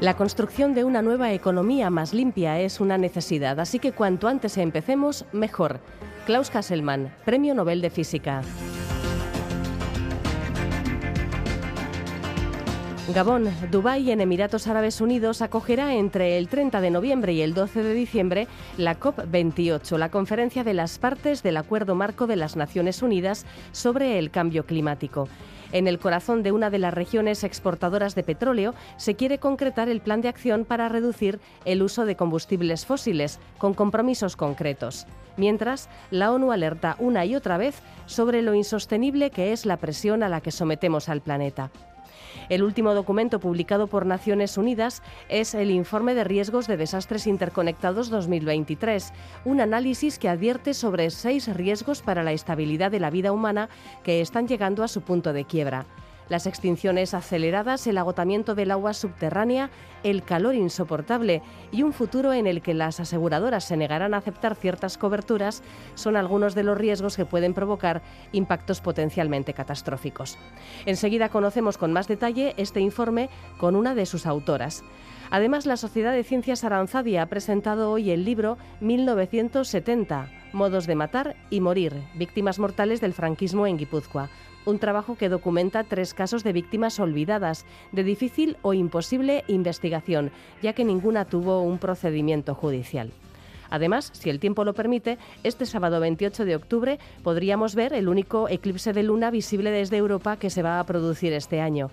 La 0.00 0.16
construcción 0.16 0.72
de 0.72 0.84
una 0.84 1.02
nueva 1.02 1.30
economía 1.34 1.90
más 1.90 2.14
limpia 2.14 2.58
es 2.58 2.80
una 2.80 2.96
necesidad, 2.96 3.60
así 3.60 3.78
que 3.78 3.92
cuanto 3.92 4.28
antes 4.28 4.56
empecemos, 4.56 5.26
mejor. 5.30 5.78
Klaus 6.24 6.48
Kasselmann, 6.48 7.12
Premio 7.26 7.54
Nobel 7.54 7.82
de 7.82 7.90
Física. 7.90 8.40
Gabón, 13.12 13.50
Dubái 13.70 14.04
y 14.04 14.10
en 14.10 14.22
Emiratos 14.22 14.68
Árabes 14.68 15.02
Unidos 15.02 15.42
acogerá 15.42 15.94
entre 15.94 16.38
el 16.38 16.48
30 16.48 16.80
de 16.80 16.90
noviembre 16.90 17.34
y 17.34 17.42
el 17.42 17.52
12 17.52 17.82
de 17.82 17.92
diciembre 17.92 18.48
la 18.78 18.98
COP28, 18.98 19.98
la 19.98 20.10
conferencia 20.10 20.64
de 20.64 20.72
las 20.72 20.98
partes 20.98 21.42
del 21.42 21.58
Acuerdo 21.58 21.94
Marco 21.94 22.26
de 22.26 22.36
las 22.36 22.56
Naciones 22.56 23.02
Unidas 23.02 23.44
sobre 23.72 24.18
el 24.18 24.30
Cambio 24.30 24.64
Climático. 24.64 25.28
En 25.72 25.86
el 25.86 25.98
corazón 25.98 26.42
de 26.42 26.52
una 26.52 26.70
de 26.70 26.78
las 26.78 26.94
regiones 26.94 27.44
exportadoras 27.44 28.14
de 28.14 28.22
petróleo 28.22 28.74
se 28.96 29.14
quiere 29.14 29.38
concretar 29.38 29.88
el 29.88 30.00
plan 30.00 30.20
de 30.20 30.28
acción 30.28 30.64
para 30.64 30.88
reducir 30.88 31.40
el 31.64 31.82
uso 31.82 32.04
de 32.04 32.16
combustibles 32.16 32.86
fósiles, 32.86 33.38
con 33.58 33.74
compromisos 33.74 34.36
concretos. 34.36 35.06
Mientras, 35.36 35.88
la 36.10 36.32
ONU 36.32 36.52
alerta 36.52 36.96
una 36.98 37.24
y 37.24 37.36
otra 37.36 37.56
vez 37.56 37.80
sobre 38.06 38.42
lo 38.42 38.54
insostenible 38.54 39.30
que 39.30 39.52
es 39.52 39.64
la 39.64 39.76
presión 39.76 40.22
a 40.22 40.28
la 40.28 40.40
que 40.40 40.50
sometemos 40.50 41.08
al 41.08 41.20
planeta. 41.20 41.70
El 42.48 42.62
último 42.62 42.94
documento 42.94 43.40
publicado 43.40 43.86
por 43.86 44.06
Naciones 44.06 44.56
Unidas 44.56 45.02
es 45.28 45.54
el 45.54 45.70
Informe 45.70 46.14
de 46.14 46.24
Riesgos 46.24 46.66
de 46.66 46.76
Desastres 46.76 47.26
Interconectados 47.26 48.10
2023, 48.10 49.12
un 49.44 49.60
análisis 49.60 50.18
que 50.18 50.28
advierte 50.28 50.74
sobre 50.74 51.10
seis 51.10 51.54
riesgos 51.54 52.02
para 52.02 52.22
la 52.22 52.32
estabilidad 52.32 52.90
de 52.90 53.00
la 53.00 53.10
vida 53.10 53.32
humana 53.32 53.68
que 54.02 54.20
están 54.20 54.48
llegando 54.48 54.82
a 54.82 54.88
su 54.88 55.02
punto 55.02 55.32
de 55.32 55.44
quiebra 55.44 55.86
las 56.30 56.46
extinciones 56.46 57.12
aceleradas, 57.12 57.86
el 57.86 57.98
agotamiento 57.98 58.54
del 58.54 58.70
agua 58.70 58.94
subterránea, 58.94 59.68
el 60.02 60.22
calor 60.22 60.54
insoportable 60.54 61.42
y 61.72 61.82
un 61.82 61.92
futuro 61.92 62.32
en 62.32 62.46
el 62.46 62.62
que 62.62 62.72
las 62.72 63.00
aseguradoras 63.00 63.64
se 63.64 63.76
negarán 63.76 64.14
a 64.14 64.18
aceptar 64.18 64.54
ciertas 64.54 64.96
coberturas 64.96 65.62
son 65.94 66.16
algunos 66.16 66.54
de 66.54 66.62
los 66.62 66.78
riesgos 66.78 67.16
que 67.16 67.26
pueden 67.26 67.52
provocar 67.52 68.00
impactos 68.32 68.80
potencialmente 68.80 69.52
catastróficos. 69.52 70.38
Enseguida 70.86 71.28
conocemos 71.28 71.76
con 71.76 71.92
más 71.92 72.08
detalle 72.08 72.54
este 72.56 72.80
informe 72.80 73.28
con 73.58 73.76
una 73.76 73.94
de 73.94 74.06
sus 74.06 74.24
autoras. 74.24 74.84
Además, 75.30 75.66
la 75.66 75.76
Sociedad 75.76 76.12
de 76.12 76.24
Ciencias 76.24 76.64
Aranzadi 76.64 77.16
ha 77.16 77.26
presentado 77.26 77.90
hoy 77.90 78.10
el 78.10 78.24
libro 78.24 78.58
1970, 78.80 80.28
Modos 80.52 80.86
de 80.86 80.96
Matar 80.96 81.36
y 81.50 81.60
Morir, 81.60 81.94
Víctimas 82.14 82.58
Mortales 82.58 83.00
del 83.00 83.14
Franquismo 83.14 83.66
en 83.68 83.78
Guipúzcoa, 83.78 84.28
un 84.70 84.78
trabajo 84.78 85.16
que 85.16 85.28
documenta 85.28 85.84
tres 85.84 86.14
casos 86.14 86.44
de 86.44 86.52
víctimas 86.52 86.98
olvidadas, 87.00 87.66
de 87.92 88.04
difícil 88.04 88.56
o 88.62 88.72
imposible 88.72 89.44
investigación, 89.48 90.30
ya 90.62 90.72
que 90.72 90.84
ninguna 90.84 91.24
tuvo 91.24 91.60
un 91.62 91.78
procedimiento 91.78 92.54
judicial. 92.54 93.10
Además, 93.70 94.10
si 94.12 94.30
el 94.30 94.40
tiempo 94.40 94.64
lo 94.64 94.74
permite, 94.74 95.18
este 95.44 95.64
sábado 95.64 96.00
28 96.00 96.44
de 96.44 96.56
octubre 96.56 96.98
podríamos 97.22 97.74
ver 97.74 97.92
el 97.92 98.08
único 98.08 98.48
eclipse 98.48 98.92
de 98.92 99.02
luna 99.02 99.30
visible 99.30 99.70
desde 99.70 99.96
Europa 99.96 100.36
que 100.36 100.50
se 100.50 100.62
va 100.62 100.80
a 100.80 100.84
producir 100.84 101.32
este 101.32 101.60
año. 101.60 101.90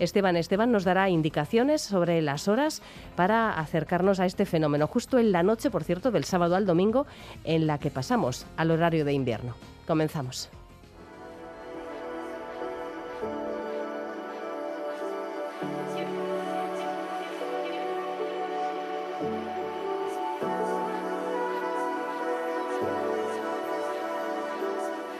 Esteban 0.00 0.36
Esteban 0.36 0.72
nos 0.72 0.84
dará 0.84 1.10
indicaciones 1.10 1.82
sobre 1.82 2.22
las 2.22 2.48
horas 2.48 2.82
para 3.16 3.52
acercarnos 3.52 4.18
a 4.18 4.26
este 4.26 4.46
fenómeno, 4.46 4.86
justo 4.86 5.18
en 5.18 5.30
la 5.30 5.42
noche, 5.42 5.70
por 5.70 5.84
cierto, 5.84 6.10
del 6.10 6.24
sábado 6.24 6.56
al 6.56 6.66
domingo, 6.66 7.06
en 7.44 7.66
la 7.66 7.78
que 7.78 7.90
pasamos 7.90 8.46
al 8.56 8.70
horario 8.70 9.04
de 9.04 9.12
invierno. 9.12 9.54
Comenzamos. 9.86 10.50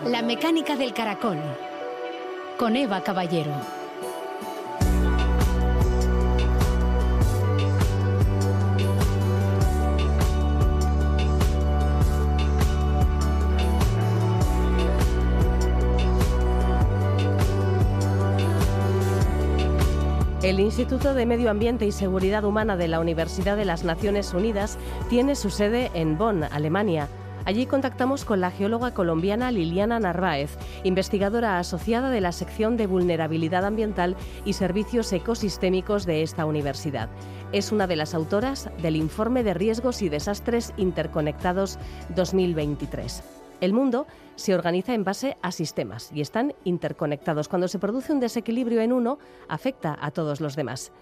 La 0.06 0.22
mecánica 0.22 0.76
del 0.76 0.94
caracol. 0.94 1.36
Con 2.58 2.74
Eva 2.74 3.02
Caballero. 3.02 3.52
El 20.42 20.60
Instituto 20.60 21.12
de 21.12 21.26
Medio 21.26 21.50
Ambiente 21.50 21.84
y 21.84 21.92
Seguridad 21.92 22.44
Humana 22.44 22.78
de 22.78 22.88
la 22.88 23.00
Universidad 23.00 23.58
de 23.58 23.66
las 23.66 23.84
Naciones 23.84 24.32
Unidas 24.32 24.78
tiene 25.10 25.36
su 25.36 25.50
sede 25.50 25.90
en 25.92 26.16
Bonn, 26.16 26.44
Alemania. 26.44 27.06
Allí 27.50 27.66
contactamos 27.66 28.24
con 28.24 28.40
la 28.40 28.52
geóloga 28.52 28.94
colombiana 28.94 29.50
Liliana 29.50 29.98
Narváez, 29.98 30.56
investigadora 30.84 31.58
asociada 31.58 32.08
de 32.08 32.20
la 32.20 32.30
sección 32.30 32.76
de 32.76 32.86
vulnerabilidad 32.86 33.64
ambiental 33.64 34.14
y 34.44 34.52
servicios 34.52 35.12
ecosistémicos 35.12 36.06
de 36.06 36.22
esta 36.22 36.46
universidad. 36.46 37.08
Es 37.50 37.72
una 37.72 37.88
de 37.88 37.96
las 37.96 38.14
autoras 38.14 38.70
del 38.80 38.94
Informe 38.94 39.42
de 39.42 39.54
Riesgos 39.54 40.00
y 40.00 40.08
Desastres 40.08 40.72
Interconectados 40.76 41.80
2023. 42.14 43.24
El 43.60 43.72
mundo 43.72 44.06
se 44.36 44.54
organiza 44.54 44.94
en 44.94 45.02
base 45.02 45.36
a 45.42 45.50
sistemas 45.50 46.12
y 46.14 46.20
están 46.20 46.54
interconectados. 46.62 47.48
Cuando 47.48 47.66
se 47.66 47.80
produce 47.80 48.12
un 48.12 48.20
desequilibrio 48.20 48.80
en 48.80 48.92
uno, 48.92 49.18
afecta 49.48 49.98
a 50.00 50.12
todos 50.12 50.40
los 50.40 50.54
demás. 50.54 50.92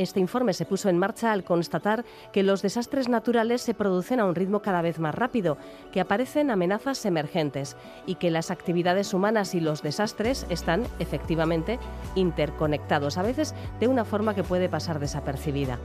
Este 0.00 0.18
informe 0.18 0.54
se 0.54 0.64
puso 0.64 0.88
en 0.88 0.96
marcha 0.96 1.30
al 1.30 1.44
constatar 1.44 2.06
que 2.32 2.42
los 2.42 2.62
desastres 2.62 3.10
naturales 3.10 3.60
se 3.60 3.74
producen 3.74 4.18
a 4.18 4.24
un 4.24 4.34
ritmo 4.34 4.62
cada 4.62 4.80
vez 4.80 4.98
más 4.98 5.14
rápido, 5.14 5.58
que 5.92 6.00
aparecen 6.00 6.50
amenazas 6.50 7.04
emergentes 7.04 7.76
y 8.06 8.14
que 8.14 8.30
las 8.30 8.50
actividades 8.50 9.12
humanas 9.12 9.54
y 9.54 9.60
los 9.60 9.82
desastres 9.82 10.46
están 10.48 10.84
efectivamente 11.00 11.78
interconectados, 12.14 13.18
a 13.18 13.22
veces 13.22 13.54
de 13.78 13.88
una 13.88 14.06
forma 14.06 14.34
que 14.34 14.42
puede 14.42 14.70
pasar 14.70 15.00
desapercibida. 15.00 15.78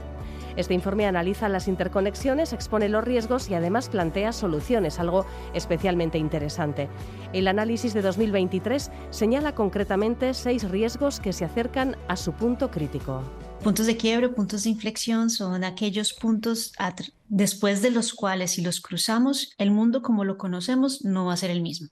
Este 0.56 0.72
informe 0.72 1.06
analiza 1.06 1.50
las 1.50 1.68
interconexiones, 1.68 2.54
expone 2.54 2.88
los 2.88 3.04
riesgos 3.04 3.50
y 3.50 3.54
además 3.54 3.90
plantea 3.90 4.32
soluciones, 4.32 4.98
algo 4.98 5.26
especialmente 5.52 6.16
interesante. 6.16 6.88
El 7.34 7.48
análisis 7.48 7.92
de 7.92 8.00
2023 8.00 8.90
señala 9.10 9.54
concretamente 9.54 10.32
seis 10.32 10.66
riesgos 10.70 11.20
que 11.20 11.34
se 11.34 11.44
acercan 11.44 11.98
a 12.08 12.16
su 12.16 12.32
punto 12.32 12.70
crítico. 12.70 13.20
Puntos 13.66 13.86
de 13.86 13.96
quiebre, 13.96 14.28
puntos 14.28 14.62
de 14.62 14.70
inflexión 14.70 15.28
son 15.28 15.64
aquellos 15.64 16.12
puntos 16.12 16.70
después 17.26 17.82
de 17.82 17.90
los 17.90 18.14
cuales 18.14 18.52
si 18.52 18.62
los 18.62 18.80
cruzamos, 18.80 19.56
el 19.58 19.72
mundo 19.72 20.02
como 20.02 20.22
lo 20.22 20.38
conocemos 20.38 21.04
no 21.04 21.24
va 21.24 21.32
a 21.32 21.36
ser 21.36 21.50
el 21.50 21.62
mismo. 21.62 21.88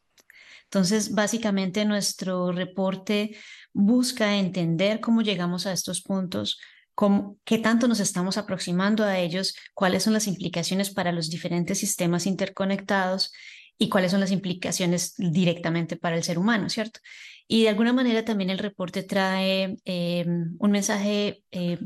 Entonces, 0.63 1.15
básicamente 1.15 1.85
nuestro 1.85 2.53
reporte 2.53 3.37
busca 3.73 4.37
entender 4.37 5.01
cómo 5.01 5.23
llegamos 5.23 5.67
a 5.67 5.73
estos 5.73 6.01
puntos, 6.01 6.61
cómo, 6.95 7.39
qué 7.45 7.59
tanto 7.59 7.89
nos 7.89 7.99
estamos 7.99 8.39
aproximando 8.39 9.03
a 9.03 9.19
ellos, 9.19 9.57
cuáles 9.75 10.05
son 10.05 10.13
las 10.13 10.29
implicaciones 10.29 10.91
para 10.91 11.11
los 11.11 11.29
diferentes 11.29 11.77
sistemas 11.79 12.29
interconectados 12.29 13.33
y 13.79 13.89
cuáles 13.89 14.13
son 14.13 14.21
las 14.21 14.31
implicaciones 14.31 15.15
directamente 15.17 15.97
para 15.97 16.15
el 16.15 16.23
ser 16.23 16.39
humano, 16.39 16.71
¿cierto? 16.71 17.01
Y 17.47 17.65
de 17.65 17.69
alguna 17.69 17.93
manera 17.93 18.25
también 18.25 18.51
el 18.51 18.59
reporte 18.59 19.03
trae 19.03 19.77
eh, 19.85 20.25
un 20.27 20.71
mensaje, 20.71 21.45
eh, 21.51 21.79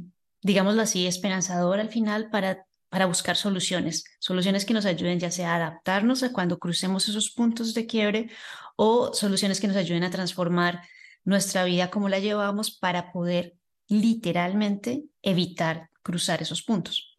digámoslo 0.43 0.83
así, 0.83 1.07
esperanzador 1.07 1.81
al 1.81 1.91
final 1.91 2.31
para, 2.31 2.65
para 2.89 3.07
buscar 3.07 3.37
soluciones, 3.37 4.05
soluciones 4.21 4.65
que 4.65 4.75
nos 4.75 4.87
ayuden 4.87 5.19
ya 5.19 5.31
sea 5.31 5.53
a 5.53 5.57
adaptarnos 5.57 6.23
a 6.23 6.33
cuando 6.33 6.59
crucemos 6.59 7.09
esos 7.09 7.31
puntos 7.31 7.75
de 7.75 7.87
quiebre 7.87 8.31
o 8.77 9.13
soluciones 9.13 9.61
que 9.61 9.67
nos 9.67 9.77
ayuden 9.77 10.05
a 10.05 10.11
transformar 10.11 10.83
nuestra 11.25 11.65
vida 11.65 11.91
como 11.91 12.09
la 12.09 12.21
llevamos 12.21 12.71
para 12.79 13.13
poder 13.13 13.57
literalmente 13.89 15.05
evitar 15.23 15.91
cruzar 16.03 16.41
esos 16.41 16.63
puntos. 16.63 17.17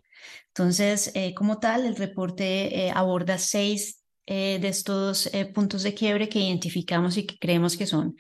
Entonces, 0.48 1.12
eh, 1.14 1.34
como 1.34 1.60
tal, 1.60 1.86
el 1.86 1.96
reporte 1.96 2.92
aborda 2.94 3.38
seis 3.38 3.99
eh, 4.32 4.60
de 4.62 4.68
estos 4.68 5.26
eh, 5.34 5.48
puntos 5.48 5.82
de 5.82 5.96
quiebre 5.96 6.30
que 6.30 6.38
identificamos 6.40 7.18
y 7.18 7.26
que 7.26 7.40
creemos 7.40 7.76
que 7.76 7.88
son 7.88 8.16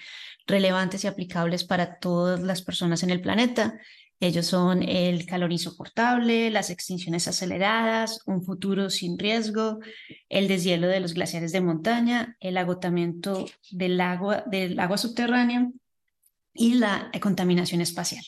relevantes 0.47 1.03
y 1.03 1.07
aplicables 1.07 1.63
para 1.63 2.00
todas 2.00 2.39
las 2.39 2.63
personas 2.63 3.03
en 3.03 3.11
el 3.11 3.21
planeta, 3.21 3.79
Ellos 4.19 4.47
son 4.47 4.81
el 4.81 5.27
calor 5.27 5.51
insoportable, 5.51 6.50
las 6.50 6.71
extinciones 6.71 7.27
aceleradas, 7.27 8.21
un 8.25 8.44
futuro 8.44 8.89
sin 8.89 9.19
riesgo, 9.19 9.79
el 10.29 10.47
deshielo 10.47 10.88
de 10.88 11.00
los 11.00 11.13
glaciares 11.13 11.51
de 11.51 11.61
montaña, 11.61 12.35
el 12.39 12.57
agotamiento 12.57 13.45
del 13.69 14.01
agua, 14.01 14.44
del 14.47 14.79
agua 14.79 14.97
subterránea 14.97 15.69
y 16.55 16.73
la 16.73 17.12
contaminación 17.21 17.81
espacial. 17.81 18.25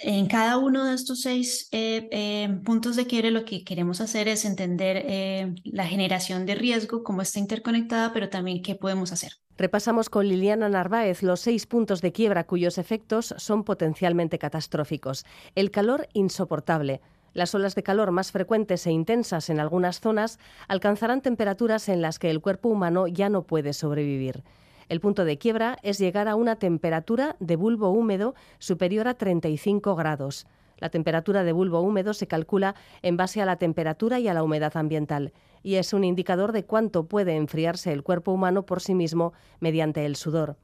En 0.00 0.26
cada 0.26 0.58
uno 0.58 0.84
de 0.84 0.94
estos 0.94 1.22
seis 1.22 1.68
eh, 1.72 2.08
eh, 2.12 2.60
puntos 2.64 2.94
de 2.94 3.08
quiebre 3.08 3.32
lo 3.32 3.44
que 3.44 3.64
queremos 3.64 4.00
hacer 4.00 4.28
es 4.28 4.44
entender 4.44 5.02
eh, 5.04 5.56
la 5.64 5.86
generación 5.86 6.46
de 6.46 6.54
riesgo, 6.54 7.02
cómo 7.02 7.20
está 7.20 7.40
interconectada, 7.40 8.12
pero 8.12 8.28
también 8.28 8.62
qué 8.62 8.76
podemos 8.76 9.10
hacer. 9.10 9.32
Repasamos 9.56 10.08
con 10.08 10.28
Liliana 10.28 10.68
Narváez 10.68 11.24
los 11.24 11.40
seis 11.40 11.66
puntos 11.66 12.00
de 12.00 12.12
quiebra 12.12 12.44
cuyos 12.44 12.78
efectos 12.78 13.34
son 13.38 13.64
potencialmente 13.64 14.38
catastróficos. 14.38 15.26
El 15.56 15.72
calor 15.72 16.06
insoportable. 16.12 17.00
Las 17.34 17.56
olas 17.56 17.74
de 17.74 17.82
calor 17.82 18.12
más 18.12 18.30
frecuentes 18.30 18.86
e 18.86 18.92
intensas 18.92 19.50
en 19.50 19.58
algunas 19.58 20.00
zonas 20.00 20.38
alcanzarán 20.68 21.22
temperaturas 21.22 21.88
en 21.88 22.02
las 22.02 22.20
que 22.20 22.30
el 22.30 22.40
cuerpo 22.40 22.68
humano 22.68 23.08
ya 23.08 23.28
no 23.30 23.42
puede 23.42 23.72
sobrevivir. 23.72 24.44
El 24.88 25.00
punto 25.00 25.24
de 25.24 25.38
quiebra 25.38 25.78
es 25.82 25.98
llegar 25.98 26.28
a 26.28 26.34
una 26.34 26.56
temperatura 26.56 27.36
de 27.40 27.56
bulbo 27.56 27.90
húmedo 27.90 28.34
superior 28.58 29.08
a 29.08 29.14
35 29.14 29.94
grados. 29.96 30.46
La 30.78 30.88
temperatura 30.88 31.44
de 31.44 31.52
bulbo 31.52 31.80
húmedo 31.80 32.14
se 32.14 32.26
calcula 32.26 32.74
en 33.02 33.16
base 33.16 33.42
a 33.42 33.46
la 33.46 33.56
temperatura 33.56 34.20
y 34.20 34.28
a 34.28 34.34
la 34.34 34.42
humedad 34.42 34.76
ambiental 34.76 35.32
y 35.62 35.74
es 35.74 35.92
un 35.92 36.04
indicador 36.04 36.52
de 36.52 36.64
cuánto 36.64 37.04
puede 37.04 37.36
enfriarse 37.36 37.92
el 37.92 38.02
cuerpo 38.02 38.32
humano 38.32 38.64
por 38.64 38.80
sí 38.80 38.94
mismo 38.94 39.32
mediante 39.60 40.06
el 40.06 40.16
sudor. 40.16 40.56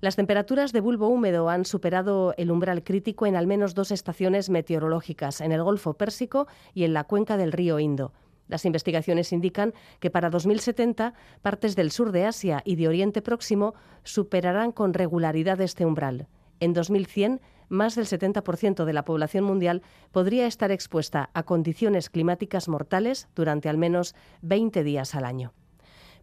Las 0.00 0.16
temperaturas 0.16 0.72
de 0.72 0.80
bulbo 0.80 1.08
húmedo 1.08 1.48
han 1.48 1.64
superado 1.64 2.34
el 2.36 2.50
umbral 2.50 2.82
crítico 2.82 3.26
en 3.26 3.36
al 3.36 3.46
menos 3.46 3.74
dos 3.74 3.92
estaciones 3.92 4.50
meteorológicas, 4.50 5.40
en 5.40 5.52
el 5.52 5.62
Golfo 5.62 5.94
Pérsico 5.94 6.48
y 6.74 6.84
en 6.84 6.92
la 6.92 7.04
cuenca 7.04 7.36
del 7.36 7.52
río 7.52 7.78
Indo. 7.78 8.12
Las 8.48 8.64
investigaciones 8.64 9.32
indican 9.32 9.72
que 10.00 10.10
para 10.10 10.30
2070 10.30 11.14
partes 11.42 11.76
del 11.76 11.90
sur 11.90 12.12
de 12.12 12.26
Asia 12.26 12.62
y 12.64 12.76
de 12.76 12.88
Oriente 12.88 13.22
Próximo 13.22 13.74
superarán 14.02 14.72
con 14.72 14.94
regularidad 14.94 15.60
este 15.60 15.86
umbral. 15.86 16.28
En 16.60 16.74
2100, 16.74 17.40
más 17.68 17.94
del 17.94 18.06
70% 18.06 18.84
de 18.84 18.92
la 18.92 19.04
población 19.04 19.44
mundial 19.44 19.82
podría 20.12 20.46
estar 20.46 20.70
expuesta 20.70 21.30
a 21.32 21.42
condiciones 21.42 22.10
climáticas 22.10 22.68
mortales 22.68 23.28
durante 23.34 23.68
al 23.68 23.78
menos 23.78 24.14
20 24.42 24.84
días 24.84 25.14
al 25.14 25.24
año. 25.24 25.54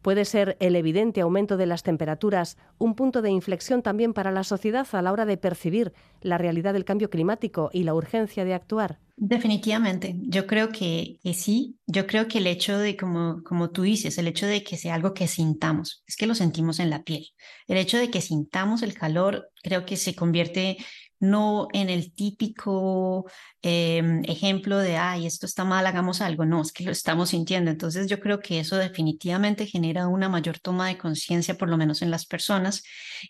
¿Puede 0.02 0.24
ser 0.24 0.56
el 0.62 0.76
evidente 0.78 1.20
aumento 1.20 1.58
de 1.58 1.66
las 1.66 1.84
temperaturas 1.84 2.58
un 2.78 2.96
punto 2.96 3.22
de 3.22 3.32
inflexión 3.32 3.82
también 3.82 4.14
para 4.14 4.32
la 4.32 4.46
sociedad 4.46 4.88
a 4.94 5.02
la 5.02 5.12
hora 5.12 5.26
de 5.26 5.36
percibir 5.36 5.92
la 6.22 6.38
realidad 6.38 6.74
del 6.74 6.86
cambio 6.86 7.10
climático 7.10 7.70
y 7.74 7.84
la 7.84 7.94
urgencia 7.94 8.46
de 8.46 8.54
actuar? 8.54 9.00
Definitivamente, 9.22 10.16
yo 10.22 10.48
creo 10.48 10.72
que, 10.72 11.20
sí, 11.34 11.78
yo 11.86 12.08
creo 12.08 12.30
que 12.30 12.38
el 12.38 12.48
hecho 12.48 12.78
de, 12.78 12.96
como, 12.96 13.44
como 13.44 13.70
tú 13.70 13.82
dices, 13.82 14.18
el 14.18 14.28
hecho 14.28 14.46
de 14.48 14.64
que 14.64 14.78
sea 14.78 14.96
algo 14.96 15.14
que 15.14 15.28
sintamos, 15.28 16.04
es 16.08 16.16
que 16.16 16.26
lo 16.26 16.36
sentimos 16.36 16.80
en 16.80 16.90
la 16.90 17.04
piel. 17.04 17.28
El 17.68 17.76
hecho 17.76 17.98
de 17.98 18.10
que 18.10 18.22
sintamos 18.22 18.82
el 18.82 18.94
calor, 18.94 19.52
creo 19.62 19.86
que 19.86 19.98
se 19.98 20.16
convierte 20.16 20.78
no 21.20 21.68
en 21.74 21.90
el 21.90 22.14
típico 22.14 23.30
em, 23.62 24.24
ejemplo 24.24 24.78
de, 24.78 24.96
ay, 24.96 25.26
esto 25.26 25.46
está 25.46 25.66
mal, 25.66 25.86
hagamos 25.86 26.22
algo, 26.22 26.46
no, 26.46 26.62
es 26.62 26.72
que 26.72 26.86
lo 26.86 26.92
estamos 26.92 27.32
sintiendo. 27.32 27.72
Entonces 27.72 28.08
yo 28.08 28.22
creo 28.22 28.40
que 28.40 28.62
eso 28.62 28.78
definitivamente 28.78 29.66
genera 29.66 30.08
una 30.08 30.30
mayor 30.30 30.60
toma 30.60 30.88
de 30.88 30.98
conciencia, 30.98 31.56
por 31.58 31.68
lo 31.68 31.76
menos 31.76 32.02
en 32.02 32.10
las 32.10 32.26
personas, 32.26 32.84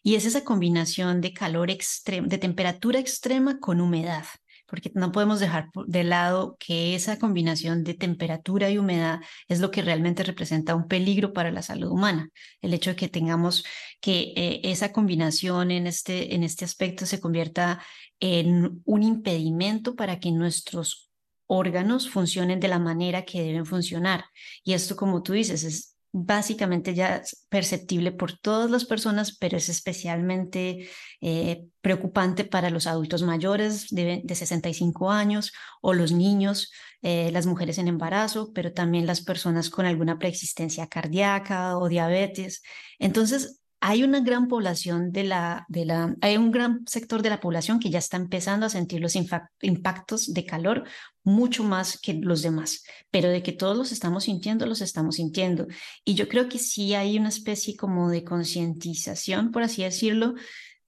y 0.04 0.14
es 0.14 0.26
esa 0.26 0.44
combinación 0.44 1.20
de 1.20 1.34
calor 1.34 1.72
extremo, 1.72 2.28
de 2.28 2.38
temperatura 2.38 3.00
extrema 3.00 3.60
con 3.60 3.82
humedad 3.82 4.26
porque 4.70 4.92
no 4.94 5.12
podemos 5.12 5.40
dejar 5.40 5.70
de 5.88 6.04
lado 6.04 6.56
que 6.60 6.96
esa 6.96 7.18
combinación 7.18 7.84
de 7.84 7.94
temperatura 7.94 8.70
y 8.70 8.78
humedad 8.78 9.20
es 9.48 9.60
lo 9.60 9.72
que 9.72 9.82
realmente 9.82 10.24
representa 10.24 10.76
un 10.76 10.88
peligro 10.88 11.34
para 11.34 11.52
la 11.52 11.62
salud 11.62 11.90
humana. 11.90 12.30
El 12.62 12.74
hecho 12.74 12.92
de 12.92 12.96
que 12.96 13.10
tengamos 13.10 13.64
que 14.00 14.34
eh, 14.36 14.62
esa 14.64 14.92
combinación 14.92 15.72
en 15.72 15.88
este, 15.88 16.36
en 16.36 16.44
este 16.44 16.66
aspecto 16.66 17.06
se 17.06 17.20
convierta 17.20 17.82
en 18.20 18.82
un 18.86 19.04
impedimento 19.04 19.96
para 19.96 20.20
que 20.20 20.32
nuestros 20.32 21.10
órganos 21.48 22.10
funcionen 22.10 22.60
de 22.60 22.68
la 22.68 22.80
manera 22.80 23.26
que 23.26 23.42
deben 23.42 23.66
funcionar. 23.66 24.26
Y 24.64 24.74
esto, 24.74 24.96
como 24.96 25.24
tú 25.24 25.34
dices, 25.34 25.64
es 25.64 25.96
básicamente 26.12 26.94
ya 26.96 27.22
perceptible 27.50 28.12
por 28.12 28.38
todas 28.38 28.70
las 28.72 28.86
personas, 28.86 29.38
pero 29.38 29.58
es 29.58 29.70
especialmente 29.70 30.90
eh, 31.22 31.66
preocupante 31.82 32.46
para 32.46 32.70
los 32.70 32.88
adultos 32.88 33.24
mayores 33.24 33.88
de, 33.90 34.24
65 34.28 35.12
años 35.12 35.52
o 35.82 35.94
los 35.94 36.12
niños, 36.12 36.72
eh, 37.02 37.30
las 37.32 37.46
mujeres 37.46 37.78
en 37.78 37.88
embarazo, 37.88 38.52
pero 38.54 38.74
también 38.74 39.06
las 39.06 39.22
personas 39.22 39.70
con 39.70 39.86
alguna 39.86 40.18
preexistencia 40.18 40.88
cardíaca 40.88 41.78
o 41.78 41.88
diabetes. 41.88 42.64
Entonces, 42.98 43.62
hay 43.82 44.04
una 44.04 44.20
gran 44.20 44.48
población 44.48 45.12
de 45.12 45.24
la, 45.24 45.66
de 45.70 45.86
la, 45.86 46.16
hay 46.22 46.38
un 46.38 46.52
gran 46.52 46.86
sector 46.86 47.22
de 47.22 47.30
la 47.30 47.40
población 47.40 47.80
que 47.80 47.90
ya 47.90 48.00
está 48.00 48.18
empezando 48.18 48.66
a 48.66 48.70
sentir 48.70 49.00
los 49.00 49.16
impactos 49.16 50.34
de 50.34 50.46
calor 50.46 50.84
mucho 51.24 51.64
más 51.64 52.00
que 52.00 52.14
los 52.14 52.42
demás, 52.42 52.84
pero 53.10 53.30
de 53.30 53.42
que 53.42 53.54
todos 53.54 53.78
los 53.78 53.92
estamos 53.92 54.26
sintiendo, 54.26 54.66
los 54.66 54.82
estamos 54.82 55.16
sintiendo. 55.16 55.68
Y 56.04 56.16
yo 56.16 56.28
creo 56.28 56.50
que 56.50 56.60
sí 56.60 56.94
hay 56.94 57.18
una 57.18 57.30
especie 57.30 57.76
como 57.78 58.10
de 58.10 58.24
concientización, 58.24 59.52
por 59.52 59.64
así 59.64 59.84
decirlo, 59.84 60.36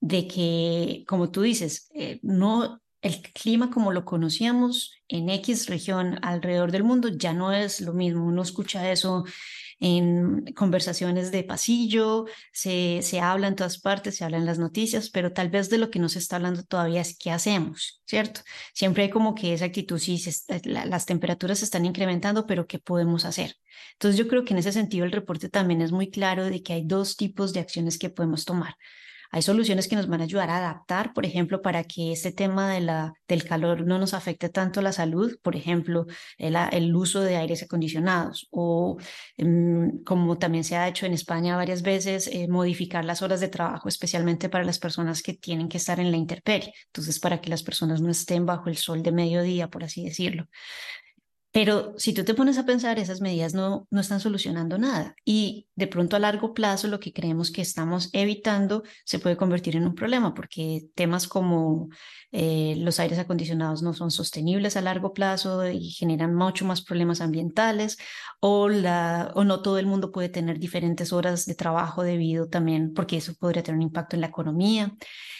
de 0.00 0.26
que, 0.26 1.04
como 1.06 1.30
tú 1.30 1.42
dices, 1.42 1.88
eh, 1.94 2.18
no 2.22 2.82
el 3.00 3.20
clima 3.20 3.70
como 3.70 3.90
lo 3.90 4.04
conocíamos 4.04 4.92
en 5.08 5.28
X 5.28 5.66
región 5.68 6.18
alrededor 6.22 6.70
del 6.70 6.84
mundo 6.84 7.08
ya 7.08 7.32
no 7.32 7.52
es 7.52 7.80
lo 7.80 7.92
mismo. 7.92 8.24
Uno 8.24 8.42
escucha 8.42 8.90
eso 8.92 9.24
en 9.84 10.44
conversaciones 10.54 11.32
de 11.32 11.42
pasillo, 11.42 12.26
se, 12.52 13.00
se 13.02 13.18
habla 13.18 13.48
en 13.48 13.56
todas 13.56 13.78
partes, 13.80 14.16
se 14.16 14.24
habla 14.24 14.36
en 14.36 14.46
las 14.46 14.60
noticias, 14.60 15.10
pero 15.10 15.32
tal 15.32 15.50
vez 15.50 15.70
de 15.70 15.78
lo 15.78 15.90
que 15.90 15.98
no 15.98 16.08
se 16.08 16.20
está 16.20 16.36
hablando 16.36 16.62
todavía 16.62 17.00
es 17.00 17.18
qué 17.18 17.32
hacemos, 17.32 18.00
¿cierto? 18.06 18.42
Siempre 18.74 19.02
hay 19.02 19.10
como 19.10 19.34
que 19.34 19.52
esa 19.54 19.64
actitud, 19.64 19.98
sí, 19.98 20.22
las 20.62 21.04
temperaturas 21.04 21.58
se 21.58 21.64
están 21.64 21.84
incrementando, 21.84 22.46
pero 22.46 22.68
¿qué 22.68 22.78
podemos 22.78 23.24
hacer? 23.24 23.56
Entonces 23.94 24.16
yo 24.16 24.28
creo 24.28 24.44
que 24.44 24.54
en 24.54 24.58
ese 24.58 24.70
sentido 24.70 25.04
el 25.04 25.10
reporte 25.10 25.48
también 25.48 25.82
es 25.82 25.90
muy 25.90 26.10
claro 26.10 26.44
de 26.44 26.62
que 26.62 26.74
hay 26.74 26.84
dos 26.86 27.16
tipos 27.16 27.52
de 27.52 27.58
acciones 27.58 27.98
que 27.98 28.08
podemos 28.08 28.44
tomar. 28.44 28.76
Hay 29.32 29.40
soluciones 29.42 29.88
que 29.88 29.96
nos 29.96 30.08
van 30.08 30.20
a 30.20 30.24
ayudar 30.24 30.50
a 30.50 30.58
adaptar, 30.58 31.14
por 31.14 31.24
ejemplo, 31.24 31.62
para 31.62 31.84
que 31.84 32.12
este 32.12 32.32
tema 32.32 32.70
de 32.70 32.82
la, 32.82 33.14
del 33.26 33.44
calor 33.44 33.86
no 33.86 33.98
nos 33.98 34.12
afecte 34.12 34.50
tanto 34.50 34.82
la 34.82 34.92
salud, 34.92 35.38
por 35.42 35.56
ejemplo, 35.56 36.06
el, 36.36 36.54
el 36.70 36.94
uso 36.94 37.22
de 37.22 37.36
aires 37.36 37.62
acondicionados 37.62 38.46
o, 38.50 38.98
em, 39.38 40.04
como 40.04 40.36
también 40.36 40.64
se 40.64 40.76
ha 40.76 40.86
hecho 40.86 41.06
en 41.06 41.14
España 41.14 41.56
varias 41.56 41.80
veces, 41.82 42.28
eh, 42.28 42.46
modificar 42.46 43.06
las 43.06 43.22
horas 43.22 43.40
de 43.40 43.48
trabajo, 43.48 43.88
especialmente 43.88 44.50
para 44.50 44.64
las 44.64 44.78
personas 44.78 45.22
que 45.22 45.32
tienen 45.32 45.68
que 45.68 45.78
estar 45.78 45.98
en 45.98 46.10
la 46.10 46.18
intemperie. 46.18 46.74
Entonces, 46.88 47.18
para 47.18 47.40
que 47.40 47.48
las 47.48 47.62
personas 47.62 48.02
no 48.02 48.10
estén 48.10 48.44
bajo 48.44 48.68
el 48.68 48.76
sol 48.76 49.02
de 49.02 49.12
mediodía, 49.12 49.68
por 49.68 49.82
así 49.84 50.04
decirlo. 50.04 50.46
Pero 51.52 51.94
si 51.98 52.14
tú 52.14 52.24
te 52.24 52.32
pones 52.32 52.56
a 52.56 52.64
pensar, 52.64 52.98
esas 52.98 53.20
medidas 53.20 53.52
no, 53.52 53.86
no 53.90 54.00
están 54.00 54.20
solucionando 54.20 54.78
nada 54.78 55.14
y 55.22 55.68
de 55.76 55.86
pronto 55.86 56.16
a 56.16 56.18
largo 56.18 56.54
plazo 56.54 56.88
lo 56.88 56.98
que 56.98 57.12
creemos 57.12 57.50
que 57.50 57.60
estamos 57.60 58.08
evitando 58.14 58.84
se 59.04 59.18
puede 59.18 59.36
convertir 59.36 59.76
en 59.76 59.86
un 59.86 59.94
problema 59.94 60.32
porque 60.32 60.86
temas 60.94 61.28
como 61.28 61.90
eh, 62.30 62.74
los 62.78 62.98
aires 63.00 63.18
acondicionados 63.18 63.82
no 63.82 63.92
son 63.92 64.10
sostenibles 64.10 64.78
a 64.78 64.80
largo 64.80 65.12
plazo 65.12 65.68
y 65.68 65.90
generan 65.90 66.34
mucho 66.34 66.64
más 66.64 66.80
problemas 66.80 67.20
ambientales 67.20 67.98
o, 68.40 68.70
la, 68.70 69.30
o 69.34 69.44
no 69.44 69.60
todo 69.60 69.78
el 69.78 69.86
mundo 69.86 70.10
puede 70.10 70.30
tener 70.30 70.58
diferentes 70.58 71.12
horas 71.12 71.44
de 71.44 71.54
trabajo 71.54 72.02
debido 72.02 72.48
también 72.48 72.94
porque 72.94 73.18
eso 73.18 73.34
podría 73.34 73.62
tener 73.62 73.76
un 73.76 73.82
impacto 73.82 74.16
en 74.16 74.22
la 74.22 74.28
economía. 74.28 74.94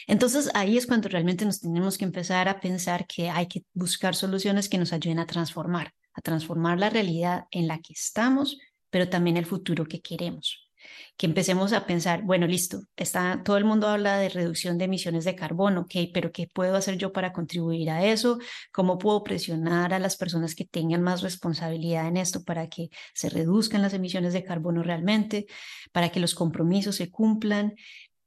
Entonces 0.07 0.51
ahí 0.53 0.77
es 0.77 0.87
cuando 0.87 1.09
realmente 1.09 1.47
nos 1.47 1.61
tenemos 1.61 1.97
que 1.97 2.05
empezar 2.05 2.51
a 2.51 2.61
pensar 2.61 3.07
que 3.07 3.31
hay 3.31 3.47
que 3.47 3.65
buscar 3.73 4.15
soluciones 4.15 4.69
que 4.69 4.77
nos 4.77 4.93
ayuden 4.93 5.19
a 5.19 5.27
transformar 5.27 5.95
a 6.15 6.21
transformar 6.21 6.79
la 6.79 6.91
realidad 6.91 7.45
en 7.51 7.69
la 7.69 7.81
que 7.81 7.93
estamos, 7.93 8.59
pero 8.91 9.09
también 9.09 9.37
el 9.37 9.47
futuro 9.47 9.87
que 9.87 10.01
queremos. 10.01 10.69
Que 11.17 11.27
empecemos 11.27 11.73
a 11.73 11.87
pensar, 11.87 12.23
bueno, 12.23 12.47
listo, 12.47 12.83
está, 12.97 13.43
todo 13.45 13.57
el 13.57 13.65
mundo 13.65 13.89
habla 13.89 14.19
de 14.19 14.29
reducción 14.29 14.79
de 14.79 14.87
emisiones 14.87 15.25
de 15.25 15.37
carbono, 15.37 15.83
ok, 15.83 16.11
pero 16.13 16.33
¿qué 16.33 16.49
puedo 16.53 16.75
hacer 16.75 16.99
yo 16.99 17.13
para 17.13 17.33
contribuir 17.33 17.91
a 17.91 18.05
eso? 18.05 18.39
¿Cómo 18.73 18.99
puedo 18.99 19.23
presionar 19.23 19.95
a 19.95 20.01
las 20.01 20.17
personas 20.17 20.55
que 20.55 20.65
tengan 20.65 21.03
más 21.03 21.23
responsabilidad 21.23 22.09
en 22.09 22.17
esto 22.17 22.43
para 22.43 22.69
que 22.69 22.91
se 23.15 23.29
reduzcan 23.31 23.83
las 23.83 23.95
emisiones 23.95 24.33
de 24.33 24.45
carbono 24.45 24.83
realmente, 24.83 25.47
para 25.93 26.11
que 26.11 26.21
los 26.21 26.35
compromisos 26.35 26.97
se 26.97 27.11
cumplan? 27.11 27.75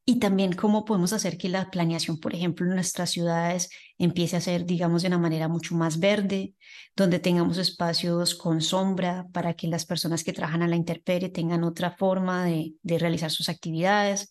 Y 0.06 0.20
también 0.20 0.54
cómo 0.54 0.86
podemos 0.86 1.14
hacer 1.14 1.38
que 1.38 1.50
la 1.50 1.72
planeación, 1.72 2.20
por 2.20 2.36
ejemplo, 2.36 2.68
en 2.68 2.76
nuestras 2.76 3.10
ciudades 3.10 3.70
empiece 3.98 4.36
a 4.38 4.42
ser, 4.42 4.66
digamos, 4.66 5.02
de 5.02 5.08
una 5.08 5.18
manera 5.18 5.48
mucho 5.48 5.76
más 5.76 6.00
verde, 6.00 6.54
donde 6.96 7.20
tengamos 7.20 7.58
espacios 7.58 8.36
con 8.36 8.62
sombra 8.62 9.28
para 9.32 9.54
que 9.54 9.68
las 9.68 9.86
personas 9.86 10.24
que 10.24 10.34
trabajan 10.34 10.64
a 10.64 10.68
la 10.68 10.76
intemperie 10.76 11.30
tengan 11.30 11.64
otra 11.64 11.92
forma 11.92 12.46
de, 12.46 12.74
de 12.82 13.00
realizar 13.00 13.32
sus 13.32 13.50
actividades 13.50 14.30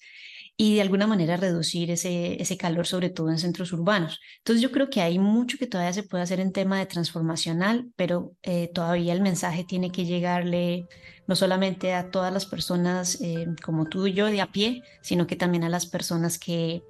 y 0.57 0.77
de 0.77 0.83
alguna 0.83 1.07
manera 1.07 1.37
reducir 1.37 1.91
ese, 1.91 2.41
ese 2.41 2.57
calor, 2.57 2.87
sobre 2.87 3.11
todo 3.11 3.31
en 3.31 3.39
centros 3.39 3.73
urbanos. 3.73 4.21
Entonces 4.39 4.63
yo 4.63 4.71
creo 4.71 4.89
que 4.89 5.01
hay 5.01 5.19
mucho 5.19 5.59
que 5.59 5.67
todavía 5.67 5.93
se 5.93 6.05
puede 6.05 6.23
hacer 6.23 6.39
en 6.39 6.53
tema 6.53 6.79
de 6.79 6.87
transformacional, 6.87 7.91
pero 7.97 8.35
eh, 8.43 8.71
todavía 8.73 9.13
el 9.13 9.21
mensaje 9.21 9.65
tiene 9.65 9.91
que 9.91 10.05
llegarle 10.05 10.87
no 11.27 11.35
solamente 11.35 11.95
a 11.95 12.11
todas 12.11 12.33
las 12.33 12.47
personas 12.47 13.21
eh, 13.21 13.47
como 13.65 13.87
tú 13.87 14.07
y 14.07 14.13
yo 14.13 14.27
de 14.27 14.43
a 14.43 14.53
pie, 14.53 14.83
sino 15.03 15.27
que 15.27 15.37
también 15.37 15.65
a 15.65 15.69
las 15.69 15.87
personas 15.87 16.39
que, 16.39 16.83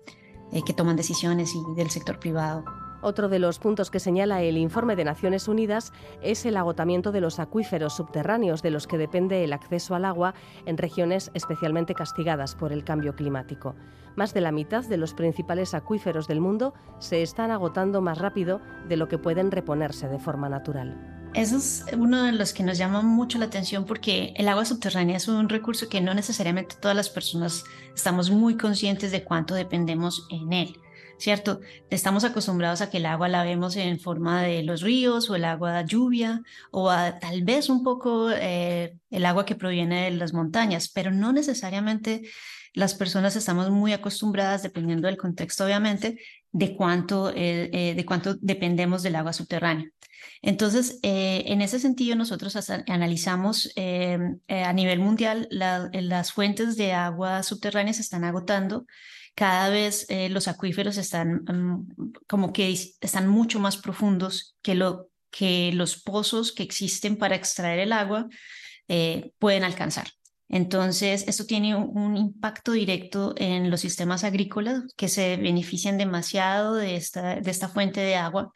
eh, 0.52 0.62
que 0.64 0.72
toman 0.72 0.96
decisiones 0.96 1.54
y 1.54 1.74
del 1.74 1.90
sector 1.90 2.18
privado. 2.18 2.64
Otro 3.06 3.28
de 3.28 3.38
los 3.38 3.58
puntos 3.58 3.90
que 3.90 4.00
señala 4.00 4.40
el 4.40 4.56
informe 4.56 4.96
de 4.96 5.04
Naciones 5.04 5.46
Unidas 5.46 5.92
es 6.22 6.46
el 6.46 6.56
agotamiento 6.56 7.12
de 7.12 7.20
los 7.20 7.38
acuíferos 7.38 7.94
subterráneos 7.94 8.62
de 8.62 8.70
los 8.70 8.86
que 8.86 8.96
depende 8.96 9.44
el 9.44 9.52
acceso 9.52 9.94
al 9.94 10.06
agua 10.06 10.32
en 10.64 10.78
regiones 10.78 11.30
especialmente 11.34 11.94
castigadas 11.94 12.54
por 12.54 12.72
el 12.72 12.82
cambio 12.82 13.14
climático. 13.14 13.74
Más 14.16 14.32
de 14.32 14.40
la 14.40 14.52
mitad 14.52 14.84
de 14.84 14.96
los 14.96 15.12
principales 15.12 15.74
acuíferos 15.74 16.28
del 16.28 16.40
mundo 16.40 16.72
se 16.98 17.20
están 17.20 17.50
agotando 17.50 18.00
más 18.00 18.16
rápido 18.16 18.62
de 18.88 18.96
lo 18.96 19.06
que 19.06 19.18
pueden 19.18 19.50
reponerse 19.50 20.08
de 20.08 20.18
forma 20.18 20.48
natural. 20.48 21.23
Eso 21.34 21.56
es 21.56 21.84
uno 21.98 22.22
de 22.22 22.32
los 22.32 22.52
que 22.52 22.62
nos 22.62 22.78
llama 22.78 23.02
mucho 23.02 23.38
la 23.38 23.46
atención 23.46 23.84
porque 23.84 24.32
el 24.36 24.48
agua 24.48 24.64
subterránea 24.64 25.16
es 25.16 25.26
un 25.26 25.48
recurso 25.48 25.88
que 25.88 26.00
no 26.00 26.14
necesariamente 26.14 26.76
todas 26.80 26.96
las 26.96 27.10
personas 27.10 27.64
estamos 27.94 28.30
muy 28.30 28.56
conscientes 28.56 29.10
de 29.10 29.24
cuánto 29.24 29.54
dependemos 29.54 30.26
en 30.30 30.52
él. 30.52 30.78
¿cierto? 31.18 31.60
Estamos 31.90 32.24
acostumbrados 32.24 32.80
a 32.80 32.90
que 32.90 32.98
el 32.98 33.06
agua 33.06 33.28
la 33.28 33.44
vemos 33.44 33.76
en 33.76 33.98
forma 33.98 34.42
de 34.42 34.62
los 34.62 34.80
ríos 34.82 35.30
o 35.30 35.36
el 35.36 35.44
agua 35.44 35.82
de 35.82 35.88
lluvia 35.88 36.42
o 36.70 36.90
tal 37.20 37.42
vez 37.44 37.68
un 37.68 37.82
poco 37.82 38.30
eh, 38.30 38.96
el 39.10 39.26
agua 39.26 39.44
que 39.46 39.54
proviene 39.54 40.04
de 40.04 40.10
las 40.12 40.32
montañas, 40.32 40.88
pero 40.88 41.10
no 41.10 41.32
necesariamente 41.32 42.22
las 42.74 42.94
personas 42.94 43.36
estamos 43.36 43.70
muy 43.70 43.92
acostumbradas, 43.92 44.62
dependiendo 44.62 45.06
del 45.06 45.16
contexto 45.16 45.64
obviamente, 45.64 46.18
de 46.50 46.76
cuánto, 46.76 47.30
eh, 47.30 47.70
eh, 47.72 47.94
de 47.94 48.04
cuánto 48.04 48.34
dependemos 48.34 49.02
del 49.02 49.16
agua 49.16 49.32
subterránea. 49.32 49.90
Entonces, 50.46 50.98
en 51.02 51.62
ese 51.62 51.78
sentido, 51.78 52.16
nosotros 52.16 52.54
analizamos 52.86 53.72
a 53.76 54.72
nivel 54.74 54.98
mundial 55.00 55.48
las 55.50 56.32
fuentes 56.32 56.76
de 56.76 56.92
agua 56.92 57.42
subterránea 57.42 57.94
se 57.94 58.02
están 58.02 58.24
agotando 58.24 58.84
cada 59.34 59.68
vez 59.68 60.06
eh, 60.08 60.28
los 60.28 60.48
acuíferos 60.48 60.96
están 60.96 61.44
mm, 61.44 62.12
como 62.28 62.52
que 62.52 62.70
están 62.70 63.28
mucho 63.28 63.58
más 63.58 63.76
profundos 63.76 64.56
que, 64.62 64.74
lo, 64.74 65.08
que 65.30 65.72
los 65.72 66.00
pozos 66.00 66.52
que 66.52 66.62
existen 66.62 67.16
para 67.16 67.34
extraer 67.34 67.80
el 67.80 67.92
agua 67.92 68.28
eh, 68.88 69.32
pueden 69.38 69.64
alcanzar. 69.64 70.08
Entonces, 70.48 71.24
esto 71.26 71.46
tiene 71.46 71.74
un, 71.74 72.16
impacto 72.16 72.72
directo 72.72 73.34
en 73.38 73.70
los 73.70 73.80
sistemas 73.80 74.24
agrícolas 74.24 74.82
que 74.96 75.08
se 75.08 75.36
benefician 75.36 75.98
demasiado 75.98 76.74
de 76.74 76.96
esta 76.96 77.68
fuente 77.68 78.00
de 78.00 78.16
agua 78.16 78.52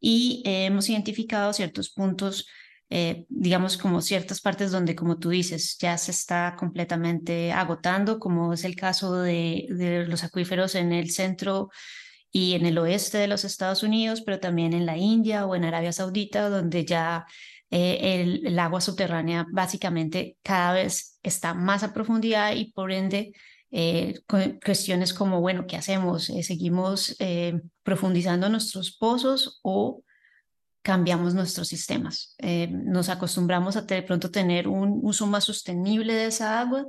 y 0.00 0.42
hemos 0.44 0.88
identificado 0.88 1.52
ciertos 1.52 1.90
puntos 1.90 2.46
eh, 2.88 3.26
digamos, 3.28 3.76
como 3.78 4.00
ciertas 4.00 4.40
partes 4.40 4.70
donde, 4.70 4.94
como 4.94 5.18
tú 5.18 5.30
dices, 5.30 5.76
ya 5.78 5.98
se 5.98 6.12
está 6.12 6.54
completamente 6.56 7.52
agotando, 7.52 8.20
como 8.20 8.52
es 8.52 8.64
el 8.64 8.76
caso 8.76 9.22
de, 9.22 10.04
los 10.08 10.22
acuíferos 10.22 10.74
en 10.76 10.92
el 10.92 11.10
centro 11.10 11.70
y 12.30 12.54
en 12.54 12.64
el 12.66 12.78
oeste 12.78 13.18
de 13.18 13.26
los 13.28 13.44
Estados 13.44 13.82
Unidos, 13.82 14.22
pero 14.22 14.38
también 14.40 14.72
en 14.72 14.86
la 14.86 14.96
India 14.96 15.46
o 15.46 15.56
en 15.56 15.64
Arabia 15.64 15.92
Saudita, 15.92 16.48
donde 16.48 16.84
ya 16.84 17.26
eh, 17.70 18.40
el, 18.44 18.58
agua 18.58 18.80
subterránea 18.80 19.46
básicamente 19.50 20.36
cada 20.42 20.72
vez 20.72 21.18
está 21.22 21.54
más 21.54 21.82
a 21.82 21.92
profundidad 21.92 22.54
y 22.54 22.72
por 22.72 22.92
ende 22.92 23.32
eh, 23.70 24.20
cuestiones 24.64 25.12
como, 25.12 25.40
bueno, 25.40 25.66
¿qué 25.66 25.76
hacemos? 25.76 26.24
¿Seguimos 26.42 27.16
profundizando 27.82 28.48
nuestros 28.48 28.96
pozos 28.96 29.60
o 29.62 30.02
cambiamos 30.86 31.34
nuestros 31.34 31.66
sistemas. 31.66 32.36
Eh, 32.38 32.68
nos 32.70 33.08
acostumbramos 33.08 33.74
a 33.74 33.82
de 33.82 34.02
pronto 34.04 34.30
tener 34.30 34.68
un 34.68 35.00
uso 35.02 35.26
más 35.26 35.42
sostenible 35.42 36.14
de 36.14 36.26
esa 36.26 36.60
agua 36.60 36.86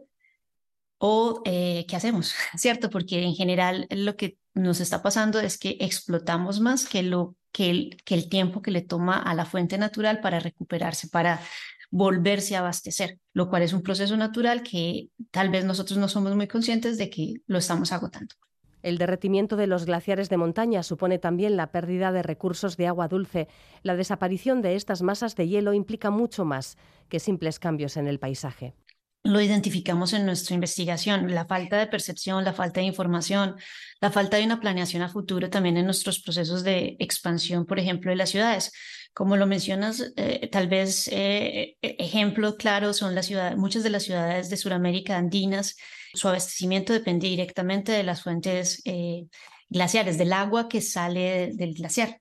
o 0.99 1.41
eh, 1.45 1.83
qué 1.87 1.95
hacemos, 1.95 2.35
¿cierto? 2.57 2.91
Porque 2.91 3.23
en 3.23 3.33
general 3.33 3.87
lo 3.89 4.15
que 4.15 4.37
nos 4.53 4.81
está 4.81 5.01
pasando 5.01 5.39
es 5.39 5.57
que 5.57 5.77
explotamos 5.79 6.59
más 6.59 6.85
que, 6.85 7.01
lo, 7.01 7.35
el, 7.57 7.97
que 8.05 8.13
el 8.13 8.29
tiempo 8.29 8.61
que 8.61 8.69
le 8.69 8.83
toma 8.83 9.17
a 9.17 9.33
la 9.33 9.45
fuente 9.45 9.79
natural 9.79 10.21
para 10.21 10.39
recuperarse, 10.39 11.07
para 11.07 11.41
volverse 11.89 12.55
a 12.55 12.59
abastecer, 12.59 13.19
lo 13.33 13.49
cual 13.49 13.63
es 13.63 13.73
un 13.73 13.81
proceso 13.81 14.17
natural 14.17 14.63
que 14.63 15.09
tal 15.31 15.49
vez 15.49 15.65
nosotros 15.65 15.97
no 15.97 16.07
somos 16.07 16.35
muy 16.35 16.47
conscientes 16.47 16.97
de 16.97 17.09
que 17.09 17.35
lo 17.47 17.57
estamos 17.57 17.91
agotando. 17.91 18.35
El 18.83 18.97
derretimiento 18.97 19.57
de 19.57 19.67
los 19.67 19.85
glaciares 19.85 20.29
de 20.29 20.37
montaña 20.37 20.83
supone 20.83 21.17
también 21.19 21.57
la 21.57 21.71
pérdida 21.71 22.11
de 22.11 22.23
recursos 22.23 22.77
de 22.77 22.87
agua 22.87 23.07
dulce. 23.07 23.47
La 23.83 23.95
desaparición 23.95 24.61
de 24.61 24.75
estas 24.75 25.01
masas 25.01 25.35
de 25.35 25.47
hielo 25.47 25.73
implica 25.73 26.11
mucho 26.11 26.45
más 26.45 26.77
que 27.09 27.19
simples 27.19 27.59
cambios 27.59 27.97
en 27.97 28.07
el 28.07 28.19
paisaje 28.19 28.75
lo 29.23 29.41
identificamos 29.41 30.13
en 30.13 30.25
nuestra 30.25 30.55
investigación, 30.55 31.33
la 31.33 31.45
falta 31.45 31.77
de 31.77 31.87
percepción, 31.87 32.45
la 32.45 32.53
falta 32.53 32.79
de 32.79 32.87
información, 32.87 33.55
la 33.99 34.11
falta 34.11 34.37
de 34.37 34.45
una 34.45 34.59
planeación 34.59 35.01
a 35.01 35.09
futuro 35.09 35.49
también 35.49 35.77
en 35.77 35.85
nuestros 35.85 36.19
procesos 36.21 36.63
de 36.63 36.95
expansión, 36.99 37.65
por 37.65 37.79
ejemplo, 37.79 38.11
de 38.11 38.17
las 38.17 38.29
ciudades. 38.29 38.71
Como 39.13 39.35
lo 39.35 39.47
mencionas, 39.47 40.13
eh, 40.15 40.47
tal 40.51 40.67
vez 40.67 41.07
eh, 41.09 41.75
e-, 41.81 41.95
ejemplo 41.99 42.55
claro 42.55 42.93
son 42.93 43.15
las 43.15 43.25
ciudades, 43.25 43.57
muchas 43.57 43.83
de 43.83 43.89
las 43.89 44.03
ciudades 44.03 44.49
de 44.49 44.57
Sudamérica 44.57 45.17
andinas, 45.17 45.75
su 46.13 46.27
abastecimiento 46.27 46.93
depende 46.93 47.27
directamente 47.27 47.91
de 47.91 48.03
las 48.03 48.21
fuentes 48.23 48.81
eh, 48.85 49.25
glaciares, 49.69 50.17
del 50.17 50.33
agua 50.33 50.69
que 50.69 50.81
sale 50.81 51.51
del 51.53 51.73
glaciar. 51.73 52.19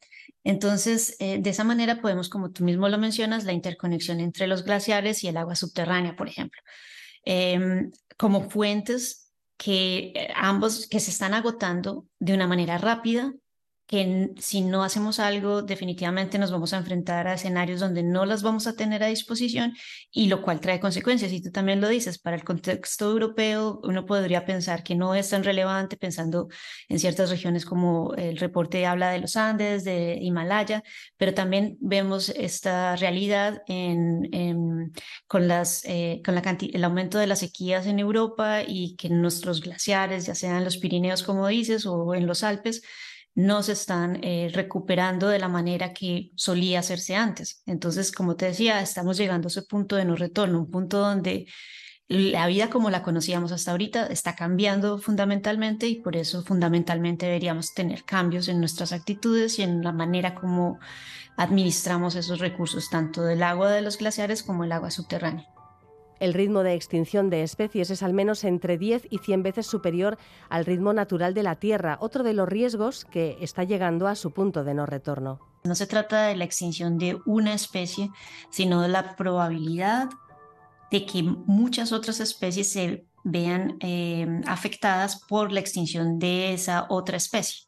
Entonces, 0.48 1.16
de 1.18 1.50
esa 1.50 1.64
manera 1.64 2.00
podemos, 2.00 2.28
como 2.28 2.52
tú 2.52 2.62
mismo 2.62 2.88
lo 2.88 2.98
mencionas, 2.98 3.44
la 3.44 3.52
interconexión 3.52 4.20
entre 4.20 4.46
los 4.46 4.62
glaciares 4.62 5.24
y 5.24 5.28
el 5.28 5.36
agua 5.36 5.56
subterránea, 5.56 6.14
por 6.14 6.28
ejemplo. 6.28 6.62
Em, 7.24 7.90
como 8.16 8.48
fuentes 8.48 9.32
que 9.56 10.12
eh, 10.14 10.28
ambos 10.36 10.86
que 10.86 11.00
se 11.00 11.10
están 11.10 11.34
agotando 11.34 12.06
de 12.20 12.34
una 12.34 12.46
manera 12.46 12.78
rápida 12.78 13.34
que 13.86 14.30
si 14.38 14.62
no 14.62 14.82
hacemos 14.82 15.20
algo, 15.20 15.62
definitivamente 15.62 16.38
nos 16.38 16.50
vamos 16.50 16.72
a 16.72 16.78
enfrentar 16.78 17.28
a 17.28 17.34
escenarios 17.34 17.78
donde 17.78 18.02
no 18.02 18.26
las 18.26 18.42
vamos 18.42 18.66
a 18.66 18.74
tener 18.74 19.04
a 19.04 19.06
disposición 19.06 19.74
y 20.10 20.26
lo 20.26 20.42
cual 20.42 20.60
trae 20.60 20.80
consecuencias. 20.80 21.32
Y 21.32 21.40
tú 21.40 21.52
también 21.52 21.80
lo 21.80 21.88
dices, 21.88 22.18
para 22.18 22.36
el 22.36 22.42
contexto 22.42 23.10
europeo, 23.10 23.80
uno 23.84 24.04
podría 24.04 24.44
pensar 24.44 24.82
que 24.82 24.96
no 24.96 25.14
es 25.14 25.30
tan 25.30 25.44
relevante 25.44 25.96
pensando 25.96 26.48
en 26.88 26.98
ciertas 26.98 27.30
regiones 27.30 27.64
como 27.64 28.12
el 28.14 28.38
reporte 28.38 28.86
habla 28.86 29.10
de 29.10 29.20
los 29.20 29.36
Andes, 29.36 29.84
de 29.84 30.18
Himalaya, 30.20 30.82
pero 31.16 31.32
también 31.32 31.76
vemos 31.80 32.30
esta 32.30 32.96
realidad 32.96 33.62
en, 33.68 34.92
con, 35.28 35.46
las, 35.46 35.84
eh, 35.84 36.22
con 36.24 36.34
la 36.34 36.42
el 36.46 36.84
aumento 36.84 37.18
de 37.18 37.26
las 37.26 37.40
sequías 37.40 37.86
en 37.86 37.98
Europa 37.98 38.62
y 38.66 38.96
que 38.96 39.08
nuestros 39.10 39.60
glaciares, 39.60 40.26
ya 40.26 40.34
sean 40.34 40.64
los 40.64 40.78
Pirineos, 40.78 41.22
como 41.22 41.46
dices, 41.48 41.86
o 41.86 42.14
en 42.14 42.26
los 42.26 42.42
Alpes, 42.42 42.82
no 43.36 43.62
se 43.62 43.72
están 43.72 44.18
eh, 44.24 44.50
recuperando 44.52 45.28
de 45.28 45.38
la 45.38 45.48
manera 45.48 45.92
que 45.92 46.30
solía 46.36 46.80
hacerse 46.80 47.14
antes. 47.14 47.62
Entonces, 47.66 48.10
como 48.10 48.34
te 48.34 48.46
decía, 48.46 48.80
estamos 48.80 49.18
llegando 49.18 49.46
a 49.46 49.50
ese 49.50 49.62
punto 49.62 49.94
de 49.94 50.06
no 50.06 50.16
retorno, 50.16 50.58
un 50.58 50.70
punto 50.70 50.98
donde 50.98 51.46
la 52.08 52.46
vida 52.46 52.70
como 52.70 52.88
la 52.88 53.02
conocíamos 53.02 53.52
hasta 53.52 53.72
ahorita 53.72 54.06
está 54.06 54.34
cambiando 54.34 54.98
fundamentalmente 54.98 55.86
y 55.86 55.96
por 55.96 56.16
eso 56.16 56.44
fundamentalmente 56.44 57.26
deberíamos 57.26 57.74
tener 57.74 58.04
cambios 58.04 58.48
en 58.48 58.58
nuestras 58.58 58.92
actitudes 58.92 59.58
y 59.58 59.62
en 59.62 59.82
la 59.82 59.92
manera 59.92 60.34
como 60.34 60.78
administramos 61.36 62.14
esos 62.14 62.38
recursos, 62.38 62.88
tanto 62.88 63.22
del 63.22 63.42
agua 63.42 63.70
de 63.70 63.82
los 63.82 63.98
glaciares 63.98 64.42
como 64.42 64.64
el 64.64 64.72
agua 64.72 64.90
subterránea. 64.90 65.46
El 66.18 66.32
ritmo 66.32 66.62
de 66.62 66.74
extinción 66.74 67.28
de 67.28 67.42
especies 67.42 67.90
es 67.90 68.02
al 68.02 68.14
menos 68.14 68.44
entre 68.44 68.78
10 68.78 69.08
y 69.10 69.18
100 69.18 69.42
veces 69.42 69.66
superior 69.66 70.16
al 70.48 70.64
ritmo 70.64 70.92
natural 70.92 71.34
de 71.34 71.42
la 71.42 71.56
Tierra, 71.56 71.98
otro 72.00 72.24
de 72.24 72.32
los 72.32 72.48
riesgos 72.48 73.04
que 73.04 73.36
está 73.40 73.64
llegando 73.64 74.08
a 74.08 74.14
su 74.14 74.32
punto 74.32 74.64
de 74.64 74.74
no 74.74 74.86
retorno. 74.86 75.40
No 75.64 75.74
se 75.74 75.86
trata 75.86 76.26
de 76.26 76.36
la 76.36 76.44
extinción 76.44 76.96
de 76.96 77.18
una 77.26 77.52
especie, 77.52 78.10
sino 78.50 78.82
de 78.82 78.88
la 78.88 79.14
probabilidad 79.16 80.08
de 80.90 81.04
que 81.04 81.22
muchas 81.22 81.92
otras 81.92 82.20
especies 82.20 82.72
se 82.72 83.06
vean 83.24 83.76
eh, 83.80 84.40
afectadas 84.46 85.20
por 85.28 85.52
la 85.52 85.60
extinción 85.60 86.18
de 86.18 86.54
esa 86.54 86.86
otra 86.88 87.16
especie. 87.16 87.65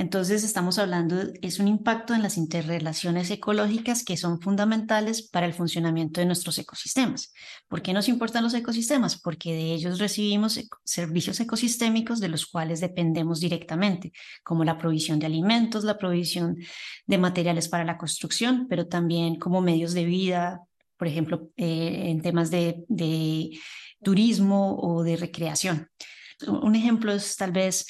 Entonces 0.00 0.44
estamos 0.44 0.78
hablando, 0.78 1.16
es 1.42 1.58
un 1.58 1.68
impacto 1.68 2.14
en 2.14 2.22
las 2.22 2.38
interrelaciones 2.38 3.30
ecológicas 3.30 4.02
que 4.02 4.16
son 4.16 4.40
fundamentales 4.40 5.28
para 5.28 5.44
el 5.44 5.52
funcionamiento 5.52 6.22
de 6.22 6.26
nuestros 6.26 6.58
ecosistemas. 6.58 7.34
¿Por 7.68 7.82
qué 7.82 7.92
nos 7.92 8.08
importan 8.08 8.42
los 8.42 8.54
ecosistemas? 8.54 9.20
Porque 9.20 9.52
de 9.52 9.74
ellos 9.74 9.98
recibimos 9.98 10.58
servicios 10.84 11.38
ecosistémicos 11.40 12.18
de 12.18 12.28
los 12.28 12.46
cuales 12.46 12.80
dependemos 12.80 13.40
directamente, 13.40 14.12
como 14.42 14.64
la 14.64 14.78
provisión 14.78 15.18
de 15.18 15.26
alimentos, 15.26 15.84
la 15.84 15.98
provisión 15.98 16.56
de 17.04 17.18
materiales 17.18 17.68
para 17.68 17.84
la 17.84 17.98
construcción, 17.98 18.68
pero 18.70 18.86
también 18.86 19.38
como 19.38 19.60
medios 19.60 19.92
de 19.92 20.06
vida, 20.06 20.62
por 20.96 21.08
ejemplo, 21.08 21.50
eh, 21.58 22.04
en 22.06 22.22
temas 22.22 22.50
de 22.50 22.86
turismo 24.02 24.78
o 24.80 25.02
de 25.02 25.18
recreación. 25.18 25.90
un 26.46 26.74
ejemplo 26.74 27.12
es 27.12 27.36
tal 27.36 27.52
vez 27.52 27.84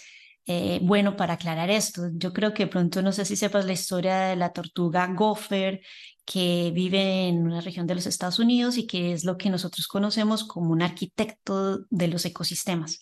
eh, 0.53 0.81
bueno 0.83 1.17
para 1.17 1.35
aclarar 1.35 1.71
esto. 1.71 2.11
Yo 2.15 2.33
creo 2.33 2.53
que 2.53 2.67
pronto 2.67 3.03
no 3.03 3.13
sé 3.13 3.25
si 3.25 3.37
sepas 3.37 3.67
la 3.67 3.73
historia 3.73 4.19
de 4.23 4.37
la 4.37 4.53
tortuga 4.53 5.07
gopher 5.15 5.81
que 6.25 6.73
vive 6.75 7.29
en 7.29 7.47
una 7.47 7.61
región 7.61 7.87
de 7.87 7.95
los 7.95 8.07
Estados 8.07 8.41
Unidos 8.41 8.77
y 8.77 8.87
que 8.89 9.13
es 9.13 9.25
lo 9.25 9.37
que 9.37 9.49
nosotros 9.49 9.87
conocemos 9.87 10.43
como 10.43 10.71
un 10.73 10.83
arquitecto 10.83 11.87
de 11.91 12.09
los 12.09 12.25
ecosistemas. 12.25 13.01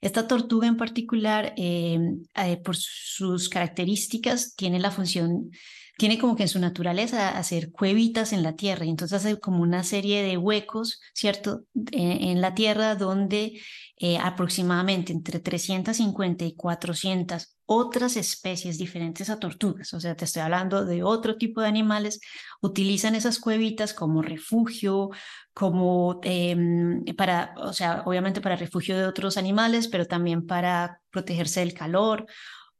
Esta 0.00 0.28
tortuga 0.28 0.68
en 0.68 0.76
particular, 0.76 1.52
eh, 1.56 1.98
eh, 2.36 2.56
por 2.58 2.76
sus 2.76 3.48
características, 3.48 4.54
tiene 4.54 4.78
la 4.78 4.92
función, 4.92 5.50
tiene 5.96 6.18
como 6.18 6.36
que 6.36 6.42
en 6.42 6.48
su 6.48 6.58
naturaleza 6.58 7.38
hacer 7.38 7.70
cuevitas 7.70 8.32
en 8.32 8.42
la 8.42 8.56
tierra 8.56 8.84
y 8.84 8.90
entonces 8.90 9.24
hace 9.24 9.38
como 9.38 9.62
una 9.62 9.84
serie 9.84 10.22
de 10.22 10.36
huecos, 10.36 11.00
¿cierto?, 11.14 11.62
en 11.92 12.40
la 12.40 12.54
tierra 12.54 12.96
donde 12.96 13.60
eh, 13.98 14.18
aproximadamente 14.18 15.12
entre 15.12 15.38
350 15.38 16.44
y 16.44 16.56
400 16.56 17.56
otras 17.66 18.16
especies 18.16 18.76
diferentes 18.76 19.30
a 19.30 19.38
tortugas, 19.38 19.94
o 19.94 20.00
sea, 20.00 20.16
te 20.16 20.24
estoy 20.24 20.42
hablando 20.42 20.84
de 20.84 21.02
otro 21.02 21.36
tipo 21.36 21.60
de 21.60 21.68
animales, 21.68 22.20
utilizan 22.60 23.14
esas 23.14 23.38
cuevitas 23.38 23.94
como 23.94 24.20
refugio, 24.20 25.10
como 25.54 26.20
em, 26.24 27.04
para, 27.16 27.54
o 27.58 27.72
sea, 27.72 28.02
obviamente 28.04 28.40
para 28.40 28.56
refugio 28.56 28.98
de 28.98 29.06
otros 29.06 29.36
animales, 29.36 29.88
pero 29.88 30.06
también 30.06 30.46
para 30.46 31.00
protegerse 31.10 31.60
del 31.60 31.72
calor 31.72 32.26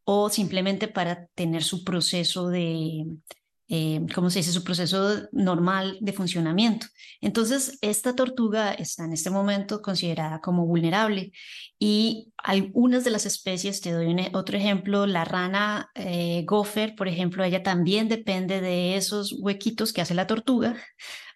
o 0.04 0.28
simplemente 0.28 0.88
para 0.88 1.26
tener 1.34 1.62
su 1.64 1.82
proceso 1.82 2.48
de, 2.48 3.06
eh, 3.68 4.04
¿cómo 4.14 4.28
se 4.28 4.40
dice?, 4.40 4.52
su 4.52 4.62
proceso 4.62 5.22
normal 5.32 5.96
de 6.00 6.12
funcionamiento. 6.12 6.86
Entonces, 7.20 7.78
esta 7.80 8.14
tortuga 8.14 8.74
está 8.74 9.04
en 9.04 9.14
este 9.14 9.30
momento 9.30 9.80
considerada 9.80 10.40
como 10.40 10.66
vulnerable 10.66 11.32
y 11.78 12.32
algunas 12.36 13.04
de 13.04 13.10
las 13.10 13.24
especies, 13.24 13.80
te 13.80 13.92
doy 13.92 14.10
e, 14.12 14.30
otro 14.34 14.58
ejemplo, 14.58 15.06
la 15.06 15.24
rana 15.24 15.90
eh, 15.94 16.44
gopher, 16.46 16.94
por 16.94 17.08
ejemplo, 17.08 17.42
ella 17.42 17.62
también 17.62 18.08
depende 18.08 18.60
de 18.60 18.96
esos 18.96 19.32
huequitos 19.40 19.92
que 19.92 20.02
hace 20.02 20.14
la 20.14 20.26
tortuga 20.26 20.76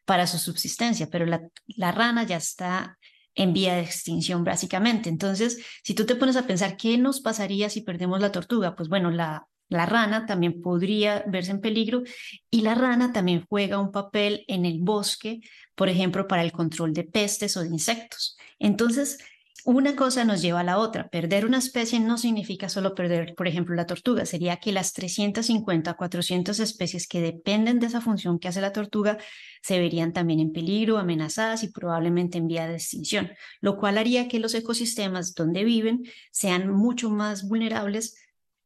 para 0.04 0.26
su 0.26 0.38
subsistencia, 0.38 1.08
pero 1.10 1.24
la, 1.26 1.42
la 1.66 1.92
rana 1.92 2.24
ya 2.24 2.36
está 2.36 2.97
en 3.38 3.52
vía 3.52 3.74
de 3.74 3.82
extinción 3.82 4.44
básicamente. 4.44 5.08
Entonces, 5.08 5.64
si 5.82 5.94
tú 5.94 6.04
te 6.04 6.16
pones 6.16 6.36
a 6.36 6.46
pensar 6.46 6.76
qué 6.76 6.98
nos 6.98 7.20
pasaría 7.20 7.70
si 7.70 7.82
perdemos 7.82 8.20
la 8.20 8.32
tortuga, 8.32 8.74
pues 8.74 8.88
bueno, 8.88 9.10
la, 9.10 9.46
la 9.68 9.86
rana 9.86 10.26
también 10.26 10.60
podría 10.60 11.24
verse 11.26 11.52
en 11.52 11.60
peligro 11.60 12.02
y 12.50 12.62
la 12.62 12.74
rana 12.74 13.12
también 13.12 13.46
juega 13.48 13.78
un 13.78 13.92
papel 13.92 14.44
en 14.48 14.66
el 14.66 14.80
bosque, 14.80 15.40
por 15.76 15.88
ejemplo, 15.88 16.26
para 16.26 16.42
el 16.42 16.50
control 16.50 16.92
de 16.92 17.04
pestes 17.04 17.56
o 17.56 17.62
de 17.62 17.68
insectos. 17.68 18.36
Entonces, 18.58 19.18
una 19.64 19.96
cosa 19.96 20.24
nos 20.24 20.40
lleva 20.40 20.60
a 20.60 20.64
la 20.64 20.78
otra. 20.78 21.08
Perder 21.08 21.44
una 21.44 21.58
especie 21.58 22.00
no 22.00 22.16
significa 22.16 22.68
solo 22.68 22.94
perder, 22.94 23.34
por 23.34 23.48
ejemplo, 23.48 23.74
la 23.74 23.86
tortuga. 23.86 24.24
Sería 24.24 24.56
que 24.58 24.72
las 24.72 24.92
350, 24.92 25.94
400 25.94 26.60
especies 26.60 27.06
que 27.06 27.20
dependen 27.20 27.78
de 27.78 27.86
esa 27.86 28.00
función 28.00 28.38
que 28.38 28.48
hace 28.48 28.60
la 28.60 28.72
tortuga 28.72 29.18
se 29.62 29.78
verían 29.78 30.12
también 30.12 30.40
en 30.40 30.52
peligro, 30.52 30.98
amenazadas 30.98 31.62
y 31.64 31.72
probablemente 31.72 32.38
en 32.38 32.46
vía 32.46 32.66
de 32.66 32.74
extinción, 32.74 33.30
lo 33.60 33.76
cual 33.76 33.98
haría 33.98 34.28
que 34.28 34.38
los 34.38 34.54
ecosistemas 34.54 35.34
donde 35.34 35.64
viven 35.64 36.04
sean 36.30 36.70
mucho 36.70 37.10
más 37.10 37.46
vulnerables 37.48 38.14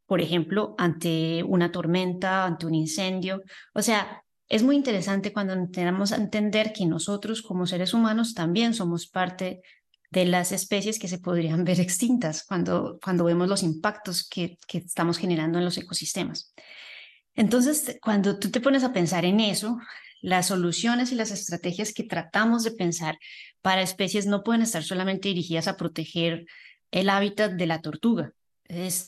por 0.04 0.20
ejemplo, 0.20 0.74
ante 0.76 1.42
una 1.42 1.72
tormenta, 1.72 2.44
ante 2.44 2.66
un 2.66 2.74
incendio. 2.74 3.40
O 3.72 3.80
sea, 3.80 4.22
es 4.46 4.62
muy 4.62 4.76
interesante 4.76 5.32
cuando 5.32 5.54
tenemos 5.70 6.12
a 6.12 6.16
entender 6.16 6.74
que 6.74 6.84
nosotros 6.84 7.40
como 7.40 7.66
seres 7.66 7.94
humanos 7.94 8.34
también 8.34 8.74
somos 8.74 9.06
parte 9.06 9.62
de 10.12 10.26
las 10.26 10.52
especies 10.52 10.98
que 10.98 11.08
se 11.08 11.18
podrían 11.18 11.64
ver 11.64 11.80
extintas 11.80 12.44
cuando, 12.44 12.98
cuando 13.02 13.24
vemos 13.24 13.48
los 13.48 13.62
impactos 13.62 14.28
que, 14.28 14.58
que 14.68 14.78
estamos 14.78 15.18
generando 15.18 15.58
en 15.58 15.64
los 15.64 15.78
ecosistemas. 15.78 16.54
Entonces, 17.34 17.98
cuando 18.02 18.38
tú 18.38 18.50
te 18.50 18.60
pones 18.60 18.84
a 18.84 18.92
pensar 18.92 19.24
en 19.24 19.40
eso, 19.40 19.78
las 20.20 20.48
soluciones 20.48 21.10
y 21.12 21.14
las 21.14 21.30
estrategias 21.30 21.94
que 21.94 22.04
tratamos 22.04 22.62
de 22.62 22.72
pensar 22.72 23.18
para 23.62 23.80
especies 23.80 24.26
no 24.26 24.42
pueden 24.42 24.62
estar 24.62 24.84
solamente 24.84 25.28
dirigidas 25.28 25.66
a 25.66 25.76
proteger 25.78 26.44
el 26.90 27.08
hábitat 27.08 27.52
de 27.52 27.66
la 27.66 27.80
tortuga, 27.80 28.32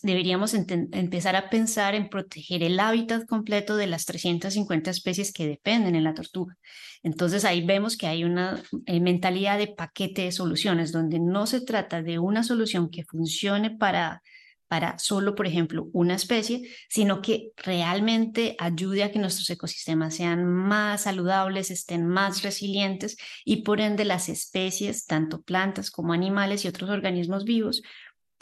deberíamos 0.03 0.53
empezar 0.55 1.37
a 1.37 1.48
pensar 1.48 1.94
en 1.94 2.09
proteger 2.09 2.62
el 2.62 2.79
hábitat 2.79 3.27
completo 3.27 3.77
de 3.77 3.87
las 3.87 4.05
350 4.05 4.90
especies 4.90 5.33
que 5.33 5.46
dependen 5.46 5.94
en 5.94 6.05
la 6.05 6.14
tortuga. 6.14 6.59
Entonces 7.03 7.44
ahí 7.44 7.64
vemos 7.64 7.96
que 7.96 8.07
hay 8.07 8.24
una 8.24 8.62
eh, 8.87 9.00
mentalidad 9.00 9.59
de 9.59 9.68
paquete 9.68 10.22
de 10.22 10.33
soluciones, 10.33 10.92
donde 10.92 11.18
no 11.18 11.46
se 11.46 11.61
trata 11.61 12.03
de 12.03 12.18
una 12.18 12.42
solución 12.42 12.90
que 12.90 13.05
funcione 13.05 13.70
para, 13.70 14.22
para 14.68 14.98
solo, 14.98 15.35
por 15.35 15.46
ejemplo, 15.46 15.88
una 15.92 16.14
especie, 16.14 16.70
sino 16.88 17.22
que 17.22 17.53
realmente 17.57 18.57
ayude 18.59 19.03
a 19.03 19.12
que 19.12 19.18
nuestros 19.18 19.48
ecosistemas 19.50 20.14
sean 20.14 20.44
más 20.44 21.03
saludables, 21.03 21.70
estén 21.70 22.07
más 22.07 22.42
resilientes 22.42 23.16
y 23.44 23.62
por 23.62 23.81
ende 23.81 24.05
las 24.05 24.29
especies, 24.29 25.07
tanto 25.07 25.42
plantas 25.42 25.90
como 25.90 26.12
animales 26.12 26.64
y 26.64 26.68
otros 26.68 26.90
organismos 26.90 27.44
vivos, 27.44 27.83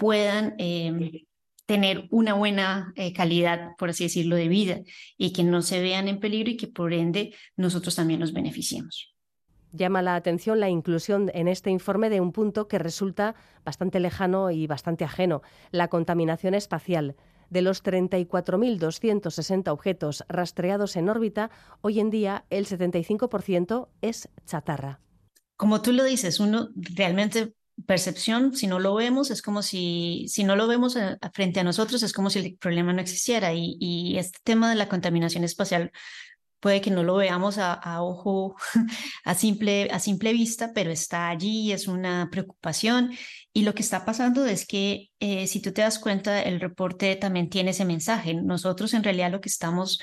puedan 0.02 0.56
em, 0.58 1.12
tener 1.64 2.08
una 2.10 2.34
buena 2.34 2.92
eh, 2.96 3.12
calidad, 3.12 3.76
por 3.78 3.90
así 3.90 4.02
decirlo, 4.02 4.34
de 4.34 4.48
vida 4.48 4.80
y 5.16 5.32
que 5.32 5.44
no 5.44 5.62
se 5.62 5.80
vean 5.80 6.08
en 6.08 6.18
peligro 6.18 6.50
y 6.50 6.56
que 6.56 6.66
por 6.66 6.92
ende 6.92 7.36
nosotros 7.56 7.94
también 7.94 8.18
nos 8.18 8.32
beneficiemos. 8.32 9.14
Llama 9.70 10.02
la 10.02 10.16
atención 10.16 10.58
la 10.58 10.68
inclusión 10.68 11.30
en 11.34 11.46
este 11.46 11.70
informe 11.70 12.10
de 12.10 12.20
un 12.20 12.32
punto 12.32 12.66
que 12.66 12.80
resulta 12.80 13.36
bastante 13.64 14.00
lejano 14.00 14.50
y 14.50 14.66
bastante 14.66 15.04
ajeno, 15.04 15.42
la 15.70 15.86
contaminación 15.86 16.54
espacial. 16.54 17.14
De 17.48 17.62
los 17.62 17.84
34.260 17.84 19.68
objetos 19.70 20.24
rastreados 20.28 20.96
en 20.96 21.08
órbita, 21.08 21.52
hoy 21.80 22.00
en 22.00 22.10
día 22.10 22.44
el 22.50 22.66
75% 22.66 23.88
es 24.00 24.28
chatarra. 24.46 24.98
Como 25.56 25.80
tú 25.80 25.92
lo 25.92 26.02
dices, 26.02 26.40
uno 26.40 26.70
realmente 26.74 27.54
percepción, 27.86 28.54
si 28.54 28.66
no 28.66 28.78
lo 28.78 28.94
vemos, 28.94 29.30
es 29.30 29.42
como 29.42 29.62
si, 29.62 30.26
si 30.28 30.44
no 30.44 30.56
lo 30.56 30.66
vemos 30.66 30.96
eh, 30.96 31.16
frente 31.32 31.60
a 31.60 31.64
nosotros, 31.64 32.02
es 32.02 32.12
como 32.12 32.30
si 32.30 32.38
el 32.38 32.56
problema 32.56 32.92
no 32.92 33.00
existiera. 33.00 33.52
Y, 33.54 34.16
este 34.18 34.38
tema 34.44 34.70
de 34.70 34.76
la 34.76 34.88
contaminación 34.88 35.44
espacial 35.44 35.92
puede 36.60 36.80
que 36.80 36.90
no 36.90 37.02
lo 37.02 37.16
veamos 37.16 37.58
a, 37.58 38.02
ojo, 38.02 38.56
a 39.24 39.34
simple, 39.34 39.88
a 39.90 39.98
simple 39.98 40.32
vista, 40.32 40.72
pero 40.74 40.90
está 40.90 41.28
allí, 41.28 41.72
es 41.72 41.88
una 41.88 42.28
preocupación. 42.30 43.12
Y 43.52 43.62
lo 43.62 43.74
que 43.74 43.82
está 43.82 44.04
pasando 44.04 44.46
es 44.46 44.66
que, 44.66 45.10
eh, 45.20 45.46
si 45.46 45.60
tú 45.60 45.72
te 45.72 45.82
das 45.82 45.98
cuenta, 45.98 46.40
el 46.42 46.60
reporte 46.60 47.16
también 47.16 47.50
tiene 47.50 47.70
ese 47.72 47.84
mensaje. 47.84 48.34
Nosotros 48.34 48.94
en 48.94 49.02
realidad 49.02 49.32
lo 49.32 49.40
que 49.40 49.48
estamos 49.48 50.00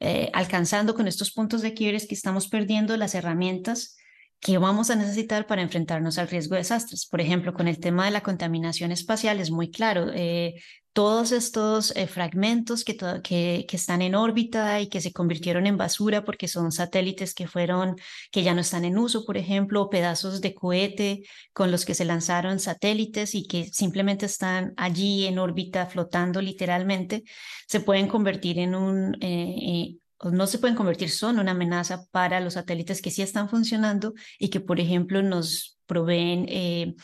eh, 0.00 0.30
alcanzando 0.34 0.94
con 0.94 1.08
estos 1.08 1.32
puntos 1.32 1.62
de 1.62 1.72
quiebre 1.72 1.96
es 1.96 2.06
que 2.06 2.14
estamos 2.14 2.48
perdiendo 2.48 2.96
las 2.96 3.14
herramientas 3.14 3.96
que 4.44 4.58
vamos 4.58 4.90
a 4.90 4.94
necesitar 4.96 5.46
para 5.46 5.62
enfrentarnos 5.62 6.18
al 6.18 6.28
riesgo 6.28 6.54
de 6.54 6.60
desastres. 6.60 7.06
Por 7.06 7.22
ejemplo, 7.22 7.54
con 7.54 7.66
el 7.66 7.80
tema 7.80 8.04
de 8.04 8.10
la 8.10 8.22
contaminación 8.22 8.92
espacial 8.92 9.40
es 9.40 9.50
muy 9.50 9.70
claro. 9.70 10.10
Eh, 10.12 10.56
todos 10.92 11.32
estos 11.32 11.96
eh, 11.96 12.06
fragmentos 12.06 12.84
que, 12.84 12.94
que, 13.22 13.64
que, 13.66 13.76
están 13.76 14.02
en 14.02 14.14
órbita 14.14 14.82
y 14.82 14.88
que 14.88 15.00
se 15.00 15.14
convirtieron 15.14 15.66
en 15.66 15.78
basura 15.78 16.26
porque 16.26 16.46
son 16.46 16.72
satélites 16.72 17.32
que 17.32 17.48
fueron, 17.48 17.96
que 18.30 18.42
ya 18.42 18.52
no 18.52 18.60
están 18.60 18.84
en 18.84 18.98
uso, 18.98 19.24
por 19.24 19.38
ejemplo, 19.38 19.88
pedazos 19.88 20.42
de 20.42 20.54
cohete 20.54 21.22
con 21.54 21.70
los 21.70 21.86
que 21.86 21.94
se 21.94 22.04
lanzaron 22.04 22.60
satélites 22.60 23.34
y 23.34 23.46
que 23.46 23.64
simplemente 23.72 24.26
están 24.26 24.74
allí 24.76 25.24
en 25.24 25.38
órbita 25.38 25.86
flotando 25.86 26.42
literalmente, 26.42 27.24
se 27.66 27.80
pueden 27.80 28.08
convertir 28.08 28.58
en 28.58 28.74
un, 28.74 29.16
eh, 29.22 29.96
no 30.30 30.46
se 30.46 30.58
pueden 30.58 30.76
convertir, 30.76 31.10
son 31.10 31.38
una 31.38 31.52
amenaza 31.52 32.06
para 32.10 32.40
los 32.40 32.54
satélites 32.54 33.02
que 33.02 33.10
sí 33.10 33.22
están 33.22 33.48
funcionando 33.48 34.14
y 34.38 34.48
que, 34.48 34.60
por 34.60 34.80
ejemplo, 34.80 35.22
nos 35.22 35.78
proveen 35.86 36.46
eh, 36.48 36.94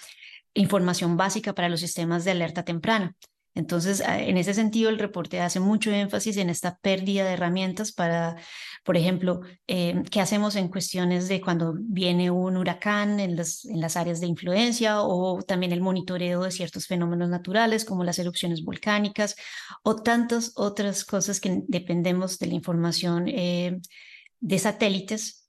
información 0.55 1.17
básica 1.17 1.55
para 1.55 1.69
los 1.69 1.81
sistemas 1.81 2.25
de 2.25 2.33
alerta 2.33 2.65
temprana. 2.65 3.15
Entonces, 3.55 4.01
en 4.07 4.37
ese 4.37 4.55
sentido, 4.55 4.91
el 4.91 4.99
reporte 4.99 5.41
hace 5.41 5.59
mucho 5.59 5.91
énfasis 5.91 6.37
en 6.37 6.51
esta 6.51 6.79
pérdida 6.79 7.25
de 7.25 7.33
herramientas 7.33 7.93
para, 7.93 8.37
por 8.85 8.97
ejemplo, 8.97 9.41
eh, 9.67 10.03
qué 10.11 10.21
hacemos 10.21 10.55
en 10.55 10.69
cuestiones 10.69 11.29
de 11.29 11.41
cuando 11.41 11.75
viene 11.77 12.31
un 12.31 12.57
huracán 12.57 13.19
en 13.19 13.35
las, 13.35 13.65
en 13.65 13.81
las 13.81 13.97
áreas 13.97 14.21
de 14.21 14.29
influencia 14.29 15.03
o 15.03 15.43
también 15.43 15.73
el 15.73 15.81
monitoreo 15.81 16.45
de 16.45 16.53
ciertos 16.53 16.87
fenómenos 16.87 17.29
naturales 17.29 17.85
como 17.85 18.05
las 18.05 18.19
erupciones 18.21 18.63
volcánicas 18.63 19.35
o 19.83 19.97
tantas 19.97 20.53
otras 20.55 21.05
cosas 21.05 21.41
que 21.41 21.63
dependemos 21.67 22.39
de 22.39 22.47
la 22.47 22.55
información 22.55 23.27
eh, 23.29 23.81
de 24.39 24.59
satélites 24.59 25.40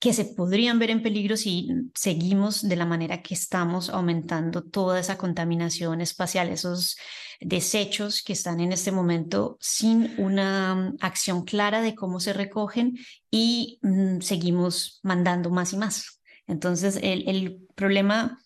que 0.00 0.14
se 0.14 0.24
podrían 0.24 0.78
ver 0.78 0.90
en 0.90 1.02
peligro 1.02 1.36
si 1.36 1.68
seguimos 1.94 2.66
de 2.66 2.74
la 2.76 2.86
manera 2.86 3.22
que 3.22 3.34
estamos 3.34 3.90
aumentando 3.90 4.62
toda 4.62 4.98
esa 4.98 5.18
contaminación 5.18 6.00
espacial, 6.00 6.48
esos 6.48 6.96
desechos 7.40 8.22
que 8.22 8.32
están 8.32 8.60
en 8.60 8.72
este 8.72 8.92
momento 8.92 9.58
sin 9.60 10.14
una 10.18 10.74
mm, 10.74 10.96
acción 11.00 11.44
clara 11.44 11.82
de 11.82 11.94
cómo 11.94 12.18
se 12.18 12.32
recogen 12.32 12.96
y 13.30 13.78
mm, 13.82 14.20
seguimos 14.20 15.00
mandando 15.02 15.50
más 15.50 15.72
y 15.74 15.76
más. 15.76 16.20
Entonces, 16.46 16.98
el, 17.02 17.28
el 17.28 17.58
problema 17.74 18.38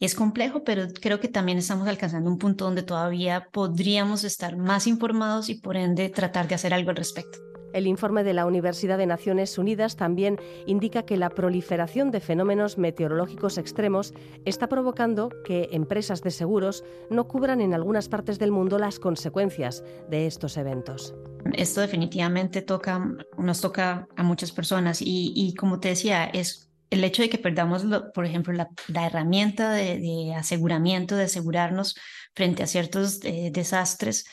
Es 0.00 0.14
complejo, 0.14 0.64
pero 0.64 0.88
creo 1.00 1.20
que 1.20 1.28
también 1.28 1.58
estamos 1.58 1.86
alcanzando 1.88 2.30
un 2.30 2.38
punto 2.38 2.64
donde 2.64 2.82
todavía 2.82 3.48
podríamos 3.52 4.24
estar 4.24 4.56
más 4.56 4.86
informados 4.86 5.50
y 5.50 5.56
por 5.56 5.76
ende 5.76 6.08
tratar 6.08 6.48
de 6.48 6.54
hacer 6.54 6.72
algo 6.74 6.90
al 6.90 6.96
respecto. 6.96 7.49
El 7.72 7.86
informe 7.86 8.24
de 8.24 8.34
la 8.34 8.46
Universidad 8.46 8.98
de 8.98 9.06
Naciones 9.06 9.56
Unidas 9.58 9.96
también 9.96 10.38
indica 10.66 11.04
que 11.04 11.16
la 11.16 11.30
proliferación 11.30 12.10
de 12.10 12.20
fenómenos 12.20 12.78
meteorológicos 12.78 13.58
extremos 13.58 14.12
está 14.44 14.68
provocando 14.68 15.30
que 15.44 15.68
empresas 15.72 16.22
de 16.22 16.30
seguros 16.30 16.84
no 17.10 17.28
cubran 17.28 17.60
en 17.60 17.74
algunas 17.74 18.08
partes 18.08 18.38
del 18.38 18.50
mundo 18.50 18.78
las 18.78 18.98
consecuencias 18.98 19.84
de 20.08 20.26
estos 20.26 20.56
eventos. 20.56 21.14
Esto 21.54 21.80
definitivamente 21.80 22.62
toca, 22.62 23.14
nos 23.38 23.60
toca 23.60 24.08
a 24.16 24.22
muchas 24.22 24.52
personas 24.52 24.98
y, 25.00 25.54
como 25.58 25.80
te 25.80 25.88
decía, 25.88 26.24
es 26.24 26.70
el 26.90 27.04
hecho 27.04 27.22
de 27.22 27.30
que 27.30 27.38
perdamos, 27.38 27.84
por 28.14 28.26
ejemplo, 28.26 28.52
la, 28.52 29.06
herramienta 29.06 29.72
de, 29.72 30.34
aseguramiento, 30.36 31.16
de 31.16 31.24
asegurarnos 31.24 31.96
frente 32.34 32.62
a 32.62 32.66
ciertos 32.66 33.20
eh, 33.24 33.50
desastres, 33.52 34.26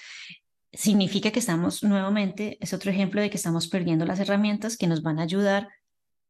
significa 0.73 1.31
que 1.31 1.39
estamos 1.39 1.83
nuevamente, 1.83 2.57
es 2.61 2.73
otro 2.73 2.91
ejemplo 2.91 3.21
de 3.21 3.29
que 3.29 3.37
estamos 3.37 3.67
perdiendo 3.67 4.05
las 4.05 4.19
herramientas 4.19 4.77
que 4.77 4.87
nos 4.87 5.01
van 5.01 5.19
a 5.19 5.23
ayudar 5.23 5.69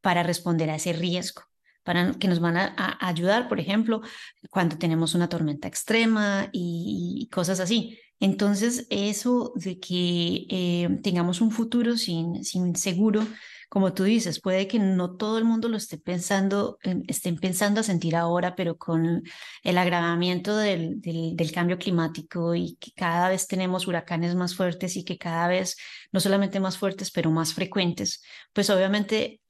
para 0.02 0.24
responder 0.24 0.70
a 0.70 0.76
ese 0.76 0.94
riesgo, 0.94 1.44
para 1.84 2.14
que 2.14 2.28
nos 2.28 2.40
van 2.40 2.58
a, 2.58 2.98
ayudar, 3.02 3.48
por 3.48 3.60
ejemplo, 3.60 4.02
cuando 4.50 4.78
tenemos 4.78 5.16
una 5.16 5.30
tormenta 5.30 5.68
extrema 5.68 6.50
y, 6.52 7.28
cosas 7.32 7.60
así. 7.60 8.00
Entonces, 8.20 8.88
eso 8.90 9.54
de 9.56 9.80
que 9.80 10.48
eh, 10.50 11.00
tengamos 11.04 11.42
un 11.42 11.52
futuro 11.52 11.98
sin, 11.98 12.44
sin 12.44 12.76
seguro, 12.76 13.26
como 13.70 13.94
tú 13.94 14.04
dices, 14.04 14.40
puede 14.40 14.68
que 14.68 14.80
no 14.80 15.16
todo 15.18 15.38
el 15.38 15.44
mundo 15.44 15.68
lo 15.68 15.76
esté 15.76 15.98
pensando, 15.98 16.78
estén 17.08 17.38
pensando 17.38 17.82
a 17.82 17.84
sentir 17.84 18.16
ahora, 18.16 18.56
pero 18.56 18.78
con 18.78 19.24
el 19.64 19.78
agravamiento 19.78 20.56
del, 20.56 21.02
del, 21.02 21.52
cambio 21.52 21.78
climático 21.78 22.56
y 22.56 22.78
que 22.78 22.92
cada 22.94 23.30
vez 23.30 23.48
tenemos 23.48 23.88
huracanes 23.88 24.36
más 24.36 24.56
fuertes 24.56 24.96
y 24.96 25.04
que 25.04 25.18
cada 25.18 25.48
vez, 25.50 25.76
no 26.12 26.20
solamente 26.22 26.60
más 26.62 26.78
fuertes, 26.78 27.12
pero 27.12 27.30
más 27.30 27.54
frecuentes, 27.54 28.24
pues 28.54 28.70
obviamente 28.70 29.42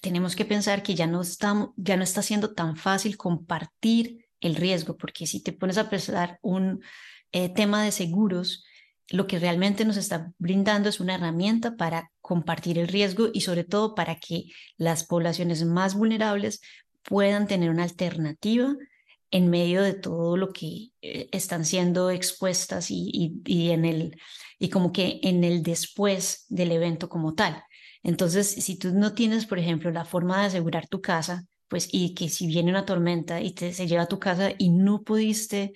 tenemos 0.00 0.36
que 0.36 0.44
pensar 0.44 0.82
que 0.82 0.94
ya 0.94 1.06
no, 1.06 1.22
está, 1.22 1.70
ya 1.76 1.96
no 1.96 2.04
está 2.04 2.22
siendo 2.22 2.54
tan 2.54 2.76
fácil 2.76 3.16
compartir 3.16 4.26
el 4.40 4.54
riesgo, 4.54 4.96
porque 4.96 5.26
si 5.26 5.42
te 5.42 5.52
pones 5.52 5.78
a 5.78 5.90
pensar 5.90 6.38
un 6.42 6.82
eh, 7.32 7.48
tema 7.52 7.82
de 7.82 7.90
seguros, 7.90 8.64
lo 9.10 9.26
que 9.26 9.38
realmente 9.38 9.84
nos 9.84 9.96
está 9.96 10.32
brindando 10.38 10.88
es 10.88 11.00
una 11.00 11.14
herramienta 11.14 11.76
para 11.76 12.10
compartir 12.20 12.78
el 12.78 12.88
riesgo 12.88 13.28
y 13.32 13.42
sobre 13.42 13.64
todo 13.64 13.94
para 13.94 14.16
que 14.16 14.44
las 14.76 15.04
poblaciones 15.04 15.64
más 15.64 15.94
vulnerables 15.94 16.60
puedan 17.02 17.46
tener 17.46 17.70
una 17.70 17.82
alternativa 17.82 18.74
en 19.30 19.50
medio 19.50 19.82
de 19.82 19.94
todo 19.94 20.36
lo 20.36 20.52
que 20.52 20.90
eh, 21.02 21.28
están 21.32 21.64
siendo 21.64 22.10
expuestas 22.10 22.90
y, 22.90 23.42
y, 23.44 23.70
en 23.70 23.84
el 23.84 24.16
y 24.58 24.68
como 24.68 24.92
que 24.92 25.18
en 25.22 25.44
el 25.44 25.62
después 25.62 26.46
del 26.48 26.72
evento 26.72 27.08
como 27.08 27.34
tal. 27.34 27.62
Entonces, 28.02 28.48
si 28.48 28.78
tú 28.78 28.92
no 28.92 29.12
tienes, 29.12 29.46
por 29.46 29.58
ejemplo, 29.58 29.90
la 29.90 30.04
forma 30.04 30.40
de 30.40 30.46
asegurar 30.46 30.86
tu 30.88 31.00
casa, 31.00 31.46
pues 31.68 31.88
y 31.90 32.14
que 32.14 32.28
si 32.28 32.46
viene 32.46 32.70
una 32.70 32.84
tormenta 32.84 33.40
y 33.40 33.52
te, 33.52 33.72
se 33.72 33.86
lleva 33.88 34.02
a 34.02 34.08
tu 34.08 34.18
casa 34.18 34.52
y 34.56 34.70
no 34.70 35.02
pudiste 35.02 35.72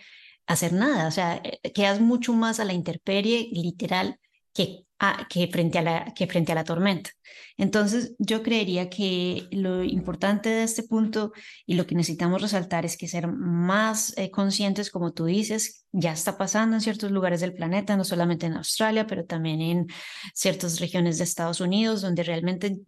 hacer 0.48 0.72
nada, 0.72 1.06
o 1.06 1.11
sea, 1.11 1.40
eh, 1.44 1.72
quedas 1.72 2.00
mucho 2.00 2.32
más 2.32 2.58
a 2.58 2.64
la 2.64 2.72
intemperie 2.72 3.48
literal 3.52 4.18
que, 4.52 4.87
que, 5.28 5.46
frente 5.48 5.78
a 5.78 5.82
la, 5.82 6.14
que 6.14 6.26
frente 6.26 6.52
a 6.52 6.54
la 6.54 6.64
tormenta. 6.64 7.11
Entonces, 7.58 8.14
yo 8.18 8.42
creería 8.42 8.88
que 8.88 9.46
lo 9.52 9.84
importante 9.84 10.48
de 10.48 10.64
este 10.64 10.82
punto 10.82 11.32
y 11.66 11.74
lo 11.74 11.87
que 11.87 11.94
necesitamos 11.94 12.42
resaltar 12.42 12.84
es 12.87 12.96
que 12.96 13.08
ser 13.08 13.28
más 13.28 14.16
eh, 14.16 14.30
conscientes, 14.30 14.90
como 14.90 15.12
tú 15.12 15.26
dices, 15.26 15.87
ya 15.92 16.12
está 16.12 16.38
pasando 16.38 16.76
en 16.76 16.80
ciertos 16.80 17.11
lugares 17.12 17.40
del 17.40 17.54
planeta, 17.54 17.96
no 17.96 18.04
solamente 18.04 18.46
en 18.46 18.54
Australia, 18.54 19.06
pero 19.06 19.26
también 19.26 19.61
en 19.61 19.87
ciertas 20.34 20.80
regiones 20.80 21.18
de 21.18 21.24
Estados 21.24 21.61
Unidos, 21.61 22.00
donde 22.00 22.22
realmente 22.22 22.78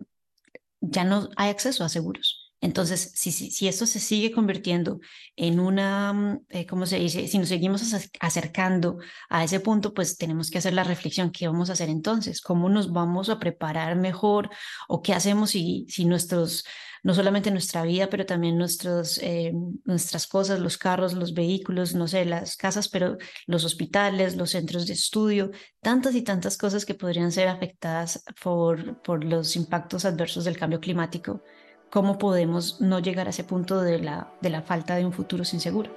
ya 0.81 1.05
no 1.05 1.29
hay 1.37 1.51
acceso 1.51 1.85
a 1.85 1.89
seguros. 1.91 2.40
Entonces, 2.63 3.13
si, 3.15 3.33
si, 3.33 3.51
si, 3.51 3.69
esto 3.69 3.87
se 3.87 4.01
sigue 4.01 4.31
convirtiendo 4.33 5.01
en 5.35 5.61
una, 5.61 6.13
mm, 6.13 6.45
eh, 6.51 6.67
¿cómo 6.67 6.85
se 6.85 6.99
dice? 6.99 7.27
Si 7.27 7.39
nos 7.39 7.49
seguimos 7.49 7.83
acercando 8.21 8.99
a 9.31 9.45
ese 9.45 9.61
punto, 9.61 9.95
pues 9.95 10.19
tenemos 10.19 10.51
que 10.51 10.59
hacer 10.59 10.75
la 10.75 10.85
reflexión, 10.85 11.31
¿qué 11.31 11.49
vamos 11.49 11.71
a 11.71 11.73
hacer 11.73 11.89
entonces? 11.89 12.43
¿Cómo 12.43 12.69
nos 12.69 12.93
vamos 12.93 13.31
a 13.31 13.39
preparar 13.39 13.97
mejor? 13.97 14.51
¿O 14.89 15.01
qué 15.01 15.15
hacemos 15.15 15.51
si, 15.51 15.87
si 15.89 16.05
nuestros, 16.05 16.65
no 17.03 17.15
solamente 17.15 17.51
nuestra 17.51 17.83
vida, 17.83 18.09
pero 18.11 18.27
también 18.27 18.59
nuestros, 18.59 19.19
eh, 19.23 19.53
nuestras 19.85 20.27
cosas, 20.27 20.61
los 20.61 20.77
carros, 20.77 21.15
los 21.15 21.33
vehículos, 21.33 21.95
no 21.95 22.09
sé, 22.09 22.27
las 22.27 22.57
casas, 22.57 22.89
pero 22.89 23.17
los 23.47 23.65
hospitales, 23.65 24.37
los 24.37 24.51
centros 24.51 24.87
de 24.87 24.93
estudio, 24.93 25.51
tantas 25.81 26.15
y 26.15 26.23
tantas 26.23 26.59
cosas 26.59 26.85
que 26.85 26.95
podrían 26.95 27.33
ser 27.33 27.49
afectadas 27.49 28.23
por, 28.43 29.01
por 29.03 29.25
los 29.25 29.57
impactos 29.57 30.05
adversos 30.05 30.45
del 30.45 30.59
cambio 30.59 30.81
climático? 30.81 31.43
¿Cómo 31.91 32.19
podemos 32.19 32.81
no 32.81 33.01
llegar 33.01 33.27
a 33.27 33.31
ese 33.31 33.43
punto 33.43 33.81
de 33.81 33.99
la, 33.99 34.29
de 34.41 34.51
la 34.51 34.63
falta 34.63 34.95
de 34.95 35.05
un 35.05 35.13
futuro 35.13 35.45
sin 35.45 35.59
seguro? 35.59 35.91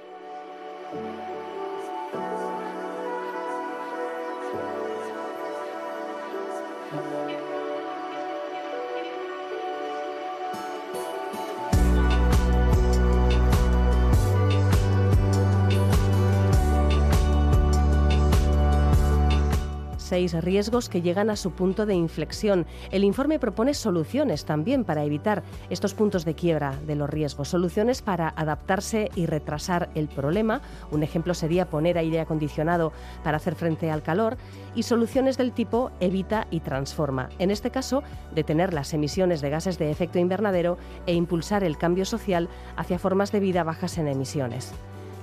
Seis 20.14 20.44
riesgos 20.44 20.90
que 20.90 21.02
llegan 21.02 21.32
a 21.32 21.36
su 21.36 21.54
punto 21.54 21.88
de 21.88 21.96
inflexión. 21.96 22.68
El 22.92 23.04
informe 23.04 23.40
propone 23.40 23.74
soluciones 23.74 24.46
también 24.46 24.84
para 24.84 25.04
evitar 25.04 25.42
estos 25.72 25.96
puntos 25.96 26.24
de 26.24 26.36
quiebra 26.36 26.78
de 26.86 26.96
los 26.96 27.10
riesgos, 27.10 27.48
soluciones 27.48 28.04
para 28.04 28.32
adaptarse 28.36 29.10
y 29.16 29.26
retrasar 29.26 29.90
el 29.96 30.08
problema. 30.08 30.62
Un 30.92 31.02
ejemplo 31.02 31.34
sería 31.34 31.68
poner 31.68 31.98
aire 31.98 32.20
acondicionado 32.20 32.94
para 33.24 33.38
hacer 33.38 33.56
frente 33.56 33.90
al 33.90 34.04
calor 34.04 34.38
y 34.76 34.84
soluciones 34.84 35.36
del 35.36 35.52
tipo 35.52 35.90
evita 36.00 36.46
y 36.52 36.60
transforma. 36.60 37.30
En 37.40 37.50
este 37.50 37.72
caso, 37.72 38.04
detener 38.36 38.72
las 38.72 38.94
emisiones 38.94 39.42
de 39.42 39.50
gases 39.50 39.80
de 39.80 39.90
efecto 39.90 40.20
invernadero 40.20 40.78
e 41.08 41.16
impulsar 41.16 41.64
el 41.64 41.80
cambio 41.80 42.06
social 42.06 42.50
hacia 42.76 43.00
formas 43.00 43.32
de 43.32 43.40
vida 43.40 43.64
bajas 43.64 43.98
en 43.98 44.08
emisiones. 44.08 44.76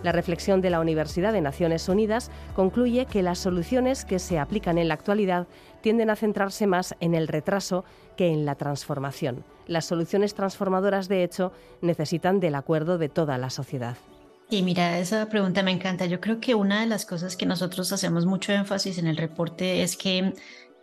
La 0.03 0.13
reflexión 0.13 0.63
de 0.63 0.71
la 0.71 0.81
Universidad 0.81 1.33
de 1.33 1.43
Naciones 1.43 1.89
Unidas 1.89 2.31
concluye 2.55 3.05
que 3.05 3.23
las 3.23 3.39
soluciones 3.39 4.07
que 4.07 4.19
se 4.19 4.39
aplican 4.39 4.79
en 4.79 4.89
la 4.89 4.95
actualidad 4.95 5.47
tienden 5.83 6.09
a 6.09 6.17
centrarse 6.17 6.67
más 6.67 6.95
en 7.01 7.15
el 7.15 7.29
retraso 7.29 7.85
que 8.17 8.29
en 8.29 8.47
la 8.47 8.55
transformación. 8.55 9.45
Las 9.67 9.85
soluciones 9.85 10.35
transformadoras, 10.35 11.09
de 11.09 11.23
hecho, 11.23 11.53
necesitan 11.83 12.41
del 12.41 12.55
acuerdo 12.55 12.97
de 12.97 13.11
toda 13.11 13.37
la 13.37 13.51
sociedad. 13.51 13.97
Y 14.49 14.63
mira, 14.63 14.99
esa 14.99 15.29
pregunta 15.29 15.63
me 15.63 15.71
encanta. 15.71 16.07
Yo 16.07 16.21
creo 16.21 16.41
que 16.41 16.55
una 16.55 16.81
de 16.81 16.87
las 16.87 17.05
cosas 17.05 17.37
que 17.37 17.47
nosotros 17.47 17.93
hacemos 17.93 18.27
mucho 18.27 18.53
énfasis 18.53 18.99
en 18.99 19.07
el 19.07 19.17
reporte 19.17 19.83
es 19.83 19.97
que 19.97 20.33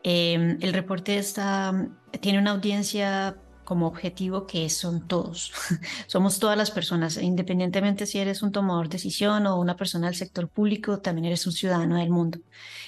eh, 0.04 0.58
el 0.62 0.74
reporte 0.74 1.18
está, 1.18 1.90
tiene 2.22 2.40
una 2.40 2.52
audiencia 2.52 3.36
como 3.68 3.86
objetivo 3.86 4.48
que 4.48 4.70
son 4.70 5.10
todos. 5.10 5.52
Somos 6.08 6.40
todas 6.40 6.58
las 6.58 6.72
personas, 6.72 7.18
independientemente 7.18 8.06
si 8.06 8.18
eres 8.18 8.42
un 8.42 8.54
tomador 8.54 8.88
de 8.88 8.94
decisión 8.94 9.46
o 9.46 9.60
una 9.60 9.76
persona 9.76 10.08
del 10.08 10.16
sector 10.16 10.48
público, 10.48 11.00
también 11.00 11.26
eres 11.26 11.46
un 11.46 11.52
ciudadano 11.52 11.98
del 11.98 12.10
mundo. 12.10 12.40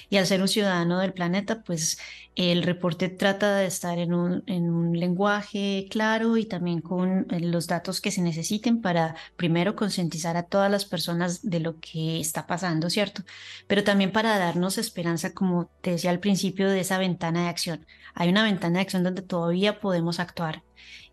Y 0.08 0.16
al 0.16 0.26
ser 0.26 0.40
un 0.40 0.48
ciudadano 0.48 0.98
del 0.98 1.12
planeta, 1.12 1.62
pues 1.62 1.98
el 2.34 2.62
reporte 2.62 3.10
trata 3.10 3.56
de 3.56 3.66
estar 3.66 3.98
en 3.98 4.14
un, 4.14 4.42
en 4.46 4.70
un 4.70 4.98
lenguaje 4.98 5.86
claro 5.90 6.38
y 6.38 6.46
también 6.46 6.80
con 6.80 7.26
eh, 7.30 7.40
los 7.40 7.66
datos 7.66 8.00
que 8.00 8.10
se 8.10 8.22
necesiten 8.22 8.80
para 8.80 9.16
primero 9.36 9.76
concientizar 9.76 10.38
a 10.38 10.44
todas 10.44 10.70
las 10.70 10.86
personas 10.86 11.42
de 11.42 11.60
lo 11.60 11.78
que 11.78 12.20
está 12.20 12.46
pasando, 12.46 12.88
¿cierto? 12.88 13.22
Pero 13.66 13.84
también 13.84 14.12
para 14.12 14.38
darnos 14.38 14.78
esperanza, 14.78 15.34
como 15.34 15.70
te 15.82 15.90
decía 15.90 16.10
al 16.10 16.20
principio, 16.20 16.70
de 16.70 16.80
esa 16.80 16.96
ventana 16.96 17.42
de 17.42 17.48
acción. 17.50 17.86
Hay 18.14 18.30
una 18.30 18.44
ventana 18.44 18.78
de 18.78 18.82
acción 18.82 19.04
donde 19.04 19.22
todavía 19.22 19.78
podemos 19.78 20.20
actuar 20.20 20.62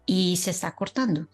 y 0.07 0.37
se 0.37 0.49
está 0.49 0.73
cortando. 0.73 1.27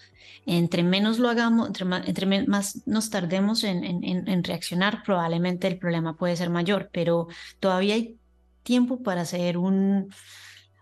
Entre 0.46 0.84
menos 0.84 1.20
lo 1.20 1.30
hagamos, 1.30 1.70
entre 1.70 2.46
más, 2.48 2.86
nos 2.86 3.10
tardemos 3.10 3.64
en, 3.64 4.04
en, 4.04 4.44
reaccionar, 4.44 5.04
probablemente 5.06 5.68
el 5.68 5.78
problema 5.78 6.18
puede 6.18 6.36
ser 6.36 6.50
mayor, 6.50 6.90
pero 6.92 7.28
todavía 7.62 7.94
hay 7.96 8.18
tiempo 8.64 9.02
para 9.02 9.22
hacer 9.22 9.58
un, 9.58 10.14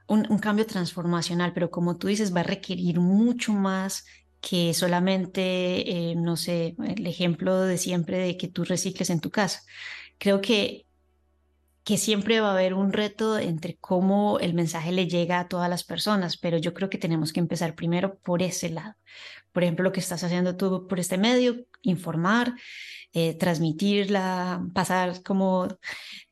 un, 0.07 0.39
cambio 0.39 0.65
transformacional, 0.65 1.53
pero 1.53 1.69
como 1.69 1.97
tú 1.97 2.07
dices, 2.07 2.35
va 2.35 2.39
a 2.39 2.43
requerir 2.43 2.99
mucho 2.99 3.53
más 3.53 4.05
que 4.39 4.73
solamente, 4.73 6.11
eh, 6.11 6.15
no 6.15 6.37
sé, 6.37 6.75
el 6.83 7.05
ejemplo 7.05 7.61
de 7.61 7.77
siempre 7.77 8.17
de 8.17 8.37
que 8.37 8.47
tú 8.47 8.63
recicles 8.63 9.11
en 9.11 9.19
tu 9.19 9.29
casa. 9.29 9.61
Creo 10.17 10.41
que 10.41 10.87
que 11.83 11.97
siempre 11.97 12.39
va 12.41 12.49
a 12.49 12.53
haber 12.53 12.73
un 12.73 12.93
reto 12.93 13.39
entre 13.39 13.77
cómo 13.77 14.39
el 14.39 14.53
mensaje 14.53 14.91
le 14.91 15.07
llega 15.07 15.39
a 15.39 15.47
todas 15.47 15.69
las 15.69 15.83
personas, 15.83 16.37
pero 16.37 16.57
yo 16.57 16.73
creo 16.73 16.89
que 16.89 16.97
tenemos 16.97 17.33
que 17.33 17.39
empezar 17.39 17.75
primero 17.75 18.17
por 18.19 18.43
ese 18.43 18.69
lado. 18.69 18.95
Por 19.51 19.63
ejemplo, 19.63 19.83
lo 19.83 19.91
que 19.91 19.99
estás 19.99 20.23
haciendo 20.23 20.55
tú 20.55 20.87
por 20.87 20.99
este 20.99 21.17
medio, 21.17 21.65
informar, 21.81 22.53
eh, 23.13 23.33
transmitirla, 23.33 24.65
pasar 24.73 25.21
como 25.23 25.67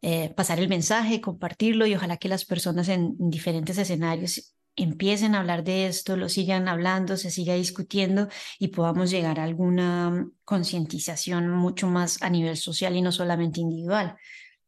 eh, 0.01 0.29
pasar 0.35 0.59
el 0.59 0.69
mensaje, 0.69 1.19
compartirlo 1.19 1.85
y 1.85 1.95
ojalá 1.95 2.17
que 2.17 2.29
las 2.29 2.45
personas 2.45 2.87
en 2.87 3.15
diferentes 3.17 3.77
escenarios 3.77 4.55
empiecen 4.75 5.35
a 5.35 5.39
hablar 5.39 5.63
de 5.63 5.87
esto, 5.87 6.15
lo 6.15 6.29
sigan 6.29 6.67
hablando, 6.67 7.17
se 7.17 7.31
siga 7.31 7.55
discutiendo 7.55 8.29
y 8.59 8.69
podamos 8.69 9.11
llegar 9.11 9.39
a 9.39 9.43
alguna 9.43 10.29
concientización 10.45 11.49
mucho 11.49 11.87
más 11.87 12.21
a 12.21 12.29
nivel 12.29 12.55
social 12.55 12.95
y 12.95 13.01
no 13.01 13.11
solamente 13.11 13.59
individual. 13.59 14.15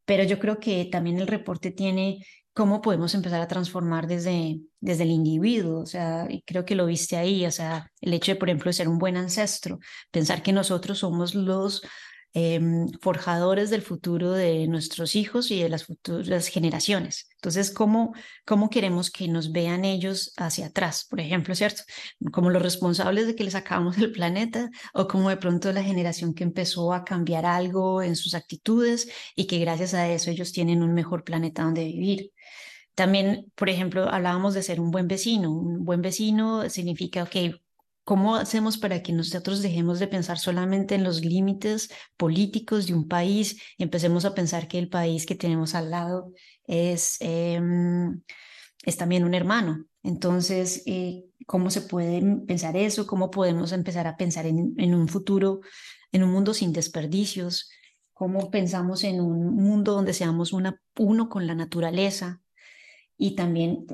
Pero 0.04 0.24
yo 0.24 0.38
creo 0.38 0.58
que 0.58 0.84
también 0.86 1.18
el 1.18 1.26
reporte 1.26 1.70
tiene 1.70 2.24
cómo 2.52 2.82
podemos 2.82 3.14
empezar 3.14 3.40
a 3.40 3.48
transformar 3.48 4.06
desde, 4.06 4.60
desde 4.80 5.04
el 5.04 5.10
individuo, 5.10 5.80
o 5.80 5.86
sea, 5.86 6.26
y 6.28 6.42
creo 6.42 6.64
que 6.64 6.74
lo 6.74 6.86
viste 6.86 7.16
ahí, 7.16 7.46
o 7.46 7.50
sea, 7.50 7.90
el 8.00 8.12
hecho 8.12 8.32
de, 8.32 8.36
por 8.36 8.48
ejemplo, 8.48 8.72
ser 8.72 8.88
un 8.88 8.98
buen 8.98 9.16
ancestro, 9.16 9.78
pensar 10.10 10.42
que 10.42 10.52
nosotros 10.52 10.98
somos 10.98 11.34
los 11.34 11.82
Em, 12.34 12.88
forjadores 13.02 13.68
del 13.68 13.82
futuro 13.82 14.32
de 14.32 14.66
nuestros 14.66 15.16
hijos 15.16 15.50
y 15.50 15.62
de 15.62 15.68
las 15.68 15.84
futuras 15.84 16.46
generaciones. 16.48 17.28
Entonces, 17.34 17.70
¿cómo, 17.70 18.14
¿cómo 18.46 18.70
queremos 18.70 19.10
que 19.10 19.28
nos 19.28 19.52
vean 19.52 19.84
ellos 19.84 20.32
hacia 20.38 20.68
atrás? 20.68 21.06
Por 21.10 21.20
ejemplo, 21.20 21.54
¿cierto? 21.54 21.82
Como 22.32 22.48
los 22.48 22.62
responsables 22.62 23.26
de 23.26 23.34
que 23.34 23.44
les 23.44 23.54
acabamos 23.54 23.98
el 23.98 24.12
planeta 24.12 24.70
o 24.94 25.06
como 25.08 25.28
de 25.28 25.36
pronto 25.36 25.70
la 25.74 25.82
generación 25.82 26.32
que 26.32 26.44
empezó 26.44 26.94
a 26.94 27.04
cambiar 27.04 27.44
algo 27.44 28.02
en 28.02 28.16
sus 28.16 28.34
actitudes 28.34 29.10
y 29.36 29.46
que 29.46 29.58
gracias 29.58 29.92
a 29.92 30.08
eso 30.08 30.30
ellos 30.30 30.52
tienen 30.52 30.82
un 30.82 30.94
mejor 30.94 31.24
planeta 31.24 31.64
donde 31.64 31.84
vivir. 31.84 32.30
También, 32.94 33.52
por 33.56 33.68
ejemplo, 33.68 34.08
hablábamos 34.08 34.54
de 34.54 34.62
ser 34.62 34.80
un 34.80 34.90
buen 34.90 35.06
vecino. 35.06 35.52
Un 35.52 35.84
buen 35.84 36.00
vecino 36.00 36.68
significa, 36.70 37.24
ok, 37.24 37.36
¿Cómo 38.04 38.34
hacemos 38.34 38.78
para 38.78 39.02
que 39.02 39.12
nosotros 39.12 39.62
dejemos 39.62 40.00
de 40.00 40.08
pensar 40.08 40.38
solamente 40.38 40.96
en 40.96 41.04
los 41.04 41.24
límites 41.24 41.90
políticos 42.16 42.86
de 42.86 42.94
un 42.94 43.06
país 43.06 43.60
y 43.78 43.84
empecemos 43.84 44.24
a 44.24 44.34
pensar 44.34 44.66
que 44.66 44.78
el 44.78 44.88
país 44.88 45.24
que 45.24 45.36
tenemos 45.36 45.76
al 45.76 45.90
lado 45.90 46.32
es, 46.66 47.16
em, 47.20 48.22
es 48.84 48.96
también 48.96 49.22
un 49.24 49.34
hermano? 49.34 49.86
Entonces, 50.02 50.82
eh, 50.86 51.24
¿cómo 51.46 51.70
se 51.70 51.82
puede 51.82 52.20
pensar 52.46 52.76
eso? 52.76 53.06
¿Cómo 53.06 53.30
podemos 53.30 53.70
empezar 53.70 54.08
a 54.08 54.16
pensar 54.16 54.46
en, 54.46 54.94
un 54.94 55.08
futuro, 55.08 55.60
en 56.10 56.24
un 56.24 56.30
mundo 56.30 56.54
sin 56.54 56.72
desperdicios? 56.72 57.70
¿Cómo 58.12 58.50
pensamos 58.50 59.04
en 59.04 59.20
un 59.20 59.54
mundo 59.54 59.92
donde 59.92 60.12
seamos 60.12 60.52
uno 60.52 61.28
con 61.28 61.46
la 61.46 61.54
naturaleza? 61.54 62.42
Y 63.16 63.36
también 63.36 63.86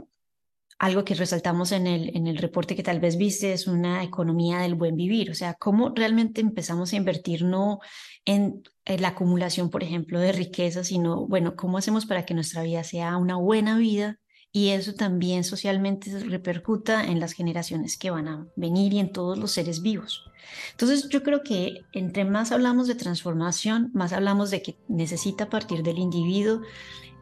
algo 0.78 1.04
que 1.04 1.14
resaltamos 1.14 1.72
en 1.72 1.86
el, 1.86 2.16
en 2.16 2.26
el 2.28 2.38
reporte 2.38 2.76
que 2.76 2.84
tal 2.84 3.00
vez 3.00 3.16
viste 3.16 3.52
es 3.52 3.66
una 3.66 4.04
economía 4.04 4.60
del 4.60 4.76
buen 4.76 4.96
vivir, 4.96 5.30
o 5.30 5.34
sea, 5.34 5.54
cómo 5.54 5.92
realmente 5.94 6.40
empezamos 6.40 6.92
a 6.92 6.96
invertir 6.96 7.42
no 7.42 7.80
en, 8.24 8.62
la 8.86 9.08
acumulación, 9.08 9.68
por 9.70 9.82
ejemplo, 9.82 10.18
de 10.18 10.32
riqueza, 10.32 10.82
sino, 10.82 11.26
bueno, 11.26 11.56
cómo 11.56 11.76
hacemos 11.76 12.06
para 12.06 12.24
que 12.24 12.32
nuestra 12.32 12.62
vida 12.62 12.84
sea 12.84 13.16
una 13.18 13.36
buena 13.36 13.76
vida 13.76 14.18
y 14.50 14.70
eso 14.70 14.94
también 14.94 15.44
socialmente 15.44 16.18
repercuta 16.20 17.04
en 17.04 17.20
las 17.20 17.32
generaciones 17.32 17.98
que 17.98 18.10
van 18.10 18.28
a 18.28 18.46
venir 18.56 18.94
y 18.94 18.98
en 18.98 19.12
todos 19.12 19.36
los 19.36 19.50
seres 19.50 19.82
vivos. 19.82 20.24
Entonces 20.70 21.08
yo 21.10 21.22
creo 21.22 21.42
que 21.42 21.82
entre 21.92 22.24
más 22.24 22.50
hablamos 22.50 22.86
de 22.86 22.94
transformación, 22.94 23.90
más 23.92 24.14
hablamos 24.14 24.50
de 24.50 24.62
que 24.62 24.78
necesita 24.88 25.50
partir 25.50 25.82
del 25.82 25.98
individuo 25.98 26.62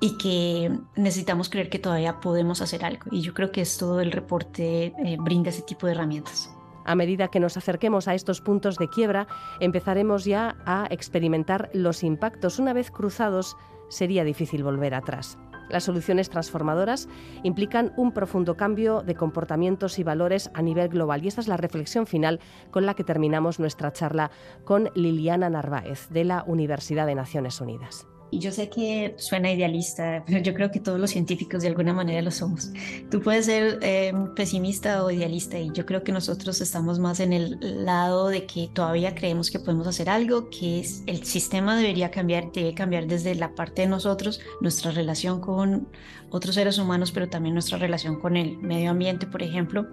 y 0.00 0.18
que 0.18 0.78
necesitamos 0.94 1.48
creer 1.48 1.70
que 1.70 1.78
todavía 1.78 2.20
podemos 2.20 2.61
hacer 2.61 2.85
algo. 2.85 3.06
Y 3.11 3.22
yo 3.22 3.35
creo 3.35 3.50
que 3.50 3.62
esto 3.62 4.00
el 4.00 4.12
reporte 4.12 4.94
eh, 5.04 5.16
brinda 5.18 5.50
ese 5.50 5.62
tipo 5.62 5.87
de 5.87 5.92
herramientas. 5.92 6.50
A 6.85 6.94
medida 6.94 7.28
que 7.28 7.40
nos 7.40 7.56
acerquemos 7.56 8.06
a 8.06 8.14
estos 8.14 8.40
puntos 8.40 8.76
de 8.76 8.88
quiebra, 8.88 9.26
empezaremos 9.59 10.24
ya 10.24 10.56
a 10.66 10.87
experimentar 10.90 11.68
los 11.72 12.04
impactos. 12.04 12.61
Una 12.61 12.72
vez 12.72 12.92
cruzados, 12.92 13.56
sería 13.88 14.22
difícil 14.22 14.62
volver 14.62 14.94
atrás. 14.94 15.37
Las 15.68 15.82
soluciones 15.82 16.30
transformadoras 16.30 17.09
implican 17.42 17.92
un 17.96 18.12
profundo 18.12 18.56
cambio 18.56 19.02
de 19.02 19.16
comportamientos 19.16 19.98
y 19.98 20.04
valores 20.04 20.48
a 20.54 20.62
nivel 20.62 20.88
global 20.88 21.24
y 21.24 21.28
esta 21.28 21.40
es 21.40 21.48
la 21.48 21.56
reflexión 21.56 22.06
final 22.06 22.38
con 22.70 22.87
la 22.87 22.94
que 22.94 23.02
terminamos 23.02 23.59
nuestra 23.59 23.92
charla 23.92 24.30
con 24.64 24.90
Liliana 24.94 25.50
Narváez 25.50 26.09
de 26.11 26.22
la 26.24 26.44
Universidad 26.46 27.06
de 27.06 27.16
Naciones 27.16 27.61
Unidas. 27.61 28.06
Y 28.37 28.38
yo 28.38 28.53
sé 28.53 28.68
que 28.68 29.14
suena 29.16 29.51
idealista, 29.51 30.22
pero 30.27 30.40
yo 30.40 30.53
creo 30.53 30.70
que 30.70 30.79
todos 30.79 31.01
los 31.01 31.11
científicos 31.11 31.62
de 31.62 31.68
alguna 31.68 31.94
manera 31.94 32.20
lo 32.20 32.31
somos. 32.31 32.70
Tú 33.11 33.22
puedes 33.22 33.46
ser 33.46 33.79
eh, 33.81 34.12
pesimista 34.37 35.03
o 35.03 35.11
idealista 35.11 35.59
y 35.59 35.70
yo 35.72 35.87
creo 35.87 36.05
que 36.05 36.12
nosotros 36.12 36.61
estamos 36.61 36.99
más 36.99 37.20
en 37.20 37.33
el 37.33 37.87
lado 37.87 38.29
de 38.29 38.44
que 38.44 38.68
todavía 38.75 39.14
creemos 39.14 39.51
que 39.51 39.59
podemos 39.59 39.87
hacer 39.87 40.11
algo, 40.11 40.51
que 40.51 40.81
es, 40.81 41.03
el 41.07 41.25
sistema 41.25 41.79
debería 41.79 42.11
cambiar, 42.11 42.53
debe 42.53 42.75
cambiar 42.75 43.07
desde 43.07 43.35
la 43.37 43.55
parte 43.55 43.83
de 43.83 43.88
nosotros, 43.88 44.38
nuestra 44.61 44.90
relación 44.90 45.40
con 45.40 45.88
otros 46.29 46.57
seres 46.57 46.77
humanos, 46.77 47.12
pero 47.12 47.31
también 47.31 47.55
nuestra 47.55 47.79
relación 47.79 48.20
con 48.20 48.37
el 48.37 48.59
medio 48.59 48.90
ambiente, 48.90 49.27
por 49.27 49.42
ejemplo. 49.42 49.87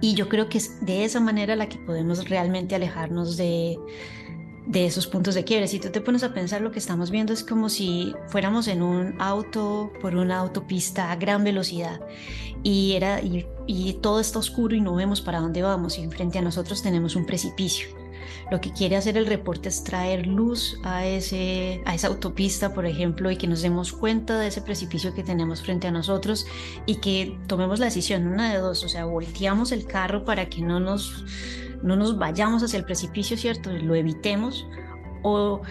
Y 0.00 0.14
yo 0.14 0.30
creo 0.30 0.48
que 0.48 0.56
es 0.56 0.80
de 0.80 1.04
esa 1.04 1.20
manera 1.20 1.56
la 1.56 1.68
que 1.68 1.76
podemos 1.76 2.26
realmente 2.26 2.74
alejarnos 2.74 3.36
de 3.36 3.76
de 4.68 4.84
esos 4.84 5.06
puntos 5.06 5.34
de 5.34 5.44
quiebre. 5.44 5.66
Si 5.66 5.80
tú 5.80 5.88
te 5.88 6.00
pones 6.00 6.22
a 6.22 6.34
pensar, 6.34 6.60
lo 6.60 6.70
que 6.70 6.78
estamos 6.78 7.10
viendo 7.10 7.32
es 7.32 7.42
como 7.42 7.70
si 7.70 8.14
fuéramos 8.28 8.68
en 8.68 8.82
un 8.82 9.20
auto 9.20 9.90
por 10.00 10.14
una 10.14 10.38
autopista 10.38 11.10
a 11.10 11.16
gran 11.16 11.42
velocidad 11.42 12.00
y, 12.62 12.92
era, 12.92 13.20
y, 13.22 13.92
todo 14.02 14.20
está 14.20 14.38
oscuro 14.38 14.76
y 14.76 14.80
no 14.80 14.94
vemos 14.94 15.20
para 15.20 15.40
dónde 15.40 15.62
vamos 15.62 15.98
y 15.98 16.06
frente 16.08 16.38
a 16.38 16.42
nosotros 16.42 16.82
tenemos 16.82 17.16
un 17.16 17.24
precipicio. 17.24 17.88
Lo 18.50 18.60
que 18.60 18.72
quiere 18.72 18.96
hacer 18.96 19.16
el 19.16 19.26
reporte 19.26 19.68
es 19.68 19.84
traer 19.84 20.26
luz 20.26 20.78
a, 20.84 21.06
esa 21.06 22.06
autopista, 22.06 22.72
por 22.72 22.86
ejemplo, 22.86 23.30
y 23.30 23.36
que 23.36 23.46
nos 23.46 23.62
demos 23.62 23.92
cuenta 23.92 24.38
de 24.38 24.48
ese 24.48 24.62
precipicio 24.62 25.14
que 25.14 25.22
tenemos 25.22 25.62
frente 25.62 25.86
a 25.86 25.90
nosotros 25.90 26.46
y 26.86 26.96
que 26.96 27.38
tomemos 27.46 27.78
la 27.78 27.86
decisión, 27.86 28.26
una 28.26 28.52
de 28.52 28.58
dos, 28.58 28.84
o 28.84 28.88
sea, 28.88 29.04
volteamos 29.04 29.72
el 29.72 29.86
carro 29.86 30.24
para 30.24 30.48
que 30.48 30.62
no 30.62 30.80
nos 30.80 31.24
no 31.82 31.94
nos 31.94 32.18
vayamos 32.18 32.62
hacia 32.64 32.78
el 32.78 32.84
precipicio, 32.84 33.36
¿cierto? 33.36 33.70
Lo 33.70 33.94
evitemos 33.94 34.66
o 35.22 35.62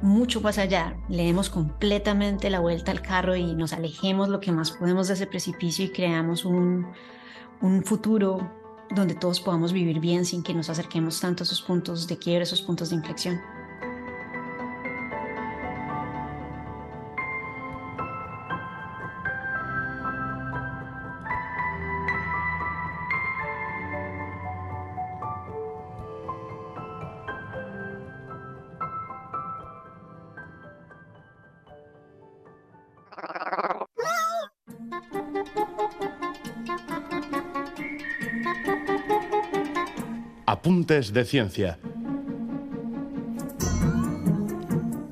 mucho 0.00 0.40
más 0.40 0.56
allá, 0.58 0.96
le 1.08 1.24
demos 1.24 1.50
completamente 1.50 2.48
la 2.48 2.60
vuelta 2.60 2.90
al 2.90 3.02
carro 3.02 3.36
y 3.36 3.54
nos 3.54 3.72
alejemos 3.72 4.28
lo 4.28 4.40
que 4.40 4.50
más 4.50 4.70
podemos 4.70 5.08
de 5.08 5.14
ese 5.14 5.26
precipicio 5.26 5.84
y 5.84 5.90
creamos 5.90 6.44
un, 6.44 6.86
un 7.60 7.84
futuro 7.84 8.50
donde 8.90 9.14
todos 9.14 9.40
podamos 9.40 9.72
vivir 9.72 10.00
bien 10.00 10.24
sin 10.24 10.42
que 10.42 10.54
nos 10.54 10.68
acerquemos 10.68 11.20
tanto 11.20 11.42
a 11.42 11.46
esos 11.46 11.62
puntos 11.62 12.06
de 12.08 12.18
quiebre, 12.18 12.42
esos 12.42 12.62
puntos 12.62 12.90
de 12.90 12.96
inflexión. 12.96 13.40
Apuntes 40.50 41.12
de 41.12 41.24
Ciencia. 41.24 41.78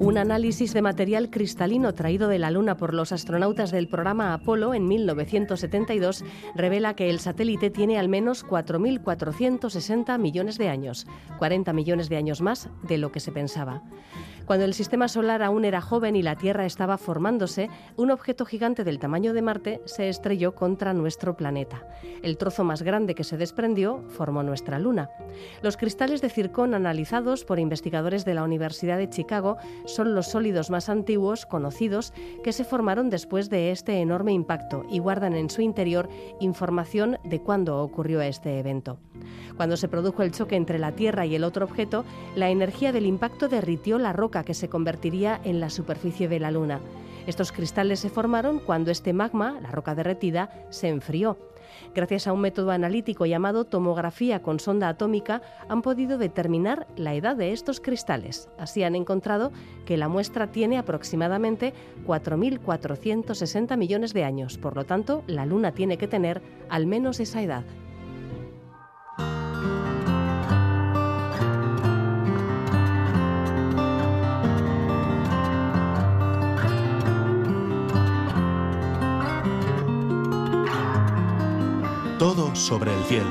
Un 0.01 0.19
análisis 0.19 0.75
de 0.75 0.83
material 0.83 1.31
cristalino 1.31 1.95
traído 1.95 2.29
de 2.29 2.41
la 2.41 2.51
Luna 2.51 2.77
por 2.77 2.93
los 2.93 3.13
astronautas 3.13 3.71
del 3.71 3.87
programa 3.87 4.35
Apolo 4.35 4.75
en 4.75 4.89
1972 4.89 6.25
revela 6.57 6.95
que 6.95 7.09
el 7.09 7.21
satélite 7.21 7.71
tiene 7.71 8.01
al 8.01 8.09
menos 8.09 8.45
4.460 8.45 10.19
millones 10.19 10.59
de 10.59 10.71
años, 10.71 11.07
40 11.39 11.73
millones 11.73 12.09
de 12.09 12.17
años 12.17 12.41
más 12.41 12.69
de 12.83 12.99
lo 12.99 13.13
que 13.13 13.21
se 13.21 13.31
pensaba. 13.31 13.85
Cuando 14.49 14.65
el 14.65 14.73
sistema 14.73 15.09
solar 15.09 15.43
aún 15.43 15.67
era 15.67 15.83
joven 15.83 16.17
y 16.17 16.23
la 16.23 16.35
Tierra 16.35 16.65
estaba 16.65 16.97
formándose, 16.97 17.69
un 17.97 18.11
objeto 18.11 18.47
gigante 18.47 18.83
del 18.83 18.99
tamaño 18.99 19.35
de 19.35 19.43
Marte 19.43 19.83
se 19.85 20.09
estrelló 20.09 20.55
contra 20.55 20.95
nuestro 20.95 21.37
planeta. 21.37 21.87
El 22.23 22.39
trozo 22.39 22.65
más 22.65 22.81
grande 22.81 23.15
que 23.15 23.25
se 23.25 23.37
desprendió 23.37 24.03
formó 24.09 24.43
nuestra 24.43 24.79
Luna. 24.79 25.11
Los 25.61 25.77
cristales 25.77 26.23
de 26.23 26.31
circón 26.31 26.73
analizados 26.73 27.45
por 27.45 27.59
investigadores 27.59 28.25
de 28.25 28.33
la 28.33 28.43
Universidad 28.43 28.97
de 28.97 29.11
Chicago 29.11 29.59
son 29.85 30.15
los 30.15 30.29
sólidos 30.29 30.71
más 30.71 30.89
antiguos 30.89 31.45
conocidos 31.45 32.15
que 32.43 32.55
se 32.55 32.65
formaron 32.65 33.11
después 33.11 33.51
de 33.51 33.71
este 33.71 34.01
enorme 34.01 34.33
impacto 34.33 34.87
y 34.89 34.99
guardan 34.99 35.35
en 35.35 35.51
su 35.51 35.61
interior 35.61 36.09
información 36.41 37.19
de 37.23 37.43
cuándo 37.43 37.83
ocurrió 37.83 38.23
este 38.23 38.59
evento. 38.59 38.99
Cuando 39.59 39.77
se 39.77 39.89
produjo 39.89 40.23
el 40.23 40.33
choque 40.33 40.57
entre 40.57 40.79
la 40.79 40.93
Tierra 40.93 41.27
y 41.27 41.35
el 41.35 41.45
otro 41.45 41.67
objeto, 41.67 42.07
la 42.35 42.49
energía 42.49 42.93
del 42.93 43.05
impacto 43.05 43.49
derritió 43.49 43.99
la 43.99 44.15
roca 44.15 44.38
que 44.45 44.55
se 44.55 44.69
convertiría 44.69 45.41
en 45.45 45.61
la 45.61 45.71
superficie 45.71 46.29
de 46.29 46.41
la 46.41 46.51
Luna. 46.51 46.81
Estos 47.27 47.53
cristales 47.53 48.01
se 48.01 48.09
formaron 48.09 48.59
cuando 48.59 48.91
este 48.91 49.13
magma, 49.13 49.61
la 49.61 49.71
roca 49.71 49.95
derretida, 49.95 50.51
se 50.71 50.89
enfrió. 50.89 51.37
Gracias 51.95 52.27
a 52.27 52.33
un 52.33 52.41
método 52.41 52.71
analítico 52.71 53.27
llamado 53.27 53.65
tomografía 53.65 54.41
con 54.41 54.61
sonda 54.61 54.89
atómica, 54.89 55.43
han 55.69 55.83
podido 55.83 56.17
determinar 56.17 56.87
la 56.97 57.15
edad 57.15 57.37
de 57.37 57.53
estos 57.53 57.81
cristales. 57.81 58.49
Así 58.59 58.83
han 58.83 58.95
encontrado 58.95 59.53
que 59.85 59.97
la 59.97 60.09
muestra 60.09 60.51
tiene 60.51 60.79
aproximadamente 60.79 61.75
4.460 62.07 63.77
millones 63.77 64.15
de 64.15 64.25
años. 64.25 64.59
Por 64.59 64.75
lo 64.75 64.85
tanto, 64.85 65.23
la 65.27 65.47
Luna 65.47 65.73
tiene 65.73 65.99
que 65.99 66.09
tener 66.09 66.41
al 66.69 66.87
menos 66.87 67.21
esa 67.21 67.43
edad. 67.43 67.65
Todo 82.19 82.53
sobre 82.57 82.93
el 82.93 83.01
cielo. 83.05 83.31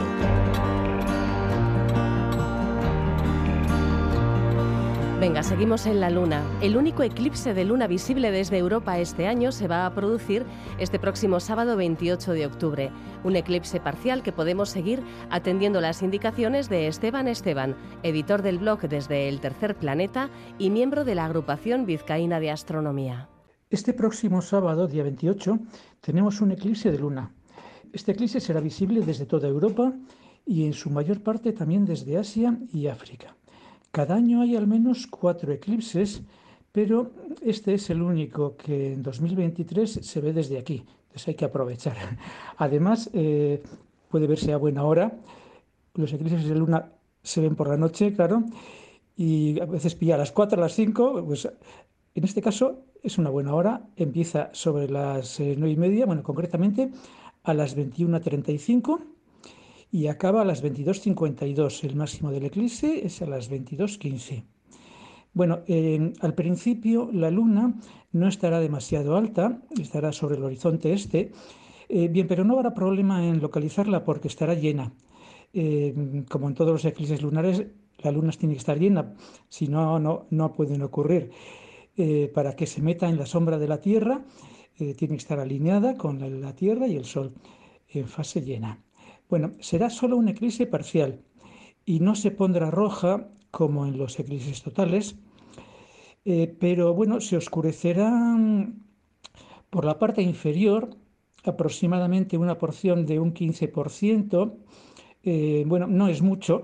Venga, 5.20 5.44
seguimos 5.44 5.86
en 5.88 6.00
la 6.00 6.10
Luna. 6.10 6.42
El 6.62 6.78
único 6.78 7.04
eclipse 7.04 7.54
de 7.54 7.66
luna 7.66 7.88
visible 7.88 8.32
desde 8.32 8.58
Europa 8.58 8.98
este 8.98 9.28
año 9.28 9.52
se 9.52 9.68
va 9.68 9.86
a 9.86 9.94
producir 9.94 10.46
este 10.80 11.00
próximo 11.00 11.42
sábado 11.42 11.76
28 11.76 12.32
de 12.32 12.46
octubre. 12.46 12.92
Un 13.26 13.36
eclipse 13.36 13.82
parcial 13.82 14.24
que 14.24 14.32
podemos 14.32 14.70
seguir 14.70 15.02
atendiendo 15.30 15.82
las 15.82 16.02
indicaciones 16.02 16.70
de 16.70 16.88
Esteban 16.88 17.28
Esteban, 17.28 17.76
editor 18.04 18.42
del 18.42 18.58
blog 18.58 18.80
desde 18.88 19.28
el 19.28 19.42
Tercer 19.42 19.76
Planeta 19.76 20.30
y 20.58 20.70
miembro 20.70 21.04
de 21.04 21.16
la 21.16 21.26
agrupación 21.26 21.86
vizcaína 21.86 22.40
de 22.40 22.52
astronomía. 22.52 23.28
Este 23.70 23.92
próximo 23.92 24.42
sábado, 24.42 24.88
día 24.88 25.04
28, 25.04 25.60
tenemos 26.00 26.40
un 26.40 26.52
eclipse 26.52 26.90
de 26.90 27.00
luna. 27.00 27.34
Este 27.94 28.12
eclipse 28.12 28.40
será 28.40 28.60
visible 28.60 29.02
desde 29.02 29.26
toda 29.26 29.48
Europa 29.48 29.94
y 30.46 30.66
en 30.66 30.74
su 30.74 30.90
mayor 30.90 31.22
parte 31.22 31.52
también 31.54 31.86
desde 31.86 32.18
Asia 32.18 32.58
y 32.74 32.88
África. 32.88 33.36
Cada 33.92 34.16
año 34.16 34.42
hay 34.42 34.56
al 34.56 34.68
menos 34.68 35.08
cuatro 35.08 35.52
eclipses, 35.52 36.22
pero 36.72 37.12
este 37.42 37.74
es 37.74 37.90
el 37.90 38.02
único 38.02 38.56
que 38.56 38.94
en 38.94 39.04
2023 39.04 39.92
se 39.92 40.22
ve 40.22 40.34
desde 40.34 40.58
aquí. 40.58 40.84
Entonces 41.08 41.28
hay 41.30 41.36
que 41.36 41.46
aprovechar. 41.46 41.96
Además, 42.58 43.10
eh, 43.14 43.62
puede 44.10 44.28
verse 44.28 44.54
a 44.54 44.58
buena 44.58 44.84
hora. 44.84 45.18
Los 45.96 46.14
eclipses 46.14 46.46
de 46.48 46.56
luna 46.56 46.92
se 47.24 47.42
ven 47.42 47.56
por 47.56 47.70
la 47.70 47.78
noche, 47.78 48.14
claro, 48.14 48.44
y 49.16 49.60
a 49.60 49.66
veces 49.66 49.96
pilla 49.96 50.16
a 50.16 50.20
las 50.20 50.32
4, 50.32 50.60
a 50.60 50.62
las 50.62 50.74
5. 50.74 51.24
Pues 51.26 51.50
en 52.14 52.24
este 52.24 52.42
caso 52.42 52.84
es 53.04 53.18
una 53.18 53.30
buena 53.30 53.56
hora. 53.56 53.88
Empieza 53.96 54.50
sobre 54.54 54.90
las 54.90 55.40
eh, 55.40 55.56
nueve 55.58 55.74
y 55.74 55.78
media, 55.78 56.06
bueno, 56.06 56.24
concretamente 56.24 56.92
a 57.48 57.54
las 57.54 57.78
21.35 57.78 59.00
y 59.90 60.08
acaba 60.08 60.42
a 60.42 60.46
las 60.46 60.62
22.52. 60.62 61.84
El 61.86 61.96
máximo 61.96 62.30
del 62.32 62.46
eclipse 62.46 63.06
es 63.06 63.22
a 63.22 63.26
las 63.26 63.50
22.15. 63.50 64.44
Bueno, 65.34 65.62
al 66.20 66.34
principio 66.34 67.10
la 67.14 67.32
luna 67.32 67.80
no 68.12 68.28
estará 68.28 68.60
demasiado 68.60 69.16
alta, 69.16 69.62
estará 69.80 70.12
sobre 70.12 70.36
el 70.36 70.44
horizonte 70.44 70.92
este, 70.92 71.32
eh, 71.88 72.10
bien, 72.10 72.28
pero 72.28 72.44
no 72.44 72.56
habrá 72.56 72.74
problema 72.74 73.26
en 73.26 73.40
localizarla 73.40 74.04
porque 74.04 74.28
estará 74.28 74.54
llena. 74.54 74.92
Eh, 75.54 76.26
como 76.30 76.50
en 76.50 76.54
todos 76.54 76.72
los 76.72 76.86
eclipses 76.86 77.22
lunares, 77.22 77.66
la 78.00 78.12
luna 78.12 78.32
tiene 78.32 78.56
que 78.56 78.60
estar 78.60 78.78
llena, 78.78 79.14
si 79.48 79.68
no, 79.68 80.00
no, 80.00 80.28
no 80.32 80.52
pueden 80.52 80.82
ocurrir. 80.82 81.32
Eh, 81.96 82.30
para 82.34 82.56
que 82.56 82.68
se 82.68 82.82
meta 82.82 83.08
en 83.08 83.18
la 83.18 83.26
sombra 83.26 83.58
de 83.58 83.68
la 83.68 83.80
Tierra 83.80 84.24
eh, 84.80 84.94
tiene 84.94 85.16
que 85.16 85.22
estar 85.22 85.40
alineada 85.40 85.98
con 85.98 86.42
la, 86.42 86.54
Tierra 86.54 86.88
y 86.88 86.96
el 86.96 87.06
Sol 87.06 87.34
en 87.90 88.08
fase 88.08 88.42
llena. 88.42 88.84
Bueno, 89.28 89.54
será 89.60 89.90
solo 89.90 90.18
un 90.18 90.28
eclipse 90.28 90.68
parcial 90.68 91.20
y 91.84 92.00
no 92.00 92.14
se 92.14 92.30
pondrá 92.30 92.70
roja 92.70 93.28
como 93.50 93.88
en 93.88 93.98
los 93.98 94.20
eclipses 94.20 94.62
totales, 94.62 95.16
eh, 96.26 96.56
pero 96.60 96.94
bueno, 96.94 97.20
se 97.22 97.38
oscurecerá 97.38 98.38
por 99.72 99.84
la 99.84 99.98
parte 99.98 100.22
inferior 100.22 100.92
aproximadamente 101.44 102.38
una 102.38 102.60
porción 102.60 103.06
de 103.06 103.20
un 103.20 103.34
15%. 103.34 104.58
Eh, 105.24 105.64
bueno, 105.66 105.88
no 105.88 106.08
es 106.08 106.22
mucho, 106.22 106.64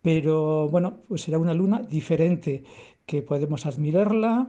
pero 0.00 0.70
bueno, 0.70 1.00
pues 1.06 1.22
será 1.22 1.38
una 1.38 1.52
luna 1.52 1.82
diferente 1.82 2.64
que 3.04 3.20
podemos 3.20 3.66
admirarla, 3.66 4.48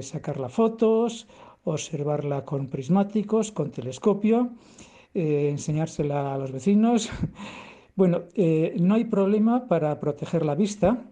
sacarla 0.00 0.48
fotos 0.48 1.28
observarla 1.72 2.44
con 2.44 2.68
prismáticos, 2.68 3.52
con 3.52 3.70
telescopio, 3.70 4.50
eh, 5.14 5.48
enseñársela 5.50 6.34
a 6.34 6.38
los 6.38 6.52
vecinos. 6.52 7.10
Bueno, 7.98 8.26
eh, 8.34 8.76
no 8.78 8.94
hay 8.94 9.06
problema 9.06 9.66
para 9.66 9.98
proteger 9.98 10.46
la 10.46 10.54
vista. 10.54 11.02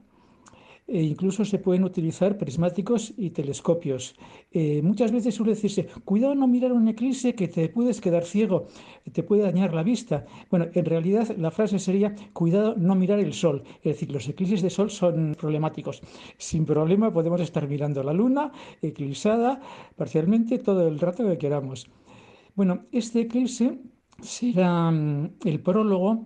E 0.88 1.02
incluso 1.02 1.44
se 1.44 1.58
pueden 1.58 1.82
utilizar 1.82 2.38
prismáticos 2.38 3.12
y 3.16 3.30
telescopios. 3.30 4.14
Eh, 4.52 4.80
muchas 4.82 5.10
veces 5.10 5.34
suele 5.34 5.54
decirse, 5.54 5.88
cuidado 6.04 6.34
no 6.36 6.46
mirar 6.46 6.72
un 6.72 6.86
eclipse 6.86 7.34
que 7.34 7.48
te 7.48 7.68
puedes 7.68 8.00
quedar 8.00 8.24
ciego, 8.24 8.68
te 9.12 9.24
puede 9.24 9.42
dañar 9.42 9.74
la 9.74 9.82
vista. 9.82 10.24
Bueno, 10.48 10.66
en 10.72 10.84
realidad 10.84 11.36
la 11.36 11.50
frase 11.50 11.80
sería, 11.80 12.14
cuidado 12.32 12.76
no 12.76 12.94
mirar 12.94 13.18
el 13.18 13.32
sol. 13.32 13.64
Es 13.78 13.94
decir, 13.94 14.12
los 14.12 14.28
eclipses 14.28 14.62
de 14.62 14.70
sol 14.70 14.90
son 14.90 15.34
problemáticos. 15.34 16.02
Sin 16.38 16.64
problema 16.64 17.12
podemos 17.12 17.40
estar 17.40 17.66
mirando 17.66 18.04
la 18.04 18.12
luna 18.12 18.52
eclipsada 18.80 19.60
parcialmente 19.96 20.58
todo 20.58 20.86
el 20.86 21.00
rato 21.00 21.26
que 21.26 21.38
queramos. 21.38 21.88
Bueno, 22.54 22.86
este 22.92 23.22
eclipse 23.22 23.78
será 24.22 24.90
mm, 24.90 25.36
el 25.44 25.60
prólogo 25.60 26.24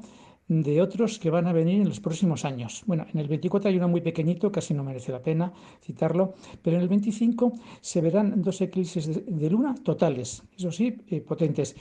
de 0.50 0.82
otros 0.82 1.20
que 1.20 1.30
van 1.30 1.46
a 1.46 1.52
venir 1.52 1.80
en 1.80 1.88
los 1.88 2.00
próximos 2.00 2.44
años. 2.44 2.82
Bueno, 2.84 3.06
en 3.14 3.20
el 3.20 3.28
24 3.28 3.70
hay 3.70 3.76
uno 3.76 3.86
muy 3.86 4.00
pequeñito, 4.00 4.50
casi 4.50 4.74
no 4.74 4.82
merece 4.82 5.12
la 5.12 5.22
pena 5.22 5.52
citarlo, 5.80 6.34
pero 6.60 6.76
en 6.76 6.82
el 6.82 6.88
25 6.88 7.52
se 7.80 8.00
verán 8.00 8.42
dos 8.42 8.60
eclipses 8.60 9.24
de, 9.24 9.50
luna 9.50 9.76
totales, 9.76 10.42
eso 10.56 10.72
sí, 10.72 10.96
eh, 11.06 11.20
potentes. 11.20 11.76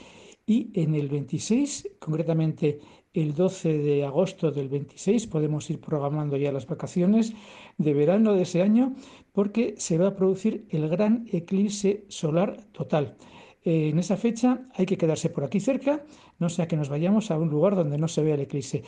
Y 0.46 0.70
en 0.74 0.94
el 0.94 1.08
26, 1.08 1.96
concretamente 1.98 2.78
el 3.12 3.34
12 3.34 3.78
de 3.78 4.04
agosto 4.04 4.52
del 4.52 4.68
26, 4.68 5.26
podemos 5.26 5.68
ir 5.68 5.80
programando 5.80 6.36
ya 6.36 6.52
las 6.52 6.68
vacaciones 6.68 7.32
de 7.76 7.92
verano 7.92 8.34
de 8.34 8.42
ese 8.42 8.62
año, 8.62 8.94
porque 9.32 9.74
se 9.78 9.98
va 9.98 10.08
a 10.08 10.14
producir 10.14 10.66
el 10.70 10.88
gran 10.88 11.26
eclipse 11.32 12.04
solar 12.06 12.56
total 12.70 13.16
en 13.62 13.98
esa 13.98 14.16
fecha 14.16 14.66
hay 14.74 14.86
que 14.86 14.96
quedarse 14.96 15.28
por 15.28 15.44
aquí 15.44 15.60
cerca, 15.60 16.02
no 16.38 16.48
sea 16.48 16.66
que 16.66 16.76
nos 16.76 16.88
vayamos 16.88 17.30
a 17.30 17.38
un 17.38 17.50
lugar 17.50 17.76
donde 17.76 17.98
no 17.98 18.08
se 18.08 18.22
vea 18.22 18.34
el 18.34 18.40
eclipse. 18.40 18.82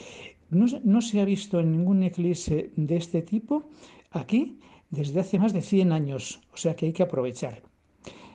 No, 0.51 1.01
se 1.01 1.21
ha 1.21 1.25
visto 1.25 1.63
ningún 1.63 2.03
eclipse 2.03 2.73
de 2.77 2.97
este 2.97 3.23
tipo 3.23 3.71
aquí 4.11 4.59
desde 4.91 5.21
hace 5.21 5.39
más 5.39 5.53
de 5.53 5.63
100 5.63 5.93
años, 5.93 6.41
o 6.53 6.57
sea 6.57 6.77
que 6.77 6.87
hay 6.87 6.93
que 6.93 7.03
aprovechar. 7.03 7.63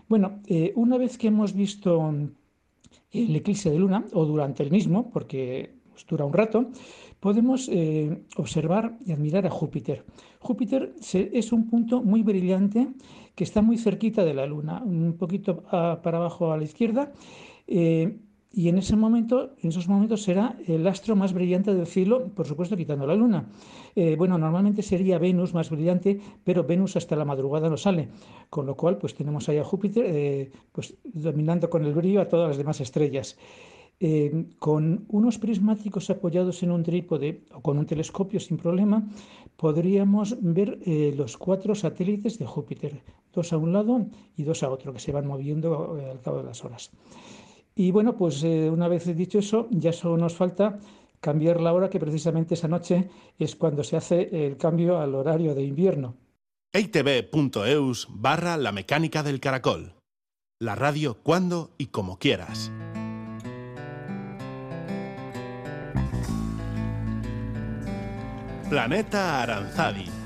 Bueno, 0.08 0.40
eh, 0.48 0.74
una 0.76 0.98
vez 0.98 1.18
que 1.18 1.28
hemos 1.28 1.54
visto 1.54 2.14
el 3.12 3.36
eclipse 3.36 3.70
de 3.70 3.80
luna, 3.80 4.06
o 4.14 4.26
durante 4.26 4.64
el 4.64 4.72
mismo, 4.72 5.10
porque 5.12 5.76
pues, 5.92 6.06
dura 6.08 6.26
un 6.26 6.34
rato, 6.34 6.72
podemos 7.20 7.70
eh, 7.72 8.24
observar 8.36 8.98
y 9.06 9.12
admirar 9.12 9.46
a 9.46 9.50
Júpiter. 9.50 10.06
Júpiter 10.40 10.94
es 11.12 11.52
un 11.52 11.68
punto 11.70 12.04
muy 12.04 12.22
brillante 12.22 12.88
que 13.38 13.44
está 13.44 13.62
muy 13.62 13.78
cerquita 13.78 14.26
de 14.26 14.34
la 14.34 14.48
Luna, 14.48 14.82
un 14.84 15.16
poquito 15.16 15.62
para 15.62 16.18
abajo 16.18 16.52
a 16.52 16.58
la 16.58 16.64
izquierda. 16.64 17.14
Eh, 17.68 18.18
y 18.52 18.68
en 18.68 18.80
ese 18.80 18.96
momento, 18.96 19.52
en 19.62 19.70
esos 19.70 19.88
momentos 19.88 20.24
será 20.24 20.58
el 20.66 20.88
astro 20.88 21.16
más 21.16 21.34
brillante 21.34 21.76
del 21.76 21.86
cielo, 21.86 22.32
por 22.34 22.48
supuesto 22.48 22.76
quitando 22.76 23.06
la 23.06 23.14
luna. 23.14 23.48
Eh, 23.96 24.16
bueno, 24.18 24.40
normalmente 24.40 24.82
sería 24.82 25.20
Venus 25.20 25.54
más 25.54 25.70
brillante, 25.70 26.20
pero 26.44 26.64
Venus 26.64 26.96
hasta 26.96 27.16
la 27.16 27.26
madrugada 27.26 27.70
no 27.70 27.78
sale, 27.78 28.10
con 28.50 28.66
lo 28.66 28.76
cual 28.76 28.98
pues 28.98 29.14
tenemos 29.14 29.48
ahí 29.50 29.60
a 29.60 29.64
Júpiter 29.64 30.06
eh, 30.08 30.52
pues 30.72 30.96
dominando 31.04 31.70
con 31.70 31.86
el 31.86 31.94
brillo 31.94 32.22
a 32.22 32.28
todas 32.28 32.48
las 32.48 32.58
demás 32.58 32.82
estrellas. 32.82 33.38
Con 34.60 35.06
unos 35.10 35.40
prismáticos 35.40 36.12
apoyados 36.12 36.62
en 36.62 36.70
un 36.70 36.84
trípode 36.84 37.42
o 37.52 37.62
con 37.62 37.80
un 37.80 37.88
telescopio 37.88 38.40
sin 38.40 38.58
problema, 38.58 39.08
podríamos 39.56 40.38
ver 40.40 40.78
los 41.18 41.36
cuatro 41.36 41.74
satélites 41.74 42.38
de 42.38 42.46
Júpiter, 42.46 43.02
dos 43.38 43.54
a 43.54 43.58
un 43.58 43.72
lado 43.72 44.08
y 44.36 44.44
dos 44.44 44.64
a 44.64 44.70
otro, 44.70 44.92
que 44.92 45.00
se 45.00 45.12
van 45.12 45.28
moviendo 45.28 45.98
eh, 45.98 46.12
al 46.12 46.20
cabo 46.22 46.38
de 46.40 46.44
las 46.44 46.66
horas. 46.66 46.92
Y 47.76 47.92
bueno, 47.92 48.18
pues 48.18 48.44
una 48.44 48.88
vez 48.88 49.06
dicho 49.16 49.38
eso, 49.38 49.68
ya 49.70 49.94
solo 49.94 50.18
nos 50.18 50.34
falta 50.34 50.80
cambiar 51.20 51.62
la 51.62 51.74
hora, 51.74 51.90
que 51.90 52.00
precisamente 52.00 52.56
esa 52.56 52.68
noche 52.68 53.10
es 53.38 53.56
cuando 53.56 53.84
se 53.84 53.98
hace 53.98 54.48
el 54.48 54.58
cambio 54.58 54.98
al 54.98 55.14
horario 55.14 55.54
de 55.54 55.64
invierno. 55.64 56.16
barra 58.10 58.58
la 58.58 58.72
mecánica 58.72 59.22
del 59.22 59.40
caracol. 59.40 59.94
La 60.60 60.74
radio 60.74 61.18
cuando 61.22 61.70
y 61.78 61.88
como 61.88 62.18
quieras. 62.18 62.72
Planeta 68.70 69.44
Aranzadi. 69.44 70.17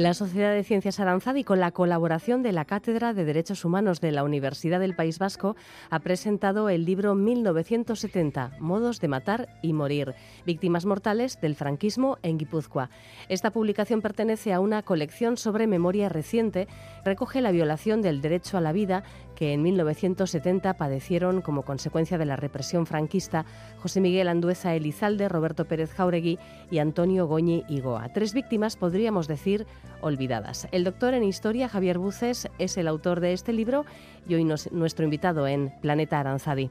La 0.00 0.14
Sociedad 0.14 0.54
de 0.54 0.64
Ciencias 0.64 0.98
Aranzadi, 0.98 1.44
con 1.44 1.60
la 1.60 1.72
colaboración 1.72 2.42
de 2.42 2.52
la 2.52 2.64
Cátedra 2.64 3.12
de 3.12 3.26
Derechos 3.26 3.66
Humanos 3.66 4.00
de 4.00 4.12
la 4.12 4.24
Universidad 4.24 4.80
del 4.80 4.96
País 4.96 5.18
Vasco, 5.18 5.56
ha 5.90 5.98
presentado 5.98 6.70
el 6.70 6.86
libro 6.86 7.14
1970, 7.14 8.52
Modos 8.60 8.98
de 9.00 9.08
Matar 9.08 9.58
y 9.60 9.74
Morir, 9.74 10.14
Víctimas 10.46 10.86
Mortales 10.86 11.38
del 11.42 11.54
Franquismo 11.54 12.16
en 12.22 12.38
Guipúzcoa. 12.38 12.88
Esta 13.28 13.50
publicación 13.50 14.00
pertenece 14.00 14.54
a 14.54 14.60
una 14.60 14.82
colección 14.82 15.36
sobre 15.36 15.66
memoria 15.66 16.08
reciente, 16.08 16.66
recoge 17.04 17.42
la 17.42 17.50
violación 17.50 18.00
del 18.00 18.22
derecho 18.22 18.56
a 18.56 18.62
la 18.62 18.72
vida 18.72 19.04
que 19.40 19.54
en 19.54 19.62
1970 19.62 20.74
padecieron 20.74 21.40
como 21.40 21.62
consecuencia 21.62 22.18
de 22.18 22.26
la 22.26 22.36
represión 22.36 22.84
franquista 22.84 23.46
José 23.78 24.02
Miguel 24.02 24.28
Andueza 24.28 24.74
Elizalde, 24.74 25.30
Roberto 25.30 25.64
Pérez 25.64 25.94
Jauregui 25.94 26.38
y 26.70 26.78
Antonio 26.78 27.26
Goñi 27.26 27.64
Igoa. 27.66 28.12
Tres 28.12 28.34
víctimas, 28.34 28.76
podríamos 28.76 29.28
decir, 29.28 29.66
olvidadas. 30.02 30.68
El 30.72 30.84
doctor 30.84 31.14
en 31.14 31.24
historia, 31.24 31.70
Javier 31.70 31.96
Buces, 31.96 32.50
es 32.58 32.76
el 32.76 32.86
autor 32.86 33.20
de 33.20 33.32
este 33.32 33.54
libro 33.54 33.86
y 34.28 34.34
hoy 34.34 34.44
nuestro 34.44 35.06
invitado 35.06 35.48
en 35.48 35.72
Planeta 35.80 36.20
Aranzadi. 36.20 36.70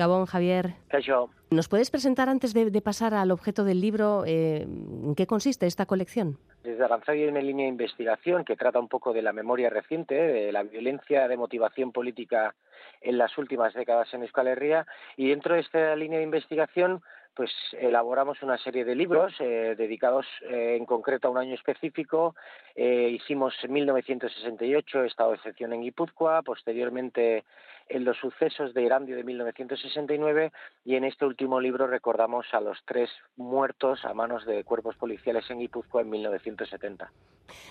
Gabón, 0.00 0.24
Javier. 0.24 0.72
¿Nos 1.50 1.68
puedes 1.68 1.90
presentar 1.90 2.30
antes 2.30 2.54
de, 2.54 2.80
pasar 2.80 3.12
al 3.12 3.30
objeto 3.30 3.64
del 3.64 3.82
libro 3.82 4.24
eh, 4.26 4.62
en 4.62 5.14
qué 5.14 5.26
consiste 5.26 5.66
esta 5.66 5.84
colección? 5.84 6.38
Desde 6.64 6.82
Aranzadi 6.82 7.24
hay 7.24 7.28
una 7.28 7.42
línea 7.42 7.64
de 7.64 7.70
investigación 7.72 8.46
que 8.46 8.56
trata 8.56 8.78
un 8.78 8.88
poco 8.88 9.12
de 9.12 9.20
la 9.20 9.34
memoria 9.34 9.68
reciente, 9.68 10.14
de 10.14 10.52
la 10.52 10.62
violencia 10.62 11.28
de 11.28 11.36
motivación 11.36 11.92
política 11.92 12.54
en 13.02 13.18
las 13.18 13.36
últimas 13.36 13.74
décadas 13.74 14.08
en 14.14 14.22
Euskal 14.22 14.46
Herria 14.46 14.86
y 15.18 15.28
dentro 15.28 15.54
de 15.54 15.60
esta 15.60 15.94
línea 15.96 16.18
de 16.18 16.24
investigación 16.24 17.02
pues 17.34 17.50
elaboramos 17.78 18.42
una 18.42 18.58
serie 18.58 18.84
de 18.84 18.94
libros 18.94 19.32
eh, 19.38 19.74
dedicados 19.76 20.26
eh, 20.48 20.76
en 20.78 20.84
concreto 20.86 21.28
a 21.28 21.30
un 21.30 21.38
año 21.38 21.54
específico. 21.54 22.34
hicimos 22.74 23.54
en 23.62 23.72
1968 23.72 25.04
Estado 25.04 25.30
de 25.30 25.36
excepción 25.36 25.74
en 25.74 25.82
Guipúzcoa, 25.82 26.42
posteriormente 26.42 27.44
en 27.90 28.04
los 28.04 28.16
sucesos 28.16 28.72
de 28.72 28.82
Irandio 28.82 29.16
de 29.16 29.24
1969 29.24 30.52
y 30.84 30.94
en 30.94 31.04
este 31.04 31.26
último 31.26 31.60
libro 31.60 31.86
recordamos 31.86 32.46
a 32.52 32.60
los 32.60 32.78
tres 32.86 33.10
muertos 33.36 34.04
a 34.04 34.14
manos 34.14 34.46
de 34.46 34.64
cuerpos 34.64 34.96
policiales 34.96 35.44
en 35.50 35.58
Guipúzcoa 35.58 36.02
en 36.02 36.10
1970. 36.10 37.12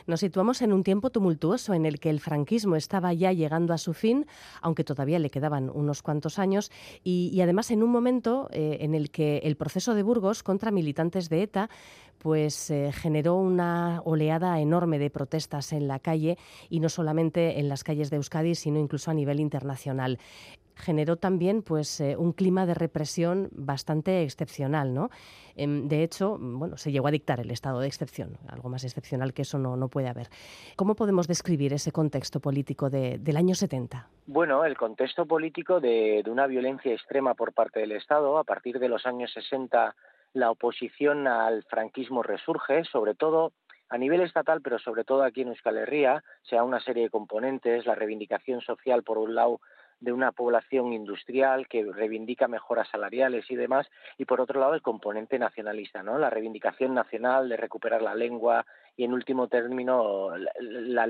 Nos 0.07 0.19
situamos 0.19 0.61
en 0.61 0.73
un 0.73 0.83
tiempo 0.83 1.09
tumultuoso 1.09 1.73
en 1.73 1.85
el 1.85 1.99
que 1.99 2.09
el 2.09 2.19
franquismo 2.19 2.75
estaba 2.75 3.13
ya 3.13 3.31
llegando 3.31 3.73
a 3.73 3.77
su 3.77 3.93
fin, 3.93 4.25
aunque 4.61 4.83
todavía 4.83 5.19
le 5.19 5.29
quedaban 5.29 5.69
unos 5.69 6.01
cuantos 6.01 6.37
años, 6.37 6.69
y, 7.03 7.39
además 7.41 7.71
en 7.71 7.83
un 7.83 7.89
momento 7.89 8.49
eh, 8.51 8.79
en 8.81 8.93
el 8.93 9.11
que 9.11 9.37
el 9.43 9.55
proceso 9.55 9.95
de 9.95 10.03
Burgos 10.03 10.43
contra 10.43 10.71
militantes 10.71 11.29
de 11.29 11.43
ETA 11.43 11.69
pues 12.19 12.69
eh, 12.69 12.91
generó 12.93 13.35
una 13.35 14.01
oleada 14.05 14.59
enorme 14.59 14.99
de 14.99 15.09
protestas 15.09 15.73
en 15.73 15.87
la 15.87 15.99
calle 15.99 16.37
y 16.69 16.79
no 16.79 16.89
solamente 16.89 17.59
en 17.59 17.69
las 17.69 17.83
calles 17.83 18.09
de 18.09 18.17
Euskadi, 18.17 18.55
sino 18.55 18.79
incluso 18.79 19.09
a 19.09 19.13
nivel 19.13 19.39
internacional 19.39 20.19
generó 20.79 21.17
también 21.17 21.61
pues 21.61 21.99
eh, 21.99 22.15
un 22.17 22.31
clima 22.31 22.65
de 22.65 22.73
represión 22.73 23.49
bastante 23.51 24.23
excepcional, 24.23 24.93
¿no? 24.93 25.09
Em, 25.55 25.87
de 25.87 26.03
hecho, 26.03 26.37
bueno, 26.39 26.77
se 26.77 26.91
llegó 26.91 27.07
a 27.07 27.11
dictar 27.11 27.39
el 27.39 27.51
estado 27.51 27.81
de 27.81 27.87
excepción, 27.87 28.37
algo 28.47 28.69
más 28.69 28.83
excepcional 28.83 29.33
que 29.33 29.41
eso 29.41 29.59
no, 29.59 29.75
no 29.75 29.89
puede 29.89 30.07
haber. 30.07 30.29
¿Cómo 30.75 30.95
podemos 30.95 31.27
describir 31.27 31.73
ese 31.73 31.91
contexto 31.91 32.39
político 32.39 32.89
del 32.89 33.37
año 33.37 33.55
70? 33.55 34.07
Bueno, 34.25 34.63
el 34.63 34.77
contexto 34.77 35.25
político 35.25 35.79
de, 35.79 36.21
de 36.23 36.31
una 36.31 36.47
violencia 36.47 36.93
extrema 36.93 37.33
por 37.33 37.53
parte 37.53 37.81
del 37.81 37.91
Estado 37.91 38.37
a 38.37 38.43
partir 38.45 38.79
de 38.79 38.87
los 38.87 39.05
años 39.05 39.31
60 39.33 39.95
la 40.33 40.51
oposición 40.51 41.27
al 41.27 41.63
franquismo 41.63 42.23
resurge, 42.23 42.83
sobre 42.85 43.15
todo 43.15 43.53
a 43.89 43.97
nivel 43.97 44.21
estatal, 44.21 44.61
pero 44.61 44.77
sobre 44.79 45.03
todo 45.03 45.23
aquí 45.23 45.41
en 45.41 45.49
Euskal 45.49 45.77
Herria, 45.77 46.23
sea 46.43 46.63
una 46.63 46.79
serie 46.79 47.03
de 47.03 47.09
componentes, 47.09 47.85
la 47.85 47.95
reivindicación 47.95 48.61
social 48.61 49.03
por 49.03 49.17
un 49.17 49.33
lado 49.33 49.59
de 49.99 50.13
una 50.13 50.31
población 50.31 50.93
industrial 50.93 51.67
que 51.67 51.83
reivindica 51.83 52.47
mejoras 52.47 52.87
salariales 52.89 53.49
y 53.49 53.55
demás, 53.55 53.89
y 54.17 54.25
por 54.25 54.39
otro 54.39 54.59
lado 54.59 54.73
el 54.73 54.81
componente 54.81 55.37
nacionalista, 55.37 56.03
¿no? 56.03 56.17
La 56.17 56.29
reivindicación 56.29 56.93
nacional 56.93 57.49
de 57.49 57.57
recuperar 57.57 58.01
la 58.01 58.15
lengua 58.15 58.65
y 58.95 59.03
en 59.03 59.13
último 59.13 59.47
término 59.49 60.29
la, 60.61 61.05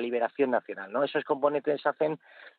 liberación 0.00 0.50
nacional, 0.50 0.92
¿no? 0.92 1.02
Esos 1.02 1.24
componentes 1.24 1.86
hacen 1.86 2.18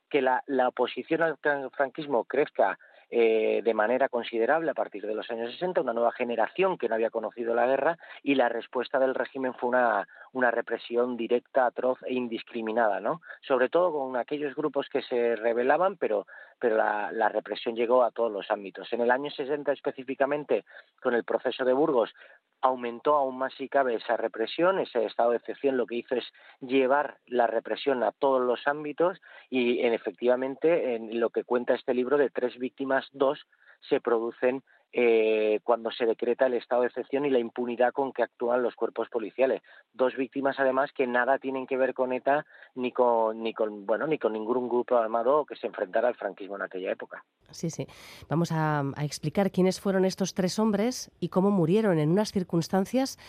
que 0.09 0.21
la 0.21 0.67
oposición 0.67 1.21
al 1.21 1.37
franquismo 1.71 2.23
crezca 2.23 2.79
eh, 3.09 3.61
de 3.63 3.73
manera 3.73 4.09
considerable 4.09 4.71
a 4.71 4.73
partir 4.73 5.05
de 5.07 5.15
los 5.15 5.29
años 5.31 5.51
60, 5.53 5.81
una 5.81 5.93
nueva 5.93 6.11
generación 6.11 6.77
que 6.77 6.89
no 6.89 6.95
había 6.95 7.09
conocido 7.09 7.55
la 7.55 7.65
guerra 7.65 7.97
y 8.21 8.35
la 8.35 8.49
respuesta 8.49 8.99
del 8.99 9.15
régimen 9.15 9.53
fue 9.53 9.69
una, 9.69 10.07
una 10.33 10.51
represión 10.51 11.15
directa, 11.15 11.65
atroz 11.65 11.99
e 12.03 12.13
indiscriminada, 12.13 12.99
¿no? 12.99 13.21
Sobre 13.41 13.69
todo 13.69 13.93
con 13.93 14.17
aquellos 14.17 14.55
grupos 14.55 14.89
que 14.89 15.01
se 15.01 15.35
rebelaban, 15.35 15.95
pero, 15.95 16.27
pero 16.59 16.77
la, 16.77 17.29
represión 17.29 17.75
llegó 17.75 18.03
a 18.03 18.11
todos 18.11 18.31
los 18.31 18.49
ámbitos. 18.49 18.91
En 18.93 19.01
el 19.01 19.11
año 19.11 19.29
60 19.29 19.71
específicamente, 19.71 20.65
con 21.01 21.13
el 21.13 21.23
proceso 21.23 21.65
de 21.65 21.73
Burgos, 21.73 22.13
aumentó 22.61 23.15
aún 23.15 23.37
más 23.37 23.53
si 23.53 23.69
cabe 23.69 23.95
esa 23.95 24.17
represión, 24.17 24.79
ese 24.79 25.05
estado 25.05 25.31
de 25.31 25.37
excepción 25.37 25.77
lo 25.77 25.85
que 25.85 25.95
hizo 25.95 26.15
es 26.15 26.25
llevar 26.61 27.17
la 27.27 27.47
represión 27.47 28.03
a 28.03 28.11
todos 28.11 28.41
los 28.41 28.67
ámbitos 28.67 29.21
y 29.49 29.81
en, 29.81 29.93
efectivamente 29.93 30.95
en 30.95 31.19
lo 31.19 31.29
que 31.29 31.43
cuenta 31.43 31.75
este 31.75 31.93
libro 31.93 32.17
de 32.17 32.29
tres 32.29 32.57
víctimas, 32.57 33.07
dos 33.11 33.45
se 33.81 33.99
producen 34.01 34.63
eh, 34.93 35.59
cuando 35.63 35.91
se 35.91 36.05
decreta 36.05 36.45
el 36.45 36.53
estado 36.53 36.81
de 36.81 36.87
excepción 36.87 37.25
y 37.25 37.29
la 37.29 37.39
impunidad 37.39 37.91
con 37.91 38.13
que 38.13 38.23
actúan 38.23 38.63
los 38.63 38.73
cuerpos 38.75 39.09
policiales. 39.09 39.61
Dos 39.93 40.15
víctimas, 40.15 40.59
además, 40.59 40.91
que 40.95 41.05
nada 41.05 41.39
tienen 41.39 41.67
que 41.67 41.77
ver 41.77 41.93
con 41.93 42.13
ETA 42.13 42.45
ni 42.73 42.91
con, 42.91 43.43
ni 43.43 43.53
con, 43.53 43.85
bueno, 43.85 44.07
ni 44.07 44.17
con 44.17 44.33
ningún 44.33 44.69
grupo 44.69 44.95
armado 44.95 45.45
que 45.45 45.55
se 45.55 45.67
enfrentara 45.67 46.07
al 46.07 46.15
franquismo 46.15 46.55
en 46.55 46.63
aquella 46.63 46.91
época. 46.91 47.23
Sí, 47.51 47.69
sí. 47.69 47.85
Vamos 48.29 48.51
a, 48.51 48.83
explicar 49.01 49.51
quiénes 49.51 49.79
fueron 49.79 50.05
estos 50.05 50.33
tres 50.33 50.57
hombres 50.57 51.11
y 51.19 51.29
cómo 51.29 51.51
murieron 51.51 51.99
en 51.99 52.09
unas 52.09 52.31
circunstancias 52.31 53.19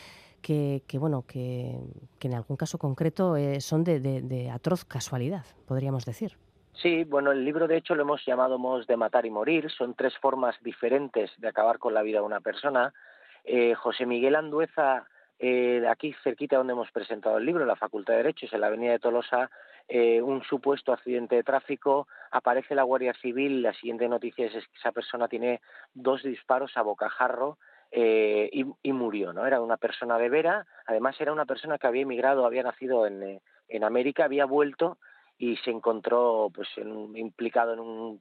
que, 0.40 0.80
bueno, 0.94 1.24
que, 1.26 1.76
en 2.20 2.34
algún 2.34 2.56
caso 2.56 2.78
concreto 2.78 3.36
eh, 3.36 3.60
son 3.60 3.82
de 3.82 4.50
atroz 4.50 4.84
casualidad, 4.84 5.44
podríamos 5.66 6.06
decir. 6.06 6.38
Sí, 6.82 7.02
bueno, 7.02 7.32
el 7.32 7.44
libro 7.44 7.66
de 7.66 7.76
hecho 7.76 7.96
lo 7.96 8.02
hemos 8.02 8.24
llamado 8.24 8.56
Modos 8.56 8.86
de 8.86 8.96
matar 8.96 9.26
y 9.26 9.30
morir. 9.30 9.68
Son 9.68 9.94
tres 9.94 10.16
formas 10.18 10.54
diferentes 10.62 11.30
de 11.38 11.48
acabar 11.48 11.78
con 11.78 11.92
la 11.92 12.02
vida 12.02 12.20
de 12.20 12.26
una 12.26 12.40
persona. 12.40 12.94
Eh, 13.42 13.74
José 13.74 14.06
Miguel 14.06 14.36
Andueza, 14.36 15.04
eh, 15.40 15.82
aquí 15.90 16.14
cerquita 16.22 16.56
donde 16.56 16.74
hemos 16.74 16.92
presentado 16.92 17.38
el 17.38 17.46
libro, 17.46 17.62
en 17.62 17.68
la 17.68 17.74
Facultad 17.74 18.12
de 18.12 18.18
Derechos, 18.18 18.52
en 18.52 18.60
la 18.60 18.68
Avenida 18.68 18.92
de 18.92 19.00
Tolosa, 19.00 19.50
eh, 19.88 20.22
un 20.22 20.44
supuesto 20.44 20.92
accidente 20.92 21.34
de 21.34 21.42
tráfico, 21.42 22.06
aparece 22.30 22.76
la 22.76 22.84
Guardia 22.84 23.14
Civil, 23.14 23.60
la 23.60 23.72
siguiente 23.72 24.08
noticia 24.08 24.46
es 24.46 24.52
que 24.52 24.78
esa 24.78 24.92
persona 24.92 25.26
tiene 25.26 25.60
dos 25.94 26.22
disparos 26.22 26.76
a 26.76 26.82
bocajarro 26.82 27.58
eh, 27.90 28.50
y, 28.52 28.64
y, 28.82 28.92
murió, 28.92 29.32
¿no? 29.32 29.46
Era 29.46 29.60
una 29.60 29.78
persona 29.78 30.16
de 30.18 30.28
Vera, 30.28 30.64
además 30.86 31.20
era 31.20 31.32
una 31.32 31.46
persona 31.46 31.78
que 31.78 31.86
había 31.88 32.02
emigrado, 32.02 32.46
había 32.46 32.62
nacido 32.62 33.06
en, 33.06 33.40
en 33.68 33.84
América, 33.84 34.26
había 34.26 34.44
vuelto 34.44 34.98
y 35.38 35.56
se 35.58 35.70
encontró 35.70 36.50
pues 36.52 36.68
implicado 37.14 37.72
en 37.72 37.80
un 37.80 38.18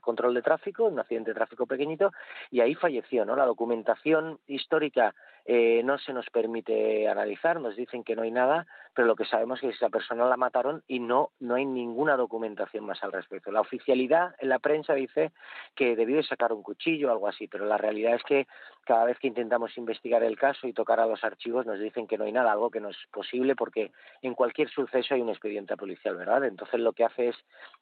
control 0.00 0.34
de 0.34 0.42
tráfico, 0.42 0.84
un 0.84 0.98
accidente 0.98 1.30
de 1.30 1.36
tráfico 1.36 1.66
pequeñito 1.66 2.12
y 2.50 2.60
ahí 2.60 2.74
falleció, 2.74 3.24
¿no? 3.24 3.36
La 3.36 3.46
documentación 3.46 4.40
histórica 4.48 5.14
eh, 5.44 5.82
no 5.84 5.96
se 5.98 6.12
nos 6.12 6.28
permite 6.30 7.08
analizar, 7.08 7.60
nos 7.60 7.76
dicen 7.76 8.02
que 8.02 8.16
no 8.16 8.22
hay 8.22 8.32
nada, 8.32 8.66
pero 8.94 9.06
lo 9.06 9.14
que 9.14 9.24
sabemos 9.24 9.62
es 9.62 9.70
que 9.70 9.76
esa 9.76 9.90
persona 9.90 10.26
la 10.26 10.36
mataron 10.36 10.82
y 10.88 10.98
no, 10.98 11.30
no 11.38 11.54
hay 11.54 11.64
ninguna 11.64 12.16
documentación 12.16 12.84
más 12.84 13.00
al 13.04 13.12
respecto. 13.12 13.52
La 13.52 13.60
oficialidad 13.60 14.34
en 14.40 14.48
la 14.48 14.58
prensa 14.58 14.94
dice 14.94 15.30
que 15.76 15.94
debió 15.94 16.16
de 16.16 16.24
sacar 16.24 16.52
un 16.52 16.64
cuchillo 16.64 17.08
o 17.08 17.12
algo 17.12 17.28
así, 17.28 17.46
pero 17.46 17.64
la 17.64 17.78
realidad 17.78 18.16
es 18.16 18.24
que 18.24 18.48
cada 18.86 19.04
vez 19.04 19.18
que 19.18 19.26
intentamos 19.26 19.76
investigar 19.76 20.22
el 20.22 20.38
caso 20.38 20.66
y 20.66 20.72
tocar 20.72 21.00
a 21.00 21.06
los 21.06 21.22
archivos 21.24 21.66
nos 21.66 21.80
dicen 21.80 22.06
que 22.06 22.16
no 22.16 22.24
hay 22.24 22.32
nada, 22.32 22.52
algo 22.52 22.70
que 22.70 22.80
no 22.80 22.88
es 22.88 22.96
posible 23.10 23.56
porque 23.56 23.90
en 24.22 24.34
cualquier 24.34 24.70
suceso 24.70 25.14
hay 25.14 25.20
un 25.20 25.28
expediente 25.28 25.76
policial, 25.76 26.16
¿verdad? 26.16 26.44
Entonces 26.44 26.78
lo 26.80 26.92
que 26.92 27.04
hace 27.04 27.28
es 27.28 27.36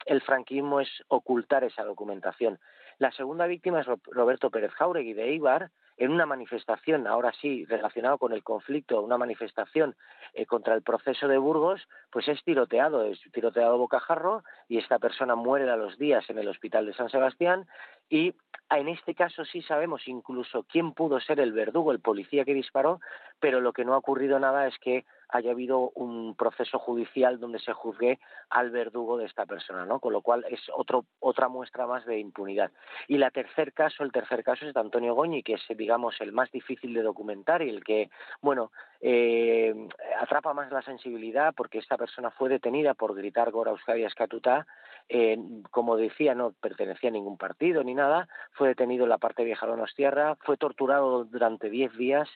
el 0.07 0.23
franquismo 0.23 0.81
es 0.81 0.89
ocultar 1.09 1.63
esa 1.63 1.85
documentación. 1.85 2.59
La 2.99 3.13
segunda 3.13 3.47
víctima 3.47 3.81
es 3.81 3.87
Roberto 4.07 4.51
Pérez 4.51 4.73
Jauregui 4.73 5.13
de 5.13 5.25
Eibar, 5.25 5.71
en 5.97 6.11
una 6.11 6.27
manifestación, 6.27 7.07
ahora 7.07 7.33
sí, 7.41 7.65
relacionado 7.67 8.19
con 8.19 8.33
el 8.33 8.43
conflicto, 8.43 9.01
una 9.01 9.19
manifestación 9.19 9.95
eh, 10.33 10.47
contra 10.47 10.75
el 10.75 10.83
proceso 10.83 11.29
de 11.29 11.39
Burgos, 11.39 11.87
pues 12.11 12.29
es 12.29 12.43
tiroteado, 12.43 13.05
es 13.05 13.21
tiroteado 13.33 13.79
bocajarro 13.79 14.43
y 14.69 14.79
esta 14.79 14.99
persona 14.99 15.35
muere 15.35 15.71
a 15.71 15.77
los 15.77 15.97
días 15.99 16.29
en 16.31 16.39
el 16.39 16.49
hospital 16.49 16.87
de 16.87 16.95
San 16.95 17.11
Sebastián 17.11 17.67
y 18.09 18.35
en 18.71 18.89
este 18.89 19.15
caso 19.15 19.45
sí 19.45 19.63
sabemos 19.63 20.07
incluso 20.09 20.65
quién 20.65 20.93
pudo 20.93 21.21
ser 21.21 21.39
el 21.41 21.53
verdugo, 21.53 21.93
el 21.93 22.01
policía 22.01 22.45
que 22.45 22.55
disparó, 22.55 23.01
pero 23.39 23.61
lo 23.61 23.73
que 23.73 23.85
no 23.85 23.95
ha 23.95 23.99
ocurrido 23.99 24.39
nada 24.39 24.67
es 24.67 24.79
que 24.79 25.05
haya 25.35 25.51
habido 25.51 25.91
un 25.97 26.37
proceso 26.37 26.79
judicial 26.79 27.41
donde 27.41 27.59
se 27.59 27.73
juzgue 27.73 28.21
al 28.51 28.71
verdugo 28.71 29.17
de 29.19 29.27
esta 29.27 29.47
persona, 29.47 29.85
¿no? 29.85 29.99
Con 29.99 30.13
lo 30.13 30.23
cual 30.23 30.45
es 30.49 30.61
otro, 30.73 31.07
otra 31.19 31.49
muestra 31.49 31.89
más 31.89 32.07
de 32.07 32.21
impunidad. 32.21 32.71
Y 33.09 33.19
la 33.19 33.33
tercer 33.33 33.73
caso, 33.73 34.05
el 34.05 34.13
tercer 34.13 34.45
caso 34.45 34.65
es 34.65 34.73
de 34.73 34.79
Antonio 34.79 35.13
Goñi, 35.15 35.43
que 35.43 35.55
es, 35.55 35.63
digamos, 35.77 36.21
el 36.21 36.31
más 36.31 36.53
difícil 36.53 36.95
de 36.95 37.03
documentar 37.03 37.63
y 37.63 37.69
el 37.69 37.83
que, 37.83 38.11
bueno, 38.43 38.71
eh, 39.01 39.75
atrapa 40.21 40.55
más 40.55 40.71
la 40.71 40.83
sensibilidad 40.83 41.53
porque 41.53 41.79
esta 41.79 41.97
persona 41.97 42.31
fue 42.31 42.49
detenida 42.49 42.95
por 42.95 43.17
gritar 43.17 43.51
Gora 43.51 43.73
Euskadi 43.73 44.05
Escatuta, 44.05 44.69
eh, 45.09 45.37
como 45.73 45.97
decía, 45.97 46.37
no 46.37 46.53
pertenecía 46.53 47.11
a 47.11 47.13
ningún 47.13 47.39
partido 47.39 47.83
ni 47.83 47.95
nada, 47.95 48.29
fue 48.53 48.69
detenido 48.69 49.03
en 49.03 49.11
la 49.11 49.19
parte 49.19 49.43
vieja 49.43 49.67
de 49.67 49.73
Donostierra, 49.73 50.37
fue 50.45 50.57
torturado 50.57 51.25
durante 51.25 51.71
diez 51.71 51.93
días, 51.97 52.29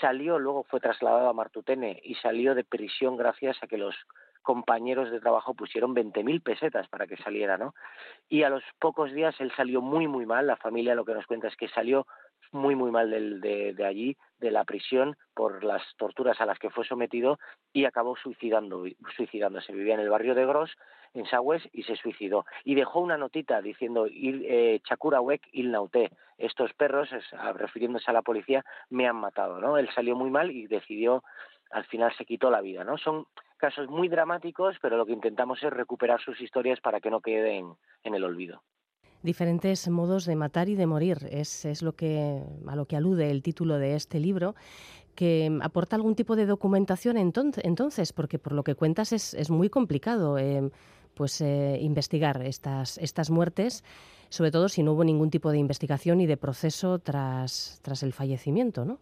salió, 0.00 0.38
luego 0.38 0.64
fue 0.64 0.80
trasladado 0.80 1.28
a 1.28 1.32
Martutene 1.32 2.00
y 2.04 2.14
salió 2.16 2.54
de 2.54 2.64
prisión 2.64 3.16
gracias 3.16 3.62
a 3.62 3.66
que 3.66 3.78
los 3.78 3.94
compañeros 4.42 5.10
de 5.10 5.20
trabajo 5.20 5.54
pusieron 5.54 5.94
20.000 5.94 6.42
pesetas 6.42 6.88
para 6.88 7.06
que 7.06 7.16
saliera, 7.18 7.58
¿no? 7.58 7.74
Y 8.28 8.42
a 8.42 8.50
los 8.50 8.62
pocos 8.78 9.12
días 9.12 9.34
él 9.40 9.52
salió 9.56 9.80
muy, 9.80 10.08
muy 10.08 10.26
mal. 10.26 10.46
La 10.46 10.56
familia 10.56 10.94
lo 10.94 11.04
que 11.04 11.14
nos 11.14 11.26
cuenta 11.26 11.48
es 11.48 11.56
que 11.56 11.68
salió 11.68 12.06
muy, 12.52 12.74
muy 12.74 12.90
mal 12.90 13.10
de, 13.10 13.72
de, 13.74 13.86
allí, 13.86 14.16
de 14.38 14.50
la 14.50 14.64
prisión, 14.64 15.16
por 15.34 15.64
las 15.64 15.82
torturas 15.96 16.40
a 16.40 16.46
las 16.46 16.58
que 16.58 16.70
fue 16.70 16.84
sometido 16.84 17.38
y 17.72 17.84
acabó 17.84 18.16
suicidando, 18.16 18.84
suicidándose. 19.16 19.72
Vivía 19.72 19.94
en 19.94 20.00
el 20.00 20.10
barrio 20.10 20.34
de 20.34 20.46
Gros, 20.46 20.76
en 21.14 21.26
Sagües, 21.26 21.68
y 21.72 21.82
se 21.84 21.96
suicidó. 21.96 22.44
Y 22.64 22.74
dejó 22.74 23.00
una 23.00 23.16
notita 23.16 23.60
diciendo, 23.60 24.06
eh, 24.10 24.80
Chakurawek 24.84 25.48
il 25.52 25.70
nauté, 25.70 26.10
estos 26.38 26.72
perros, 26.74 27.10
refiriéndose 27.54 28.10
a 28.10 28.14
la 28.14 28.22
policía, 28.22 28.64
me 28.88 29.06
han 29.06 29.16
matado, 29.16 29.60
¿no? 29.60 29.76
Él 29.76 29.88
salió 29.94 30.16
muy 30.16 30.30
mal 30.30 30.50
y 30.50 30.66
decidió, 30.66 31.22
al 31.70 31.84
final 31.84 32.12
se 32.16 32.24
quitó 32.24 32.50
la 32.50 32.60
vida, 32.60 32.84
¿no? 32.84 32.98
Son 32.98 33.26
casos 33.56 33.88
muy 33.88 34.08
dramáticos, 34.08 34.76
pero 34.80 34.96
lo 34.96 35.06
que 35.06 35.12
intentamos 35.12 35.62
es 35.62 35.70
recuperar 35.70 36.20
sus 36.20 36.40
historias 36.40 36.80
para 36.80 37.00
que 37.00 37.10
no 37.10 37.20
queden 37.20 37.74
en 38.02 38.14
el 38.14 38.24
olvido 38.24 38.62
diferentes 39.22 39.88
modos 39.88 40.24
de 40.24 40.36
matar 40.36 40.68
y 40.68 40.74
de 40.74 40.86
morir. 40.86 41.28
Es, 41.30 41.64
es 41.64 41.82
lo 41.82 41.94
que, 41.94 42.42
a 42.66 42.76
lo 42.76 42.86
que 42.86 42.96
alude 42.96 43.30
el 43.30 43.42
título 43.42 43.78
de 43.78 43.94
este 43.94 44.20
libro 44.20 44.54
que 45.14 45.58
aporta 45.60 45.96
algún 45.96 46.14
tipo 46.14 46.36
de 46.36 46.46
documentación 46.46 47.18
entonces, 47.18 48.12
porque 48.12 48.38
por 48.38 48.52
lo 48.52 48.64
que 48.64 48.74
cuentas 48.74 49.12
es, 49.12 49.34
es 49.34 49.50
muy 49.50 49.68
complicado 49.68 50.38
eh, 50.38 50.70
pues 51.14 51.40
eh, 51.40 51.78
investigar 51.80 52.42
estas, 52.42 52.96
estas 52.98 53.28
muertes, 53.28 53.84
sobre 54.30 54.50
todo 54.50 54.68
si 54.68 54.82
no 54.82 54.92
hubo 54.92 55.04
ningún 55.04 55.30
tipo 55.30 55.50
de 55.50 55.58
investigación 55.58 56.20
y 56.20 56.26
de 56.26 56.36
proceso 56.36 56.98
tras, 56.98 57.80
tras 57.82 58.02
el 58.02 58.12
fallecimiento, 58.12 58.84
¿no? 58.84 58.98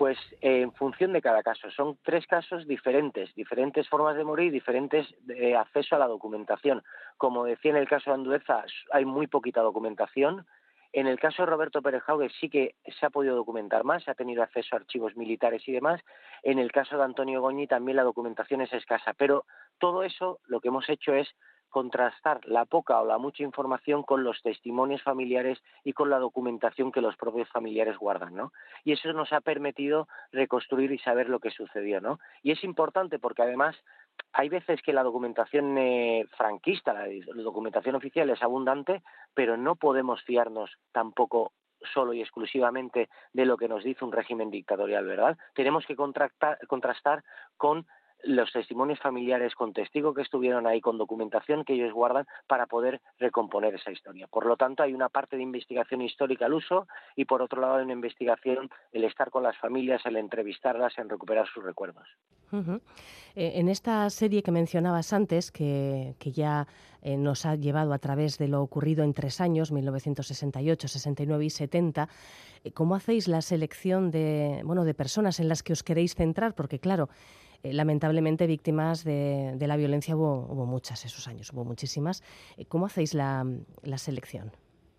Pues 0.00 0.16
eh, 0.40 0.62
en 0.62 0.72
función 0.72 1.12
de 1.12 1.20
cada 1.20 1.42
caso. 1.42 1.70
Son 1.72 1.98
tres 2.02 2.26
casos 2.26 2.66
diferentes, 2.66 3.34
diferentes 3.34 3.86
formas 3.86 4.16
de 4.16 4.24
morir, 4.24 4.50
diferentes 4.50 5.06
de 5.26 5.54
acceso 5.54 5.94
a 5.94 5.98
la 5.98 6.06
documentación. 6.06 6.82
Como 7.18 7.44
decía 7.44 7.72
en 7.72 7.76
el 7.76 7.86
caso 7.86 8.08
de 8.08 8.14
Andueza, 8.14 8.64
hay 8.92 9.04
muy 9.04 9.26
poquita 9.26 9.60
documentación. 9.60 10.46
En 10.94 11.06
el 11.06 11.20
caso 11.20 11.42
de 11.42 11.50
Roberto 11.50 11.82
Pérez 11.82 12.02
Jauge 12.04 12.30
sí 12.40 12.48
que 12.48 12.76
se 12.98 13.04
ha 13.04 13.10
podido 13.10 13.36
documentar 13.36 13.84
más, 13.84 14.02
se 14.02 14.10
ha 14.10 14.14
tenido 14.14 14.42
acceso 14.42 14.74
a 14.74 14.78
archivos 14.78 15.18
militares 15.18 15.68
y 15.68 15.72
demás. 15.72 16.00
En 16.44 16.58
el 16.58 16.72
caso 16.72 16.96
de 16.96 17.04
Antonio 17.04 17.42
Goñi 17.42 17.66
también 17.66 17.96
la 17.96 18.02
documentación 18.02 18.62
es 18.62 18.72
escasa. 18.72 19.12
Pero 19.12 19.44
todo 19.78 20.02
eso 20.02 20.40
lo 20.46 20.62
que 20.62 20.68
hemos 20.68 20.88
hecho 20.88 21.12
es 21.12 21.28
contrastar 21.70 22.40
la 22.46 22.64
poca 22.66 23.00
o 23.00 23.06
la 23.06 23.18
mucha 23.18 23.42
información 23.42 24.02
con 24.02 24.24
los 24.24 24.42
testimonios 24.42 25.02
familiares 25.02 25.62
y 25.84 25.92
con 25.92 26.10
la 26.10 26.18
documentación 26.18 26.92
que 26.92 27.00
los 27.00 27.16
propios 27.16 27.48
familiares 27.48 27.96
guardan, 27.96 28.34
¿no? 28.34 28.52
Y 28.84 28.92
eso 28.92 29.12
nos 29.12 29.32
ha 29.32 29.40
permitido 29.40 30.08
reconstruir 30.32 30.92
y 30.92 30.98
saber 30.98 31.28
lo 31.28 31.38
que 31.38 31.50
sucedió, 31.50 32.00
¿no? 32.00 32.18
Y 32.42 32.52
es 32.52 32.62
importante 32.64 33.18
porque 33.18 33.42
además 33.42 33.76
hay 34.32 34.48
veces 34.48 34.82
que 34.82 34.92
la 34.92 35.02
documentación 35.02 35.78
eh, 35.78 36.26
franquista, 36.36 36.92
la, 36.92 37.06
documentación 37.42 37.94
oficial 37.94 38.28
es 38.30 38.42
abundante, 38.42 39.02
pero 39.34 39.56
no 39.56 39.76
podemos 39.76 40.22
fiarnos 40.24 40.70
tampoco 40.92 41.52
solo 41.94 42.12
y 42.12 42.20
exclusivamente 42.20 43.08
de 43.32 43.46
lo 43.46 43.56
que 43.56 43.68
nos 43.68 43.82
dice 43.82 44.04
un 44.04 44.12
régimen 44.12 44.50
dictatorial, 44.50 45.06
¿verdad? 45.06 45.38
Tenemos 45.54 45.86
que 45.86 45.96
contrastar 45.96 47.24
con 47.56 47.86
los 48.24 48.52
testimonios 48.52 48.98
familiares 48.98 49.54
con 49.54 49.72
testigos 49.72 50.14
que 50.14 50.22
estuvieron 50.22 50.66
ahí, 50.66 50.80
con 50.80 50.98
documentación 50.98 51.64
que 51.64 51.74
ellos 51.74 51.92
guardan 51.92 52.26
para 52.46 52.66
poder 52.66 53.00
recomponer 53.18 53.74
esa 53.74 53.90
historia. 53.90 54.26
Por 54.26 54.46
lo 54.46 54.56
tanto, 54.56 54.82
hay 54.82 54.94
una 54.94 55.08
parte 55.08 55.36
de 55.36 55.42
investigación 55.42 56.02
histórica 56.02 56.46
al 56.46 56.54
uso 56.54 56.86
y 57.16 57.24
por 57.24 57.42
otro 57.42 57.60
lado 57.60 57.76
hay 57.76 57.84
una 57.84 57.92
investigación 57.92 58.70
el 58.92 59.04
estar 59.04 59.30
con 59.30 59.42
las 59.42 59.56
familias, 59.58 60.04
el 60.04 60.16
entrevistarlas, 60.16 60.98
en 60.98 61.08
recuperar 61.08 61.46
sus 61.48 61.64
recuerdos. 61.64 62.06
Eh, 62.52 63.52
en 63.54 63.68
esta 63.68 64.08
serie 64.10 64.42
que 64.42 64.50
mencionabas 64.50 65.12
antes, 65.12 65.52
que, 65.52 66.14
ya 66.20 66.66
eh, 67.02 67.16
nos 67.16 67.46
ha 67.46 67.54
llevado 67.54 67.92
a 67.92 67.98
través 67.98 68.38
de 68.38 68.48
lo 68.48 68.62
ocurrido 68.62 69.04
en 69.04 69.14
tres 69.14 69.40
años, 69.40 69.70
1968, 69.70 70.88
69 70.88 71.44
y 71.44 71.50
70, 71.50 72.08
eh, 72.64 72.72
¿cómo 72.72 72.94
hacéis 72.94 73.28
la 73.28 73.40
selección 73.40 74.10
de, 74.10 74.62
bueno, 74.64 74.84
de 74.84 74.94
personas 74.94 75.38
en 75.40 75.48
las 75.48 75.62
que 75.62 75.72
os 75.72 75.82
queréis 75.82 76.14
centrar? 76.14 76.54
Porque 76.54 76.80
claro, 76.80 77.08
eh, 77.62 77.74
lamentablemente 77.74 78.46
víctimas 78.46 79.04
de, 79.04 79.54
la 79.60 79.76
violencia 79.76 80.16
hubo, 80.16 80.66
muchas 80.66 81.04
esos 81.04 81.28
años, 81.28 81.52
hubo 81.52 81.64
muchísimas. 81.64 82.22
Eh, 82.56 82.64
¿Cómo 82.66 82.86
hacéis 82.86 83.12
la, 83.12 83.44
selección? 83.96 84.50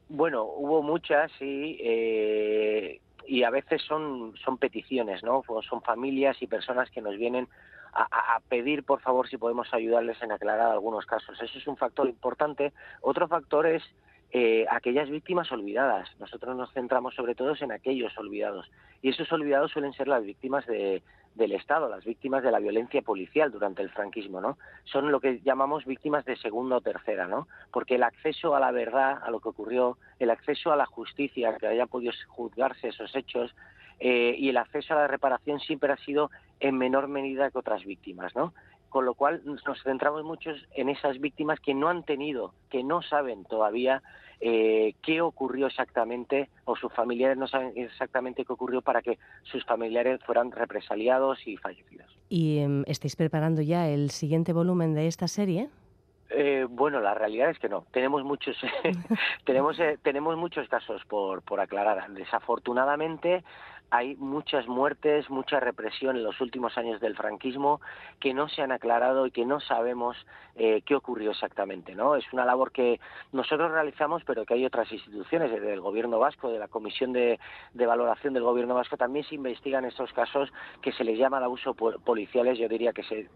Bueno, 0.10 0.44
hubo 0.44 0.84
muchas 0.84 1.32
y, 1.40 1.78
eh, 1.82 3.02
y 3.26 3.44
a 3.44 3.50
veces 3.50 3.82
son, 3.82 4.36
son 4.44 4.58
peticiones, 4.58 5.24
¿no? 5.24 5.42
Son 5.68 5.82
familias 5.82 6.40
y 6.42 6.48
personas 6.48 6.92
que 6.92 7.02
nos 7.02 7.18
vienen 7.18 7.48
a, 7.94 8.40
pedir, 8.48 8.84
por 8.84 9.02
favor, 9.02 9.28
si 9.28 9.38
podemos 9.38 9.74
ayudarles 9.74 10.22
en 10.22 10.32
aclarar 10.32 10.72
algunos 10.72 11.06
casos. 11.06 11.42
Eso 11.42 11.58
es 11.58 11.68
un 11.68 11.76
factor 11.76 12.08
importante. 12.08 12.72
Otro 13.02 13.28
factor 13.28 13.66
es 13.66 13.84
aquellas 14.70 15.10
víctimas 15.10 15.52
olvidadas. 15.52 16.08
Nosotros 16.20 16.56
nos 16.56 16.72
centramos 16.72 17.16
sobre 17.16 17.36
todo 17.36 17.54
en 17.60 17.72
aquellos 17.74 18.18
olvidados. 18.18 18.72
Y 19.02 19.10
esos 19.10 19.30
olvidados 19.34 19.72
suelen 19.72 19.92
ser 19.92 20.08
las 20.08 20.24
víctimas 20.24 20.66
de, 20.68 21.02
del 21.36 21.54
Estado, 21.54 21.90
las 21.90 22.04
víctimas 22.04 22.44
de 22.44 22.52
la 22.52 22.60
violencia 22.60 23.02
policial 23.02 23.52
durante 23.52 23.82
el 23.82 23.90
franquismo, 23.90 24.42
¿no? 24.42 24.58
Son 24.84 25.12
lo 25.12 25.20
que 25.20 25.40
llamamos 25.42 25.86
víctimas 25.86 26.26
de 26.26 26.36
segunda 26.36 26.78
o 26.78 26.82
tercera, 26.82 27.28
¿no? 27.28 27.48
Porque 27.72 27.96
el 27.96 28.04
acceso 28.04 28.56
a 28.56 28.60
la 28.60 28.72
verdad, 28.72 29.20
a 29.24 29.32
lo 29.32 29.40
que 29.40 29.50
ocurrió, 29.50 29.98
el 30.20 30.30
acceso 30.30 30.72
a 30.72 30.76
la 30.76 30.86
justicia, 30.86 31.56
que 31.58 31.68
haya 31.68 31.88
podido 31.88 32.14
juzgarse 32.28 32.90
esos 32.90 33.16
hechos, 33.16 33.56
eh, 34.00 34.36
y 34.38 34.50
el 34.50 34.58
acceso 34.58 34.94
a 34.94 34.98
la 34.98 35.08
reparación 35.08 35.60
siempre 35.60 35.94
ha 35.94 35.98
sido 35.98 36.32
en 36.60 36.78
menor 36.78 37.08
medida 37.08 37.52
que 37.52 37.60
otras 37.60 37.86
víctimas, 37.86 38.36
¿no? 38.36 38.54
Con 38.90 39.06
lo 39.06 39.14
cual 39.14 39.42
nos 39.46 39.82
centramos 39.84 40.24
mucho 40.24 40.52
en 40.74 40.90
esas 40.90 41.20
víctimas 41.20 41.60
que 41.60 41.74
no 41.74 41.88
han 41.88 42.04
tenido, 42.04 42.54
que 42.70 42.84
no 42.84 43.02
saben 43.02 43.46
todavía 43.46 44.02
eh, 44.42 44.96
qué 45.04 45.22
ocurrió 45.22 45.68
exactamente 45.68 46.50
o 46.66 46.76
sus 46.76 46.92
familiares 46.94 47.38
no 47.38 47.48
saben 47.48 47.74
exactamente 47.76 48.44
qué 48.44 48.52
ocurrió 48.52 48.82
para 48.82 49.02
que 49.02 49.20
sus 49.44 49.64
familiares 49.66 50.20
fueran 50.26 50.52
represaliados 50.52 51.48
y 51.48 51.58
fallecidos. 51.58 52.18
¿Y 52.28 52.60
em, 52.60 52.84
estáis 52.88 53.16
preparando 53.16 53.62
ya 53.62 53.88
el 53.88 54.10
siguiente 54.10 54.52
volumen 54.52 54.96
de 54.96 55.08
esta 55.08 55.28
serie? 55.28 55.70
Eh, 56.32 56.66
bueno, 56.70 57.02
la 57.02 57.14
realidad 57.14 57.50
es 57.50 57.60
que 57.60 57.70
no. 57.70 57.86
Tenemos 57.92 58.24
muchos, 58.24 58.58
tenemos, 59.46 59.80
eh, 59.80 60.00
tenemos 60.02 60.38
muchos 60.38 60.68
casos 60.70 61.04
por, 61.06 61.44
por 61.44 61.60
aclarar. 61.60 62.10
Desafortunadamente, 62.12 63.44
hay 63.92 64.16
muchas 64.16 64.68
muertes, 64.68 65.30
mucha 65.30 65.60
represión 65.60 66.16
en 66.16 66.24
los 66.24 66.40
últimos 66.40 66.78
años 66.78 67.02
del 67.02 67.16
franquismo 67.16 67.82
que 68.22 68.34
no 68.34 68.48
se 68.48 68.62
han 68.62 68.72
aclarado 68.72 69.26
y 69.28 69.32
que 69.32 69.46
no 69.46 69.60
sabemos 69.60 70.16
eh, 70.56 70.82
qué 70.86 70.96
ocurrió 70.96 71.32
exactamente. 71.32 71.94
¿no? 71.94 72.16
Es 72.16 72.24
una 72.32 72.46
labor 72.46 72.72
que 72.72 73.02
nosotros 73.34 73.70
realizamos, 73.70 74.24
pero 74.26 74.46
que 74.46 74.54
hay 74.54 74.66
otras 74.66 74.90
instituciones, 74.94 75.52
desde 75.52 75.74
el 75.74 75.82
Gobierno 75.82 76.20
vasco, 76.20 76.50
de 76.50 76.58
la 76.58 76.70
Comisión 76.70 77.12
de, 77.12 77.38
Valoración 77.74 78.34
del 78.34 78.44
Gobierno 78.44 78.76
vasco, 78.76 78.96
también 78.96 79.26
se 79.26 79.36
investigan 79.36 79.84
estos 79.84 80.14
casos 80.14 80.52
que 80.82 80.94
se 80.94 81.04
les 81.04 81.18
llama 81.18 81.40
abuso 81.40 81.74
policiales, 81.74 82.58
yo 82.58 82.70
diría 82.70 82.94
que 82.94 83.04
se, 83.04 83.30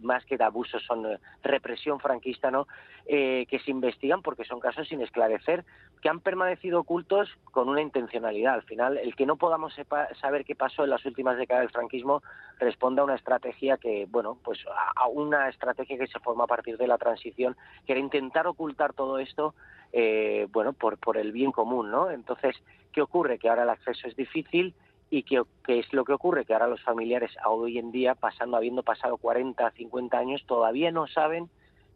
más 0.00 0.24
que 0.24 0.36
de 0.36 0.44
abusos 0.44 0.82
son 0.84 1.06
eh, 1.06 1.18
represión 1.42 2.00
franquista, 2.00 2.50
¿no? 2.50 2.66
Eh, 3.06 3.46
que 3.48 3.58
se 3.58 3.70
investigan 3.70 4.22
porque 4.22 4.44
son 4.44 4.60
casos 4.60 4.88
sin 4.88 5.00
esclarecer, 5.02 5.64
que 6.00 6.08
han 6.08 6.20
permanecido 6.20 6.80
ocultos 6.80 7.28
con 7.44 7.68
una 7.68 7.80
intencionalidad. 7.80 8.54
Al 8.54 8.62
final, 8.62 8.98
el 8.98 9.14
que 9.14 9.26
no 9.26 9.36
podamos 9.36 9.74
saber 10.20 10.44
qué 10.44 10.54
pasó 10.54 10.84
en 10.84 10.90
las 10.90 11.04
últimas 11.04 11.36
décadas 11.36 11.62
del 11.62 11.70
franquismo 11.70 12.22
responde 12.58 13.00
a 13.00 13.04
una 13.04 13.14
estrategia 13.14 13.76
que, 13.76 14.06
bueno, 14.10 14.38
pues 14.42 14.64
a 14.96 15.08
una 15.08 15.48
estrategia 15.48 15.98
que 15.98 16.06
se 16.06 16.20
forma 16.20 16.44
a 16.44 16.48
partir 16.48 16.76
de 16.76 16.86
la 16.86 16.98
transición, 16.98 17.56
que 17.86 17.92
era 17.92 18.00
intentar 18.00 18.46
ocultar 18.46 18.92
todo 18.92 19.18
esto, 19.18 19.54
eh, 19.92 20.48
bueno, 20.50 20.72
por, 20.72 20.98
por 20.98 21.16
el 21.16 21.32
bien 21.32 21.52
común, 21.52 21.90
¿no? 21.90 22.10
Entonces, 22.10 22.56
¿qué 22.92 23.00
ocurre? 23.00 23.38
Que 23.38 23.48
ahora 23.48 23.62
el 23.62 23.70
acceso 23.70 24.08
es 24.08 24.16
difícil 24.16 24.74
y 25.18 25.22
qué 25.22 25.44
es 25.68 25.92
lo 25.92 26.04
que 26.04 26.12
ocurre, 26.12 26.44
que 26.44 26.54
ahora 26.54 26.66
los 26.66 26.82
familiares 26.82 27.30
hoy 27.46 27.78
en 27.78 27.92
día, 27.92 28.14
pasando, 28.14 28.56
habiendo 28.56 28.82
pasado 28.82 29.16
40, 29.16 29.70
50 29.70 30.18
años, 30.18 30.44
todavía 30.46 30.90
no 30.90 31.06
saben 31.06 31.48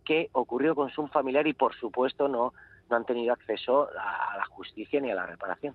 qué 0.05 0.29
ocurrió 0.33 0.75
con 0.75 0.91
su 0.91 1.07
familiar 1.09 1.47
y, 1.47 1.53
por 1.53 1.75
supuesto, 1.75 2.29
no, 2.29 2.55
no 2.89 2.97
han 2.97 3.05
tenido 3.05 3.33
acceso 3.33 3.89
a 3.91 4.37
la 4.37 4.45
justicia 4.47 5.01
ni 5.01 5.11
a 5.11 5.16
la 5.16 5.27
reparación. 5.27 5.75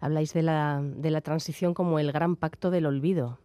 Habláis 0.00 0.34
de 0.34 0.42
la, 0.42 0.80
de 0.82 1.10
la 1.10 1.20
transición 1.20 1.72
como 1.72 1.98
el 1.98 2.10
gran 2.10 2.34
pacto 2.34 2.70
del 2.70 2.86
olvido. 2.86 3.38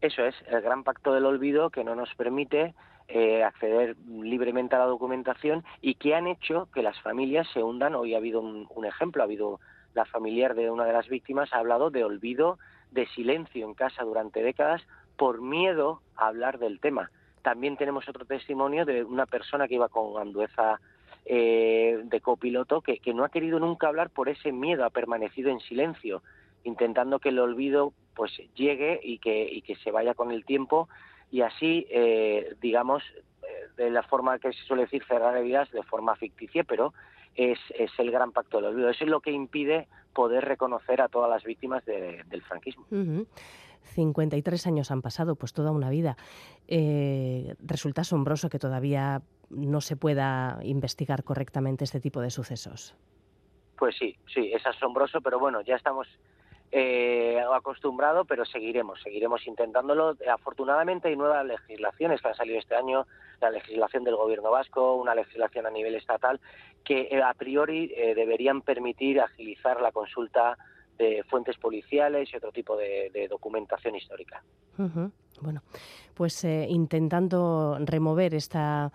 Eso 0.00 0.24
es, 0.24 0.34
el 0.48 0.60
gran 0.60 0.84
pacto 0.84 1.14
del 1.14 1.24
olvido 1.24 1.70
que 1.70 1.82
no 1.82 1.94
nos 1.94 2.14
permite 2.14 2.74
eh, 3.08 3.42
acceder 3.42 3.96
libremente 4.06 4.76
a 4.76 4.78
la 4.78 4.86
documentación 4.86 5.64
y 5.80 5.96
que 5.96 6.14
han 6.14 6.26
hecho 6.26 6.68
que 6.72 6.82
las 6.82 7.00
familias 7.00 7.46
se 7.52 7.62
hundan. 7.62 7.94
Hoy 7.94 8.14
ha 8.14 8.18
habido 8.18 8.40
un, 8.40 8.86
ejemplo, 8.86 9.22
ha 9.22 9.26
habido 9.26 9.60
la 9.94 10.04
familiar 10.04 10.54
de 10.54 10.70
una 10.70 10.84
de 10.84 10.92
las 10.92 11.08
víctimas 11.08 11.52
ha 11.52 11.58
hablado 11.58 11.90
de 11.90 12.04
olvido, 12.04 12.58
de 12.90 13.06
silencio 13.08 13.66
en 13.66 13.74
casa 13.74 14.02
durante 14.02 14.42
décadas 14.42 14.82
por 15.16 15.40
miedo 15.40 16.02
a 16.16 16.28
hablar 16.28 16.58
del 16.58 16.80
tema. 16.80 17.10
También 17.42 17.76
tenemos 17.76 18.08
otro 18.08 18.24
testimonio 18.24 18.84
de 18.84 19.04
una 19.04 19.26
persona 19.26 19.68
que 19.68 19.74
iba 19.74 19.88
con 19.88 20.20
Andueza 20.20 20.80
eh, 21.26 22.00
de 22.04 22.20
copiloto 22.20 22.80
que, 22.80 23.00
no 23.14 23.24
ha 23.24 23.28
querido 23.28 23.58
nunca 23.58 23.88
hablar 23.88 24.10
por 24.10 24.28
ese 24.28 24.52
miedo, 24.52 24.84
ha 24.84 24.90
permanecido 24.90 25.50
en 25.50 25.60
silencio, 25.60 26.22
intentando 26.64 27.18
que 27.18 27.30
el 27.30 27.38
olvido 27.38 27.92
pues 28.14 28.32
llegue 28.54 29.00
y 29.02 29.18
que, 29.18 29.48
y 29.50 29.62
que 29.62 29.76
se 29.76 29.90
vaya 29.90 30.14
con 30.14 30.30
el 30.32 30.44
tiempo 30.44 30.88
y 31.30 31.40
así, 31.40 31.86
eh, 31.90 32.54
digamos, 32.60 33.02
eh, 33.42 33.68
de 33.76 33.90
la 33.90 34.02
forma 34.02 34.38
que 34.38 34.52
se 34.52 34.62
suele 34.64 34.84
decir 34.84 35.04
cerrar 35.04 35.36
heridas 35.36 35.70
de 35.70 35.82
forma 35.82 36.14
ficticia, 36.16 36.64
pero 36.64 36.94
es, 37.34 37.58
es 37.78 37.90
el 37.98 38.10
gran 38.10 38.32
pacto 38.32 38.58
del 38.58 38.66
olvido. 38.66 38.90
Eso 38.90 39.04
es 39.04 39.10
lo 39.10 39.20
que 39.20 39.30
impide 39.30 39.88
poder 40.12 40.44
reconocer 40.44 41.00
a 41.00 41.08
todas 41.08 41.28
las 41.30 41.44
víctimas 41.44 41.84
del 41.84 42.42
franquismo. 42.42 42.86
53 43.82 44.66
años 44.66 44.90
han 44.90 45.02
pasado, 45.02 45.36
pues 45.36 45.52
toda 45.52 45.70
una 45.70 45.90
vida. 45.90 46.16
Eh, 46.68 47.54
resulta 47.60 48.02
asombroso 48.02 48.48
que 48.48 48.58
todavía 48.58 49.22
no 49.50 49.80
se 49.80 49.96
pueda 49.96 50.58
investigar 50.62 51.24
correctamente 51.24 51.84
este 51.84 52.00
tipo 52.00 52.20
de 52.20 52.30
sucesos. 52.30 52.96
Pues 53.76 53.96
sí, 53.98 54.16
sí, 54.32 54.52
es 54.52 54.64
asombroso, 54.66 55.20
pero 55.20 55.38
bueno, 55.38 55.60
ya 55.60 55.76
estamos 55.76 56.06
eh, 56.76 57.40
acostumbrado, 57.54 58.24
pero 58.24 58.44
seguiremos, 58.44 59.00
seguiremos 59.00 59.46
intentándolo. 59.46 60.16
Afortunadamente 60.28 61.06
hay 61.06 61.14
nuevas 61.14 61.46
legislaciones 61.46 62.20
que 62.20 62.26
han 62.26 62.34
salido 62.34 62.58
este 62.58 62.74
año, 62.74 63.06
la 63.40 63.50
legislación 63.50 64.02
del 64.02 64.16
gobierno 64.16 64.50
vasco, 64.50 64.96
una 64.96 65.14
legislación 65.14 65.66
a 65.66 65.70
nivel 65.70 65.94
estatal, 65.94 66.40
que 66.82 67.02
eh, 67.12 67.22
a 67.22 67.32
priori 67.34 67.92
eh, 67.96 68.16
deberían 68.16 68.60
permitir 68.62 69.20
agilizar 69.20 69.80
la 69.80 69.92
consulta 69.92 70.58
de 70.98 71.22
fuentes 71.30 71.56
policiales 71.58 72.28
y 72.32 72.36
otro 72.36 72.50
tipo 72.50 72.76
de, 72.76 73.28
documentación 73.30 73.94
histórica. 73.94 74.42
Bueno, 75.40 75.62
pues 76.14 76.44
eh, 76.44 76.66
intentando 76.68 77.78
remover 77.84 78.34
esta 78.34 78.90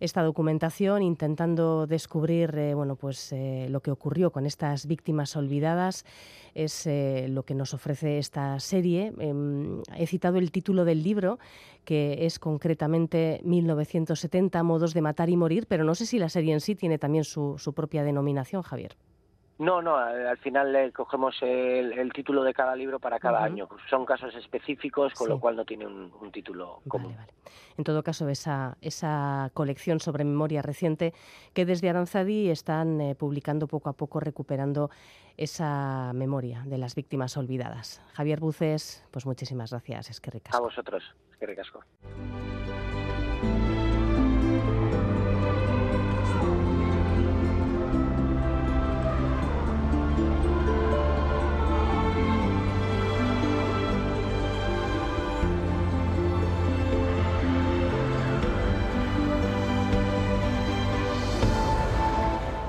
esta 0.00 0.22
documentación, 0.22 1.02
intentando 1.02 1.86
descubrir 1.86 2.56
eh, 2.56 2.74
bueno, 2.74 2.96
pues, 2.96 3.32
eh, 3.32 3.66
lo 3.70 3.80
que 3.80 3.90
ocurrió 3.90 4.30
con 4.30 4.46
estas 4.46 4.86
víctimas 4.86 5.36
olvidadas. 5.36 6.04
Es 6.54 6.86
eh, 6.86 7.26
lo 7.28 7.44
que 7.44 7.54
nos 7.54 7.74
ofrece 7.74 8.18
esta 8.18 8.58
serie. 8.60 9.12
Em, 9.18 9.82
he 9.96 10.06
citado 10.06 10.38
el 10.38 10.50
título 10.50 10.84
del 10.84 11.02
libro, 11.02 11.38
que 11.84 12.26
es 12.26 12.38
concretamente 12.38 13.40
1970, 13.44 14.62
Modos 14.62 14.94
de 14.94 15.02
Matar 15.02 15.30
y 15.30 15.36
Morir, 15.36 15.66
pero 15.68 15.84
no 15.84 15.94
sé 15.94 16.06
si 16.06 16.18
la 16.18 16.28
serie 16.28 16.52
en 16.52 16.60
sí 16.60 16.74
tiene 16.74 16.98
también 16.98 17.24
su 17.24 17.72
propia 17.74 18.02
denominación, 18.02 18.62
Javier. 18.62 18.96
No, 19.58 19.82
no, 19.82 19.96
al 19.96 20.38
final 20.38 20.72
le 20.72 20.92
cogemos 20.92 21.36
el, 21.42 22.12
título 22.12 22.44
de 22.44 22.54
cada 22.54 22.76
libro 22.76 23.00
para 23.00 23.18
cada 23.18 23.42
año. 23.42 23.68
Son 23.90 24.06
casos 24.06 24.34
específicos, 24.36 25.14
con 25.14 25.28
lo 25.28 25.40
cual 25.40 25.56
no 25.56 25.64
tiene 25.64 25.84
un, 25.86 26.30
título 26.30 26.80
común. 26.86 27.16
En 27.76 27.84
todo 27.84 28.02
caso, 28.02 28.28
esa, 28.28 28.76
esa 28.80 29.50
colección 29.54 29.98
sobre 29.98 30.24
memoria 30.24 30.62
reciente 30.62 31.12
que 31.54 31.64
desde 31.64 31.88
Aranzadi 31.88 32.50
están 32.50 33.00
eh, 33.00 33.14
publicando 33.16 33.66
poco 33.66 33.88
a 33.88 33.94
poco, 33.94 34.20
recuperando 34.20 34.90
esa 35.36 36.12
memoria 36.14 36.62
de 36.66 36.78
las 36.78 36.94
víctimas 36.94 37.36
olvidadas. 37.36 38.00
Javier 38.12 38.40
Buces, 38.40 39.04
pues 39.10 39.26
muchísimas 39.26 39.70
gracias. 39.70 40.10
Es 40.10 40.20
que 40.20 40.30
A 40.52 40.60
vosotros. 40.60 41.02
Es 41.32 41.36
que 41.36 41.46
ricasco. 41.46 41.82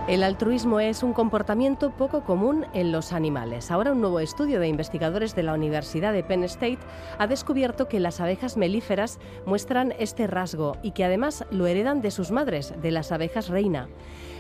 El 0.10 0.24
altruismo 0.24 0.80
es 0.80 1.04
un 1.04 1.14
comportamiento 1.14 1.92
poco 1.92 2.24
común 2.24 2.66
en 2.74 2.92
los 2.92 3.14
animales. 3.14 3.70
Ahora 3.70 3.92
un 3.92 4.02
nuevo 4.02 4.20
estudio 4.20 4.60
de 4.60 4.68
investigadores 4.68 5.36
de 5.36 5.44
la 5.44 5.54
Universidad 5.54 6.14
de 6.14 6.24
Penn 6.24 6.44
State 6.46 6.80
ha 7.20 7.28
descubierto 7.28 7.88
que 7.88 8.00
las 8.00 8.20
abejas 8.20 8.58
melíferas 8.58 9.20
muestran 9.46 9.94
este 10.00 10.26
rasgo 10.26 10.78
y 10.82 10.94
que 10.94 11.04
además 11.04 11.46
lo 11.52 11.68
heredan 11.68 12.02
de 12.02 12.10
sus 12.10 12.32
madres, 12.32 12.74
de 12.82 12.90
las 12.90 13.12
abejas 13.12 13.50
reina. 13.50 13.88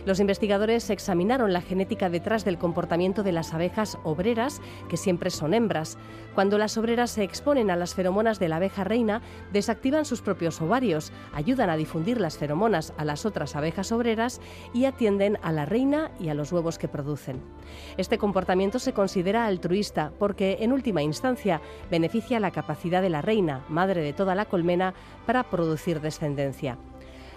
Los 0.06 0.20
investigadores 0.20 0.90
examinaron 0.90 1.54
la 1.54 1.62
genética 1.62 2.10
detrás 2.10 2.46
del 2.46 2.58
comportamiento 2.58 3.24
de 3.24 3.32
las 3.32 3.54
abejas 3.54 3.98
obreras, 4.04 4.62
que 4.88 4.98
siempre 4.98 5.30
son 5.30 5.54
hembras. 5.54 5.98
Cuando 6.36 6.58
las 6.58 6.78
obreras 6.78 7.12
se 7.12 7.24
exponen 7.24 7.70
a 7.70 7.76
las 7.76 7.96
feromonas 7.96 8.40
de 8.40 8.50
la 8.50 8.58
abeja 8.58 8.84
reina, 8.84 9.22
desactivan 9.52 10.06
sus 10.06 10.22
propios 10.22 10.62
ovarios, 10.62 11.12
ayudan 11.34 11.70
a 11.70 11.78
difundir 11.78 12.20
las 12.20 12.38
feromonas 12.38 12.94
a 12.98 13.06
las 13.06 13.26
otras 13.26 13.56
abejas 13.56 13.92
obreras 13.92 14.40
y 14.74 14.86
atienden 14.86 15.38
a 15.42 15.52
la 15.52 15.66
reina 15.66 16.12
y 16.20 16.30
a 16.30 16.34
los 16.34 16.52
huevos 16.52 16.78
que 16.78 16.88
producen. 16.88 17.42
Este 17.98 18.18
comportamiento 18.18 18.80
se 18.80 18.94
considera 18.94 19.46
altruista 19.46 20.12
porque, 20.18 20.58
en 20.62 20.72
última 20.72 21.02
instancia, 21.02 21.62
beneficia 21.92 22.40
la 22.40 22.52
capacidad 22.52 23.02
de 23.02 23.10
la 23.10 23.22
reina, 23.22 23.66
madre 23.70 24.02
de 24.02 24.14
toda 24.14 24.36
la 24.36 24.46
colmena, 24.46 24.94
para 25.26 25.44
producir 25.50 26.02
descendencia. 26.02 26.78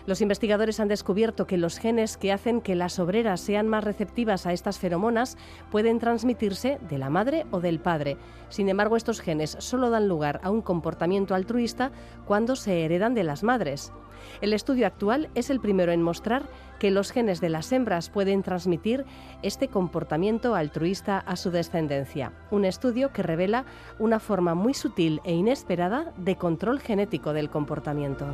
Los 0.07 0.21
investigadores 0.21 0.81
han 0.81 0.89
descubierto 0.89 1.47
que 1.47 1.57
los 1.57 1.79
genes 1.79 2.17
que 2.17 2.33
hacen 2.33 2.61
que 2.61 2.75
las 2.75 2.99
obreras 2.99 3.41
sean 3.41 3.69
más 3.69 3.85
receptivas 3.85 4.47
a 4.47 4.53
estas 4.53 4.79
feromonas 4.79 5.37
pueden 5.71 5.99
transmitirse 5.99 6.79
de 6.89 6.99
la 6.99 7.11
madre 7.11 7.47
o 7.51 7.61
del 7.61 7.79
padre. 7.79 8.17
Sin 8.49 8.69
embargo, 8.69 8.97
estos 8.97 9.21
genes 9.21 9.57
solo 9.61 9.91
dan 9.91 10.09
lugar 10.09 10.41
a 10.43 10.51
un 10.51 10.61
comportamiento 10.61 11.35
altruista 11.35 11.93
cuando 12.27 12.57
se 12.57 12.85
heredan 12.85 13.15
de 13.15 13.23
las 13.23 13.43
madres. 13.43 13.93
El 14.41 14.53
estudio 14.53 14.87
actual 14.87 15.31
es 15.35 15.51
el 15.51 15.61
primero 15.61 15.93
en 15.93 16.03
mostrar 16.03 16.45
que 16.79 16.91
los 16.91 17.13
genes 17.13 17.41
de 17.41 17.49
las 17.49 17.71
hembras 17.73 18.11
pueden 18.11 18.43
transmitir 18.43 19.05
este 19.43 19.69
comportamiento 19.69 20.55
altruista 20.55 21.19
a 21.19 21.37
su 21.37 21.51
descendencia. 21.51 22.33
Un 22.51 22.65
estudio 22.65 23.13
que 23.13 23.23
revela 23.23 23.65
una 23.99 24.19
forma 24.19 24.55
muy 24.55 24.75
sutil 24.75 25.21
e 25.25 25.33
inesperada 25.33 26.13
de 26.17 26.37
control 26.37 26.81
genético 26.81 27.33
del 27.33 27.51
comportamiento. 27.51 28.27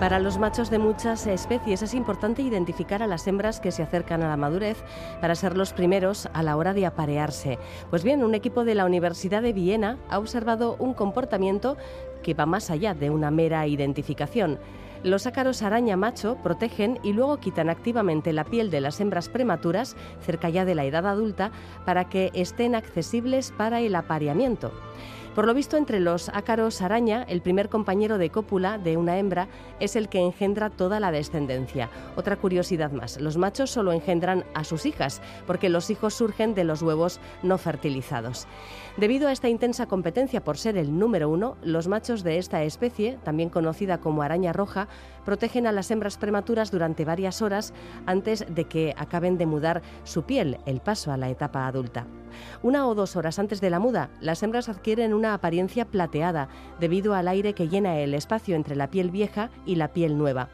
Para 0.00 0.20
los 0.20 0.38
machos 0.38 0.70
de 0.70 0.78
muchas 0.78 1.26
especies 1.26 1.82
es 1.82 1.92
importante 1.92 2.40
identificar 2.42 3.02
a 3.02 3.08
las 3.08 3.26
hembras 3.26 3.58
que 3.58 3.72
se 3.72 3.82
acercan 3.82 4.22
a 4.22 4.28
la 4.28 4.36
madurez 4.36 4.76
para 5.20 5.34
ser 5.34 5.56
los 5.56 5.72
primeros 5.72 6.28
a 6.34 6.44
la 6.44 6.56
hora 6.56 6.72
de 6.72 6.86
aparearse. 6.86 7.58
Pues 7.90 8.04
bien, 8.04 8.22
un 8.22 8.36
equipo 8.36 8.64
de 8.64 8.76
la 8.76 8.84
Universidad 8.84 9.42
de 9.42 9.52
Viena 9.52 9.98
ha 10.08 10.20
observado 10.20 10.76
un 10.78 10.94
comportamiento 10.94 11.76
que 12.22 12.34
va 12.34 12.46
más 12.46 12.70
allá 12.70 12.94
de 12.94 13.10
una 13.10 13.32
mera 13.32 13.66
identificación. 13.66 14.60
Los 15.02 15.26
ácaros 15.26 15.62
araña 15.62 15.96
macho 15.96 16.36
protegen 16.44 17.00
y 17.02 17.12
luego 17.12 17.38
quitan 17.38 17.68
activamente 17.68 18.32
la 18.32 18.44
piel 18.44 18.70
de 18.70 18.80
las 18.80 19.00
hembras 19.00 19.28
prematuras, 19.28 19.96
cerca 20.24 20.48
ya 20.48 20.64
de 20.64 20.76
la 20.76 20.84
edad 20.84 21.08
adulta, 21.08 21.50
para 21.84 22.08
que 22.08 22.30
estén 22.34 22.76
accesibles 22.76 23.52
para 23.56 23.80
el 23.80 23.96
apareamiento. 23.96 24.72
Por 25.38 25.46
lo 25.46 25.54
visto, 25.54 25.76
entre 25.76 26.00
los 26.00 26.30
ácaros 26.30 26.82
araña, 26.82 27.22
el 27.22 27.42
primer 27.42 27.68
compañero 27.68 28.18
de 28.18 28.28
cópula 28.28 28.76
de 28.76 28.96
una 28.96 29.18
hembra 29.18 29.46
es 29.78 29.94
el 29.94 30.08
que 30.08 30.18
engendra 30.18 30.68
toda 30.68 30.98
la 30.98 31.12
descendencia. 31.12 31.90
Otra 32.16 32.34
curiosidad 32.34 32.90
más, 32.90 33.20
los 33.20 33.36
machos 33.36 33.70
solo 33.70 33.92
engendran 33.92 34.44
a 34.54 34.64
sus 34.64 34.84
hijas, 34.84 35.22
porque 35.46 35.68
los 35.68 35.90
hijos 35.90 36.14
surgen 36.14 36.56
de 36.56 36.64
los 36.64 36.82
huevos 36.82 37.20
no 37.44 37.56
fertilizados. 37.56 38.48
Debido 38.98 39.28
a 39.28 39.32
esta 39.32 39.48
intensa 39.48 39.86
competencia 39.86 40.42
por 40.42 40.58
ser 40.58 40.76
el 40.76 40.98
número 40.98 41.28
uno, 41.28 41.56
los 41.62 41.86
machos 41.86 42.24
de 42.24 42.38
esta 42.38 42.64
especie, 42.64 43.16
también 43.22 43.48
conocida 43.48 43.98
como 43.98 44.22
araña 44.22 44.52
roja, 44.52 44.88
protegen 45.24 45.68
a 45.68 45.72
las 45.72 45.92
hembras 45.92 46.18
prematuras 46.18 46.72
durante 46.72 47.04
varias 47.04 47.40
horas 47.40 47.72
antes 48.06 48.44
de 48.48 48.64
que 48.64 48.94
acaben 48.96 49.38
de 49.38 49.46
mudar 49.46 49.82
su 50.02 50.24
piel, 50.24 50.58
el 50.66 50.80
paso 50.80 51.12
a 51.12 51.16
la 51.16 51.30
etapa 51.30 51.68
adulta. 51.68 52.08
Una 52.64 52.88
o 52.88 52.96
dos 52.96 53.14
horas 53.14 53.38
antes 53.38 53.60
de 53.60 53.70
la 53.70 53.78
muda, 53.78 54.10
las 54.20 54.42
hembras 54.42 54.68
adquieren 54.68 55.14
una 55.14 55.32
apariencia 55.32 55.84
plateada 55.84 56.48
debido 56.80 57.14
al 57.14 57.28
aire 57.28 57.54
que 57.54 57.68
llena 57.68 58.00
el 58.00 58.14
espacio 58.14 58.56
entre 58.56 58.74
la 58.74 58.90
piel 58.90 59.12
vieja 59.12 59.50
y 59.64 59.76
la 59.76 59.92
piel 59.92 60.18
nueva. 60.18 60.48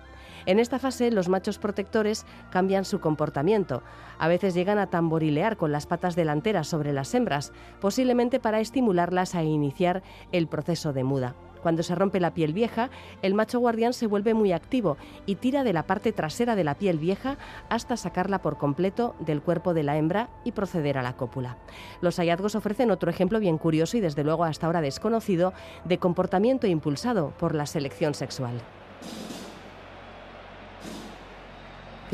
En 0.47 0.59
esta 0.59 0.79
fase, 0.79 1.11
los 1.11 1.29
machos 1.29 1.59
protectores 1.59 2.27
cambian 2.51 2.85
su 2.85 3.01
comportamiento. 3.01 3.83
A 4.19 4.29
veces 4.29 4.55
llegan 4.55 4.79
a 4.79 4.89
tamborilear 4.89 5.57
con 5.57 5.73
las 5.73 5.87
patas 5.87 6.17
delanteras 6.17 6.69
sobre 6.69 6.93
las 6.93 7.15
hembras, 7.15 7.53
posiblemente 7.81 8.41
para 8.41 8.61
estimularlas 8.61 9.35
a 9.35 9.43
iniciar 9.43 10.03
el 10.33 10.47
proceso 10.47 10.93
de 10.93 11.05
muda. 11.05 11.35
Cuando 11.63 11.83
se 11.83 11.95
rompe 11.95 12.21
la 12.21 12.35
piel 12.35 12.53
vieja, 12.53 12.91
el 13.23 13.33
macho 13.33 13.59
guardián 13.59 13.95
se 13.95 14.07
vuelve 14.07 14.35
muy 14.35 14.53
activo 14.53 14.99
y 15.25 15.37
tira 15.37 15.65
de 15.65 15.73
la 15.73 15.87
parte 15.87 16.13
trasera 16.13 16.57
de 16.57 16.65
la 16.65 16.75
piel 16.75 16.99
vieja 16.99 17.39
hasta 17.71 17.97
sacarla 17.97 18.43
por 18.43 18.59
completo 18.59 19.15
del 19.21 19.41
cuerpo 19.41 19.73
de 19.73 19.83
la 19.83 19.97
hembra 19.97 20.29
y 20.45 20.53
proceder 20.53 20.99
a 20.99 21.03
la 21.03 21.17
cópula. 21.17 21.57
Los 22.03 22.17
hallazgos 22.19 22.55
ofrecen 22.55 22.91
otro 22.91 23.09
ejemplo 23.09 23.41
bien 23.41 23.57
curioso 23.57 23.97
y 23.97 24.01
desde 24.01 24.25
luego 24.25 24.45
hasta 24.45 24.67
ahora 24.67 24.83
desconocido 24.83 25.55
de 25.87 25.97
comportamiento 25.97 26.67
impulsado 26.67 27.33
por 27.39 27.55
la 27.55 27.65
selección 27.65 28.13
sexual. 28.13 28.61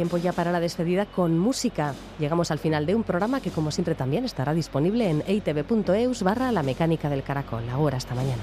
Tiempo 0.00 0.16
ya 0.16 0.32
para 0.32 0.50
la 0.50 0.60
despedida 0.60 1.04
con 1.04 1.38
música. 1.38 1.92
Llegamos 2.18 2.50
al 2.50 2.58
final 2.58 2.86
de 2.86 2.94
un 2.94 3.02
programa 3.02 3.42
que 3.42 3.50
como 3.50 3.70
siempre 3.70 3.94
también 3.94 4.24
estará 4.24 4.54
disponible 4.54 5.10
en 5.10 5.22
eitv.eus 5.26 6.22
barra 6.22 6.50
la 6.52 6.62
mecánica 6.62 7.10
del 7.10 7.22
caracol. 7.22 7.68
Ahora 7.68 7.98
hasta 7.98 8.14
mañana. 8.14 8.42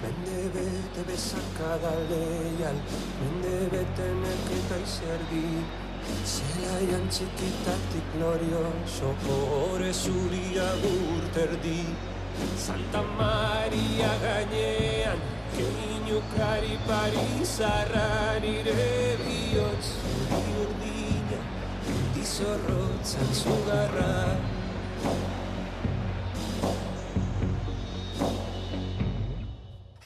Dizorrotzan 22.28 23.30
zugarra. 23.32 24.16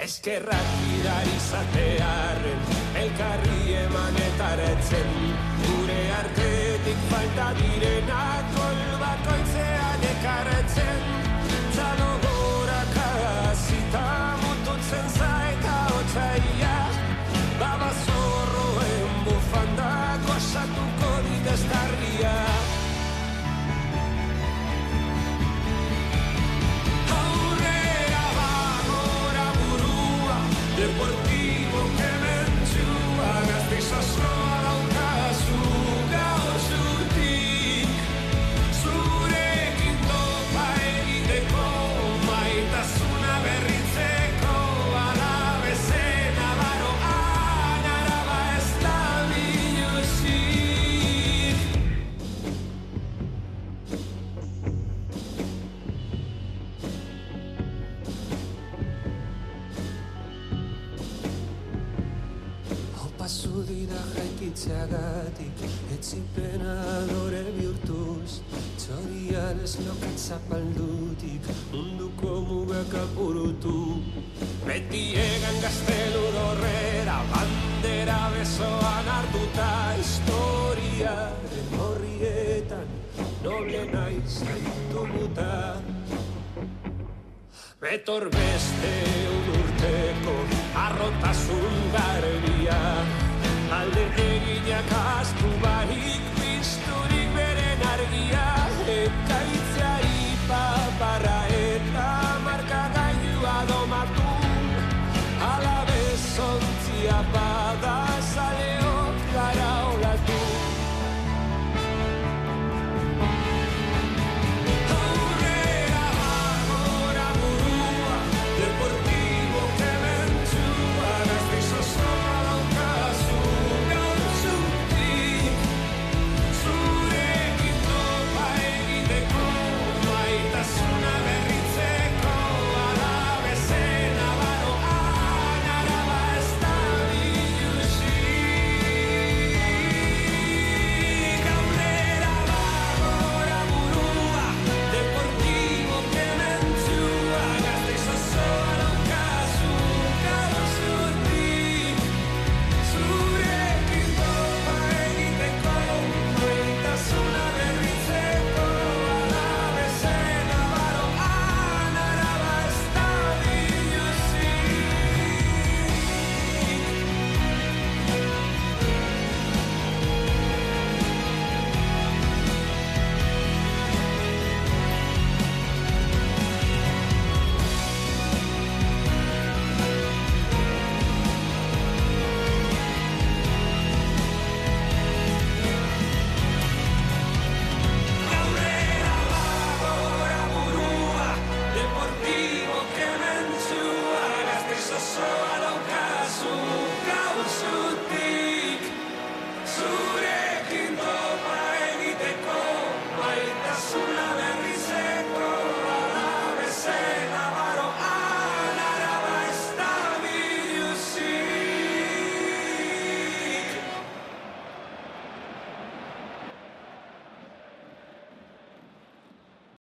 Eskerrak 0.06 0.70
idari 0.92 1.40
zatearen 1.50 2.62
Elkarri 3.02 3.74
emanetaretzen 3.80 5.12
Gure 5.66 6.02
artetik 6.20 7.08
falta 7.10 7.48
direnak 7.64 8.54
Kol 8.54 8.84
bakoitzean 9.02 10.06
ekarretzen 10.12 11.11